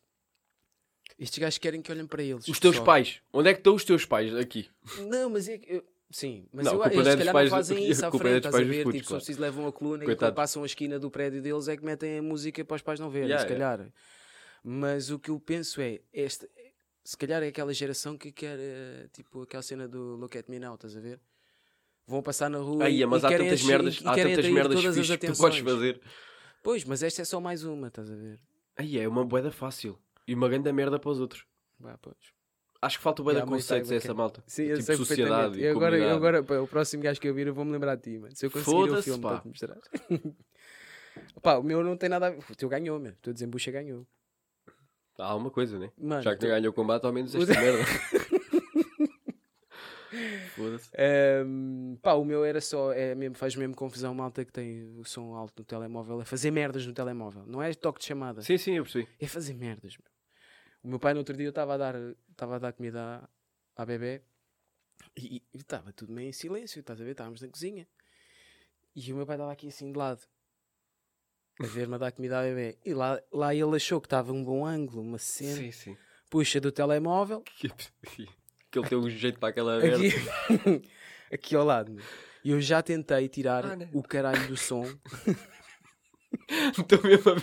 estes 1.19 1.37
gajos 1.37 1.57
querem 1.57 1.81
que 1.81 1.91
olhem 1.91 2.07
para 2.07 2.23
eles. 2.23 2.47
Os 2.47 2.59
teus 2.59 2.77
só. 2.77 2.83
pais. 2.83 3.21
Onde 3.33 3.49
é 3.49 3.53
que 3.53 3.59
estão 3.59 3.75
os 3.75 3.83
teus 3.83 4.05
pais 4.05 4.33
aqui? 4.33 4.69
Não, 5.09 5.29
mas 5.29 5.49
é 5.49 5.57
que... 5.57 5.73
eu- 5.73 5.83
Sim, 6.11 6.47
mas 6.51 6.65
Não, 6.65 6.73
eu, 6.73 6.83
eles 6.91 7.07
é 7.07 7.11
se 7.11 7.17
calhar 7.17 7.33
pais- 7.33 7.49
não 7.51 7.57
fazem 7.57 7.89
isso 7.89 8.03
a 8.03 8.07
à 8.07 8.11
é 8.13 8.17
frente, 8.17 8.37
estás 8.37 8.55
a 8.55 8.63
ver? 8.63 8.83
putos, 8.83 8.97
Tipo, 8.99 9.07
claro. 9.09 9.19
preciso 9.23 9.41
levam 9.41 9.67
a 9.67 9.71
coluna 9.71 10.03
e 10.03 10.05
Coitado. 10.07 10.31
quando 10.31 10.35
passam 10.35 10.63
a 10.63 10.65
esquina 10.65 10.97
do 10.97 11.11
prédio 11.11 11.41
deles 11.41 11.67
é 11.67 11.77
que 11.77 11.85
metem 11.85 12.17
a 12.17 12.21
música 12.21 12.65
para 12.65 12.75
os 12.75 12.81
pais 12.81 12.99
não 12.99 13.09
verem, 13.09 13.29
Yeah, 13.29 13.47
se 13.47 13.53
calhar. 13.53 13.91
Mas 14.63 15.11
o 15.11 15.19
que 15.19 15.29
eu 15.29 15.39
penso 15.39 15.79
é, 15.81 16.01
este, 16.11 16.49
se 17.03 17.15
calhar 17.15 17.43
é 17.43 17.47
aquela 17.49 17.73
geração 17.73 18.17
que 18.17 18.31
quer, 18.31 18.57
eh, 18.59 19.07
tipo, 19.13 19.43
aquela 19.43 19.61
cena 19.63 19.87
do 19.87 20.15
Look 20.15 20.35
at 20.37 20.49
Me 20.49 20.57
Now, 20.59 20.75
estás 20.75 20.97
a 20.97 20.99
ver? 20.99 21.19
Vão 22.07 22.23
passar 22.23 22.49
na 22.49 22.57
rua 22.57 22.85
Aí, 22.85 23.01
e, 23.01 23.05
mas 23.05 23.21
e 23.21 23.25
há 23.27 23.29
querem 23.29 23.45
tantas 23.47 23.63
merdas, 23.63 24.01
e 24.01 24.07
há 24.07 24.13
querem 24.15 24.35
tantas 24.35 24.51
merdas 24.51 24.75
todas 24.81 24.89
as 24.89 24.95
fixes 24.95 25.11
que 25.15 25.25
tu 25.27 25.29
atenções. 25.31 25.61
podes 25.61 25.73
fazer. 25.73 26.01
Pois, 26.63 26.83
mas 26.83 27.03
esta 27.03 27.21
é 27.21 27.25
só 27.25 27.39
mais 27.39 27.63
uma, 27.63 27.87
estás 27.87 28.09
a 28.11 28.15
ver? 28.15 28.39
Aí 28.75 28.97
é 28.97 29.07
uma 29.07 29.23
boeda 29.23 29.51
fácil. 29.51 29.97
E 30.27 30.33
uma 30.33 30.49
grande 30.49 30.71
merda 30.73 30.97
para 30.99 31.09
os 31.11 31.19
outros. 31.19 31.45
Vá, 31.79 31.97
pois. 31.99 32.17
Acho 32.81 32.97
que 32.97 33.03
falta 33.03 33.21
boeda 33.21 33.39
Yeah, 33.39 33.51
mas 33.51 33.63
conceitos 33.63 33.91
a 33.91 33.95
essa 33.95 34.13
malta. 34.13 34.41
Sim, 34.47 34.63
eu 34.63 34.75
tipo 34.77 34.85
sei 34.85 34.95
sociedade 34.95 35.59
e 35.59 35.67
agora, 35.67 35.97
eu 35.97 36.15
agora 36.15 36.41
pá, 36.41 36.55
o 36.59 36.67
próximo 36.67 37.03
gajo 37.03 37.19
que 37.19 37.27
eu 37.27 37.33
vir, 37.33 37.47
eu 37.47 37.53
vou-me 37.53 37.71
lembrar 37.71 37.95
de 37.95 38.03
ti, 38.03 38.17
mano. 38.17 38.33
Se 38.35 38.45
eu 38.45 38.51
conseguir 38.51 38.89
o 38.91 39.03
filme 39.03 39.21
pá. 39.21 39.29
para 39.29 39.39
te 39.41 39.47
mostrar. 39.49 39.77
Pá, 41.41 41.57
o 41.57 41.63
meu 41.63 41.83
não 41.83 41.97
tem 41.97 42.09
nada 42.09 42.27
a 42.27 42.29
ver. 42.29 42.39
O 42.49 42.55
teu 42.55 42.69
ganhou, 42.69 42.99
meu. 42.99 43.11
O 43.11 43.15
teu 43.15 43.33
desembucha 43.33 43.71
ganhou. 43.71 44.05
Há 45.17 45.25
alguma 45.25 45.51
coisa, 45.51 45.77
né? 45.77 45.91
Mano, 45.97 46.21
Já 46.21 46.31
que 46.33 46.39
tu- 46.39 46.43
não 46.47 46.49
ganhou 46.55 46.71
o 46.71 46.73
combate, 46.73 47.05
ao 47.05 47.11
menos 47.11 47.35
esta 47.35 47.53
merda. 47.59 47.83
Foda-se. 50.55 50.89
Ehm, 50.97 51.95
pá, 52.01 52.13
o 52.13 52.23
meu 52.25 52.43
era 52.43 52.59
só, 52.61 52.91
é 52.93 53.13
mesmo, 53.15 53.35
faz 53.35 53.55
mesmo 53.55 53.75
confusão, 53.75 54.13
malta 54.13 54.43
que 54.43 54.51
tem 54.51 54.97
o 54.97 55.03
som 55.03 55.33
alto 55.35 55.59
no 55.59 55.65
telemóvel, 55.65 56.21
é 56.21 56.25
fazer 56.25 56.51
merdas 56.51 56.85
no 56.85 56.93
telemóvel, 56.93 57.43
não 57.45 57.61
é 57.61 57.73
toque 57.73 57.99
de 57.99 58.05
chamada, 58.05 58.41
Sim, 58.41 58.57
sim, 58.57 58.73
eu 58.77 58.83
percebi. 58.83 59.07
é 59.19 59.27
fazer 59.27 59.53
merdas. 59.53 59.97
Meu. 59.97 60.18
O 60.83 60.87
meu 60.87 60.99
pai 60.99 61.13
no 61.13 61.19
outro 61.19 61.35
dia 61.35 61.45
eu 61.47 61.49
estava 61.51 61.73
a 61.73 61.77
dar, 61.77 61.95
estava 62.31 62.55
a 62.55 62.59
dar 62.59 62.73
comida 62.73 63.29
à, 63.75 63.81
à 63.81 63.85
bebê 63.85 64.21
e 65.15 65.41
estava 65.53 65.91
tudo 65.91 66.11
meio 66.13 66.29
em 66.29 66.33
silêncio, 66.33 66.79
estás 66.79 66.99
a 66.99 67.03
ver? 67.03 67.11
Estávamos 67.11 67.41
na 67.41 67.47
cozinha 67.49 67.87
e 68.95 69.11
o 69.13 69.15
meu 69.15 69.25
pai 69.25 69.35
estava 69.35 69.51
aqui 69.51 69.67
assim 69.67 69.91
de 69.91 69.97
lado 69.97 70.21
a 71.61 71.65
ver-me 71.65 71.95
a 71.95 71.97
dar 71.97 72.11
comida 72.11 72.39
à 72.39 72.43
bebê 72.43 72.77
e 72.85 72.93
lá, 72.93 73.21
lá 73.31 73.53
ele 73.53 73.75
achou 73.75 73.99
que 73.99 74.07
estava 74.07 74.31
um 74.31 74.43
bom 74.43 74.65
ângulo, 74.65 75.01
uma 75.01 75.17
cena, 75.17 75.55
Sim, 75.57 75.71
sim. 75.71 75.97
puxa 76.29 76.59
do 76.61 76.71
telemóvel 76.71 77.43
Que 78.71 78.77
ele 78.79 78.87
tem 78.87 78.97
um 78.97 79.09
jeito 79.09 79.39
para 79.39 79.49
aquela 79.49 79.79
aqui, 79.79 80.11
aqui 81.33 81.55
ao 81.55 81.65
lado. 81.65 81.97
E 82.43 82.51
eu 82.51 82.61
já 82.61 82.83
tentei 82.83 83.27
tirar 83.27 83.65
Ah, 83.65 83.75
o 83.91 84.03
caralho 84.03 84.47
do 84.47 84.55
som. 84.55 84.83
Estou 86.77 87.01
mesmo 87.03 87.31
a. 87.31 87.35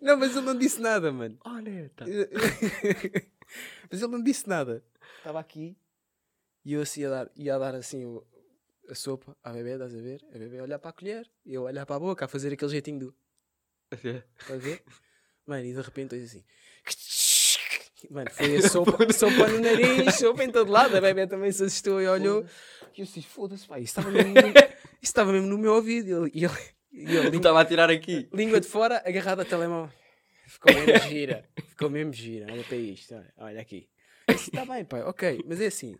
Não, 0.00 0.16
mas 0.16 0.34
ele 0.36 0.44
não 0.46 0.56
disse 0.58 0.80
nada, 0.80 1.12
mano. 1.12 1.38
Olha, 1.44 1.90
tá. 1.96 2.04
mas 3.90 4.02
ele 4.02 4.12
não 4.12 4.22
disse 4.22 4.48
nada. 4.48 4.84
Estava 5.18 5.40
aqui 5.40 5.76
e 6.64 6.72
eu 6.72 6.82
assim 6.82 7.02
ia 7.02 7.10
dar, 7.10 7.30
ia 7.36 7.58
dar 7.58 7.74
assim 7.74 8.04
o- 8.04 8.26
a 8.88 8.94
sopa 8.94 9.36
à 9.42 9.52
bebê, 9.52 9.72
estás 9.72 9.94
a 9.94 9.98
ver? 10.00 10.24
A 10.34 10.38
bebê 10.38 10.58
a 10.58 10.62
olhar 10.62 10.78
para 10.78 10.90
a 10.90 10.92
colher 10.92 11.30
e 11.44 11.54
eu 11.54 11.62
a 11.62 11.66
olhar 11.70 11.86
para 11.86 11.96
a 11.96 12.00
boca, 12.00 12.24
a 12.24 12.28
fazer 12.28 12.52
aquele 12.52 12.70
jeitinho 12.70 12.98
do. 12.98 13.14
Estás 13.92 14.50
a 14.50 14.56
ver? 14.56 14.82
Mano, 15.46 15.64
e 15.64 15.72
de 15.72 15.80
repente 15.80 16.14
eu 16.16 16.22
assim. 16.22 16.44
Mano, 18.10 18.30
foi 18.30 18.56
a 18.56 18.68
sopa, 18.68 19.12
sopa 19.12 19.48
no 19.48 19.60
nariz, 19.60 20.14
sopa 20.16 20.44
em 20.44 20.50
todo 20.50 20.70
lado. 20.70 20.96
A 20.96 21.00
bebê 21.00 21.26
também 21.26 21.50
se 21.50 21.64
assustou 21.64 22.00
e 22.00 22.06
olhou. 22.06 22.44
E 22.96 23.00
eu 23.00 23.04
assim, 23.04 23.22
foda-se, 23.22 23.66
pá, 23.66 23.78
isso 23.78 23.90
estava 23.98 24.10
mesmo, 24.10 24.34
no- 24.34 24.48
isso 24.48 24.56
estava 25.02 25.32
mesmo 25.32 25.48
no 25.48 25.58
meu 25.58 25.72
ouvido. 25.74 26.28
E 26.28 26.44
ele, 26.44 26.54
e 26.92 26.98
e 27.00 27.02
ele 27.16 27.22
língua, 27.24 27.36
Estava 27.36 27.60
a 27.60 27.64
tirar 27.64 27.90
aqui. 27.90 28.28
língua 28.34 28.60
de 28.60 28.66
fora, 28.66 29.02
agarrado 29.04 29.40
a 29.40 29.44
telemóvel. 29.44 29.92
Ficou 30.46 30.72
mesmo 30.74 30.98
gira. 31.08 31.44
Ficou 31.68 31.90
mesmo 31.90 32.12
gira. 32.12 32.46
Olha 32.52 32.64
para 32.64 32.76
isto, 32.76 33.14
olha, 33.14 33.32
olha 33.38 33.60
aqui. 33.60 33.88
Eu 34.26 34.34
está 34.34 34.64
bem, 34.64 34.84
pai, 34.84 35.02
ok. 35.02 35.42
Mas 35.46 35.60
é 35.60 35.66
assim, 35.66 35.96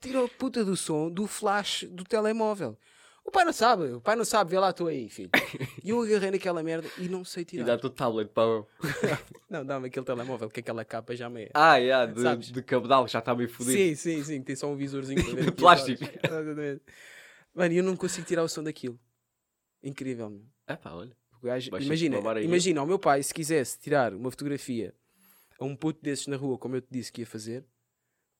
tirou 0.00 0.24
a 0.24 0.28
puta 0.28 0.64
do 0.64 0.76
som 0.76 1.10
do 1.10 1.26
flash 1.26 1.84
do 1.90 2.04
telemóvel. 2.04 2.78
O 3.22 3.30
pai 3.30 3.44
não 3.44 3.52
sabe, 3.52 3.84
o 3.92 4.00
pai 4.00 4.16
não 4.16 4.24
sabe, 4.24 4.50
vê 4.50 4.58
lá, 4.58 4.70
estou 4.70 4.86
aí, 4.88 5.08
filho. 5.10 5.30
E 5.84 5.90
eu 5.90 6.00
agarrei 6.00 6.30
naquela 6.30 6.62
merda 6.62 6.88
e 6.98 7.06
não 7.08 7.22
sei 7.24 7.42
E 7.42 7.44
tirar. 7.44 7.64
dá-te 7.64 7.86
o 7.86 7.90
tablet 7.90 8.28
para. 8.30 8.64
Não, 9.48 9.64
dá-me 9.64 9.88
aquele 9.88 10.06
telemóvel, 10.06 10.48
que 10.48 10.60
aquela 10.60 10.84
capa 10.84 11.14
já 11.14 11.28
me 11.28 11.42
é. 11.44 11.50
Ah, 11.52 11.76
yeah, 11.76 12.10
de, 12.10 12.22
Sabes? 12.22 12.50
de 12.50 12.62
cabedal, 12.62 13.06
já 13.08 13.18
está 13.18 13.34
meio 13.34 13.48
fodido. 13.48 13.76
Sim, 13.76 13.94
sim, 13.94 14.24
sim, 14.24 14.42
tem 14.42 14.54
só 14.56 14.68
um 14.68 14.76
visorzinho 14.76 15.20
De 15.22 15.52
plástico. 15.52 16.02
Exatamente. 16.02 16.82
Mano, 17.54 17.74
e 17.74 17.76
eu 17.78 17.84
não 17.84 17.94
consigo 17.96 18.26
tirar 18.26 18.42
o 18.44 18.48
som 18.48 18.62
daquilo. 18.62 18.98
Incrível, 19.82 20.30
meu. 20.30 20.44
É 20.66 20.76
pá, 20.76 20.92
olha. 20.92 21.16
Gajo- 21.42 21.70
imagina, 21.80 22.18
imagina, 22.42 22.82
o 22.82 22.86
meu 22.86 22.98
pai, 22.98 23.22
se 23.22 23.32
quisesse 23.32 23.78
tirar 23.78 24.12
uma 24.14 24.30
fotografia 24.30 24.94
a 25.58 25.64
um 25.64 25.74
puto 25.74 26.00
desses 26.02 26.26
na 26.26 26.36
rua, 26.36 26.58
como 26.58 26.76
eu 26.76 26.82
te 26.82 26.88
disse 26.90 27.10
que 27.10 27.22
ia 27.22 27.26
fazer, 27.26 27.64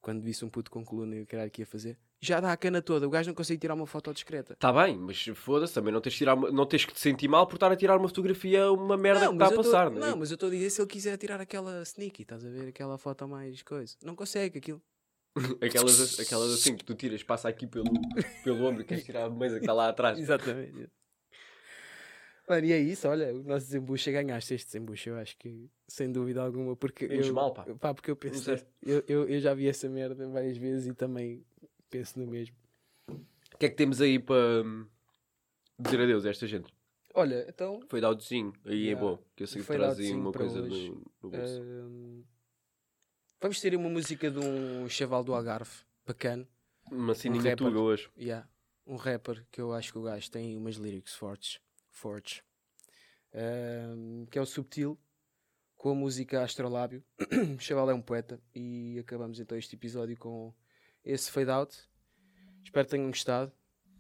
quando 0.03 0.21
visse 0.23 0.45
um 0.45 0.51
puto 0.51 0.71
com 0.71 0.85
coluna 0.85 1.17
e 1.17 1.23
o 1.23 1.27
caralho 1.27 1.51
que 1.51 1.63
ia 1.63 1.67
fazer, 1.67 1.99
já 2.21 2.39
dá 2.41 2.53
a 2.53 2.57
cana 2.59 2.83
toda. 2.83 3.07
O 3.07 3.11
gajo 3.11 3.29
não 3.31 3.35
consegue 3.35 3.59
tirar 3.59 3.73
uma 3.75 3.87
foto 3.87 4.13
discreta. 4.13 4.53
Está 4.53 4.71
bem, 4.71 4.99
mas 4.99 5.23
foda-se, 5.35 5.73
também 5.73 5.93
não 5.95 6.01
tens, 6.03 6.15
tirar, 6.15 6.37
não 6.37 6.67
tens 6.67 6.85
que 6.85 6.93
te 6.93 7.01
sentir 7.01 7.27
mal 7.29 7.47
por 7.47 7.55
estar 7.55 7.73
a 7.73 7.77
tirar 7.77 7.97
uma 7.97 8.07
fotografia 8.09 8.71
uma 8.71 8.99
merda 8.99 9.27
que 9.29 9.33
está 9.33 9.47
a 9.47 9.49
eu 9.51 9.57
tô- 9.57 9.63
passar. 9.63 9.91
não, 9.91 10.17
mas 10.19 10.31
eu 10.31 10.35
estou 10.35 10.49
a 10.49 10.53
dizer 10.53 10.69
se 10.69 10.81
ele 10.83 10.89
quiser 10.91 11.17
tirar 11.17 11.41
aquela 11.41 11.81
sneaky, 11.83 12.23
estás 12.23 12.45
a 12.45 12.51
ver? 12.51 12.69
Aquela 12.69 12.99
foto 12.99 13.27
mais 13.27 13.63
coisa. 13.63 13.97
Não 14.03 14.15
consegue 14.15 14.59
aquilo. 14.59 14.83
Aquelas, 15.63 16.19
aquelas 16.21 16.53
assim 16.53 16.77
que 16.77 16.85
tu 16.85 16.95
tiras, 16.95 17.23
passa 17.23 17.49
aqui 17.49 17.67
pelo, 17.67 17.85
pelo 18.45 18.65
ombro 18.67 18.83
e 18.83 18.85
queres 18.85 19.05
tirar 19.05 19.25
a 19.27 19.31
mesa 19.31 19.55
que 19.57 19.63
está 19.63 19.73
lá 19.73 19.89
atrás. 19.89 20.19
Exatamente. 20.21 20.91
Mano, 22.51 22.67
e 22.67 22.73
é 22.73 22.81
isso, 22.81 23.07
olha, 23.07 23.33
o 23.33 23.45
nosso 23.45 23.67
desembucho 23.67 24.11
é 24.11 24.13
ganhaste 24.13 24.55
este 24.55 24.67
desembuxo, 24.67 25.09
eu 25.09 25.17
acho 25.19 25.37
que 25.37 25.71
sem 25.87 26.11
dúvida 26.11 26.43
alguma, 26.43 26.75
porque 26.75 27.07
Menos 27.07 27.29
eu, 27.29 27.33
mal, 27.33 27.53
pá. 27.53 27.95
porque 27.95 28.11
eu 28.11 28.17
penso, 28.17 28.51
eu, 28.83 29.05
eu, 29.07 29.29
eu 29.29 29.39
já 29.41 29.55
vi 29.55 29.69
essa 29.69 29.89
merda 29.89 30.27
várias 30.27 30.57
vezes 30.57 30.89
e 30.89 30.93
também 30.93 31.45
penso 31.89 32.19
no 32.19 32.27
mesmo. 32.27 32.57
O 33.55 33.57
que 33.57 33.67
é 33.67 33.69
que 33.69 33.77
temos 33.77 34.01
aí 34.01 34.19
para 34.19 34.65
hum, 34.65 34.85
dizer 35.79 36.01
adeus 36.01 36.27
a 36.27 36.31
esta 36.31 36.45
gente? 36.49 36.75
Olha, 37.15 37.47
então, 37.49 37.79
Foi 37.89 38.01
dar 38.01 38.11
o 38.11 38.17
desenho, 38.17 38.53
aí 38.65 38.89
é 38.89 38.95
Yeah. 38.95 39.01
bom. 39.01 39.23
Que 39.37 39.45
eu 39.45 39.47
sei 39.47 39.63
que 39.63 39.69
traz 39.69 40.01
aí 40.01 40.11
uma 40.13 40.33
coisa 40.33 40.61
hoje. 40.61 40.91
no, 40.91 41.07
no 41.23 41.31
bolso. 41.31 41.63
hum, 41.63 42.25
vamos 43.41 43.61
ter 43.61 43.77
uma 43.77 43.89
música 43.89 44.29
de 44.29 44.41
um 44.41 44.89
chaval 44.89 45.23
do 45.23 45.33
Algarve, 45.33 45.71
bacana, 46.05 46.49
uma 46.91 47.15
sininha 47.15 47.57
tuga 47.57 47.79
hoje. 47.79 48.11
yeah, 48.19 48.49
um 48.85 48.97
rapper 48.97 49.47
que 49.53 49.61
eu 49.61 49.73
acho 49.73 49.93
que 49.93 49.99
o 50.01 50.03
gajo 50.03 50.29
tem 50.33 50.57
umas 50.57 50.75
lyrics 50.75 51.15
fortes, 51.15 51.61
fortes, 52.01 52.43
Hum, 53.33 54.27
que 54.31 54.39
é 54.39 54.43
o 54.43 54.47
Subtil, 54.47 54.99
com 55.77 55.91
a 55.91 55.95
música 55.95 56.43
Astrolábio. 56.43 57.03
chaval 57.59 57.91
é 57.91 57.95
um 57.95 58.03
poeta 58.03 58.41
e 58.55 58.99
acabamos 58.99 59.39
então 59.39 59.57
este 59.57 59.77
episódio 59.77 60.17
com 60.19 60.53
esse 61.05 61.31
fade 61.31 61.51
out. 61.51 61.77
Espero 62.65 62.85
que 62.87 62.91
tenham 62.91 63.07
gostado. 63.09 63.53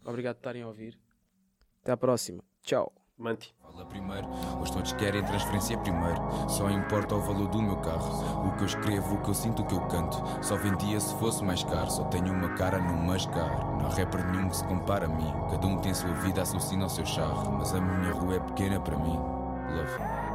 Obrigado 0.04 0.36
por 0.36 0.40
estarem 0.40 0.62
a 0.62 0.66
ouvir. 0.66 0.98
Até 1.82 1.92
à 1.92 1.96
próxima. 1.96 2.42
Tchau. 2.62 2.99
Manti. 3.20 3.54
Fala 3.62 3.84
primeiro, 3.84 4.26
os 4.62 4.70
todos 4.70 4.92
querem 4.94 5.22
transferência 5.22 5.76
primeiro. 5.78 6.18
Só 6.48 6.70
importa 6.70 7.14
o 7.14 7.20
valor 7.20 7.48
do 7.48 7.60
meu 7.60 7.76
carro. 7.76 8.48
O 8.48 8.56
que 8.56 8.62
eu 8.62 8.66
escrevo, 8.66 9.14
o 9.14 9.22
que 9.22 9.28
eu 9.28 9.34
sinto, 9.34 9.60
o 9.60 9.66
que 9.66 9.74
eu 9.74 9.80
canto. 9.88 10.16
Só 10.42 10.56
vendia 10.56 10.98
se 10.98 11.14
fosse 11.16 11.44
mais 11.44 11.62
caro. 11.62 11.90
Só 11.90 12.04
tenho 12.04 12.32
uma 12.32 12.48
cara 12.54 12.78
no 12.78 12.94
mascar. 12.94 13.76
Não 13.76 13.86
há 13.86 13.90
rapper 13.90 14.26
nenhum 14.30 14.48
que 14.48 14.56
se 14.56 14.64
compara 14.64 15.04
a 15.04 15.08
mim. 15.08 15.32
Cada 15.50 15.66
um 15.66 15.78
tem 15.78 15.92
sua 15.92 16.12
vida, 16.14 16.40
assassina 16.40 16.86
o 16.86 16.90
seu 16.90 17.04
charro. 17.04 17.52
Mas 17.58 17.74
a 17.74 17.80
minha 17.80 18.12
rua 18.14 18.36
é 18.36 18.40
pequena 18.40 18.80
para 18.80 18.96
mim. 18.96 19.18
Love. 19.70 20.29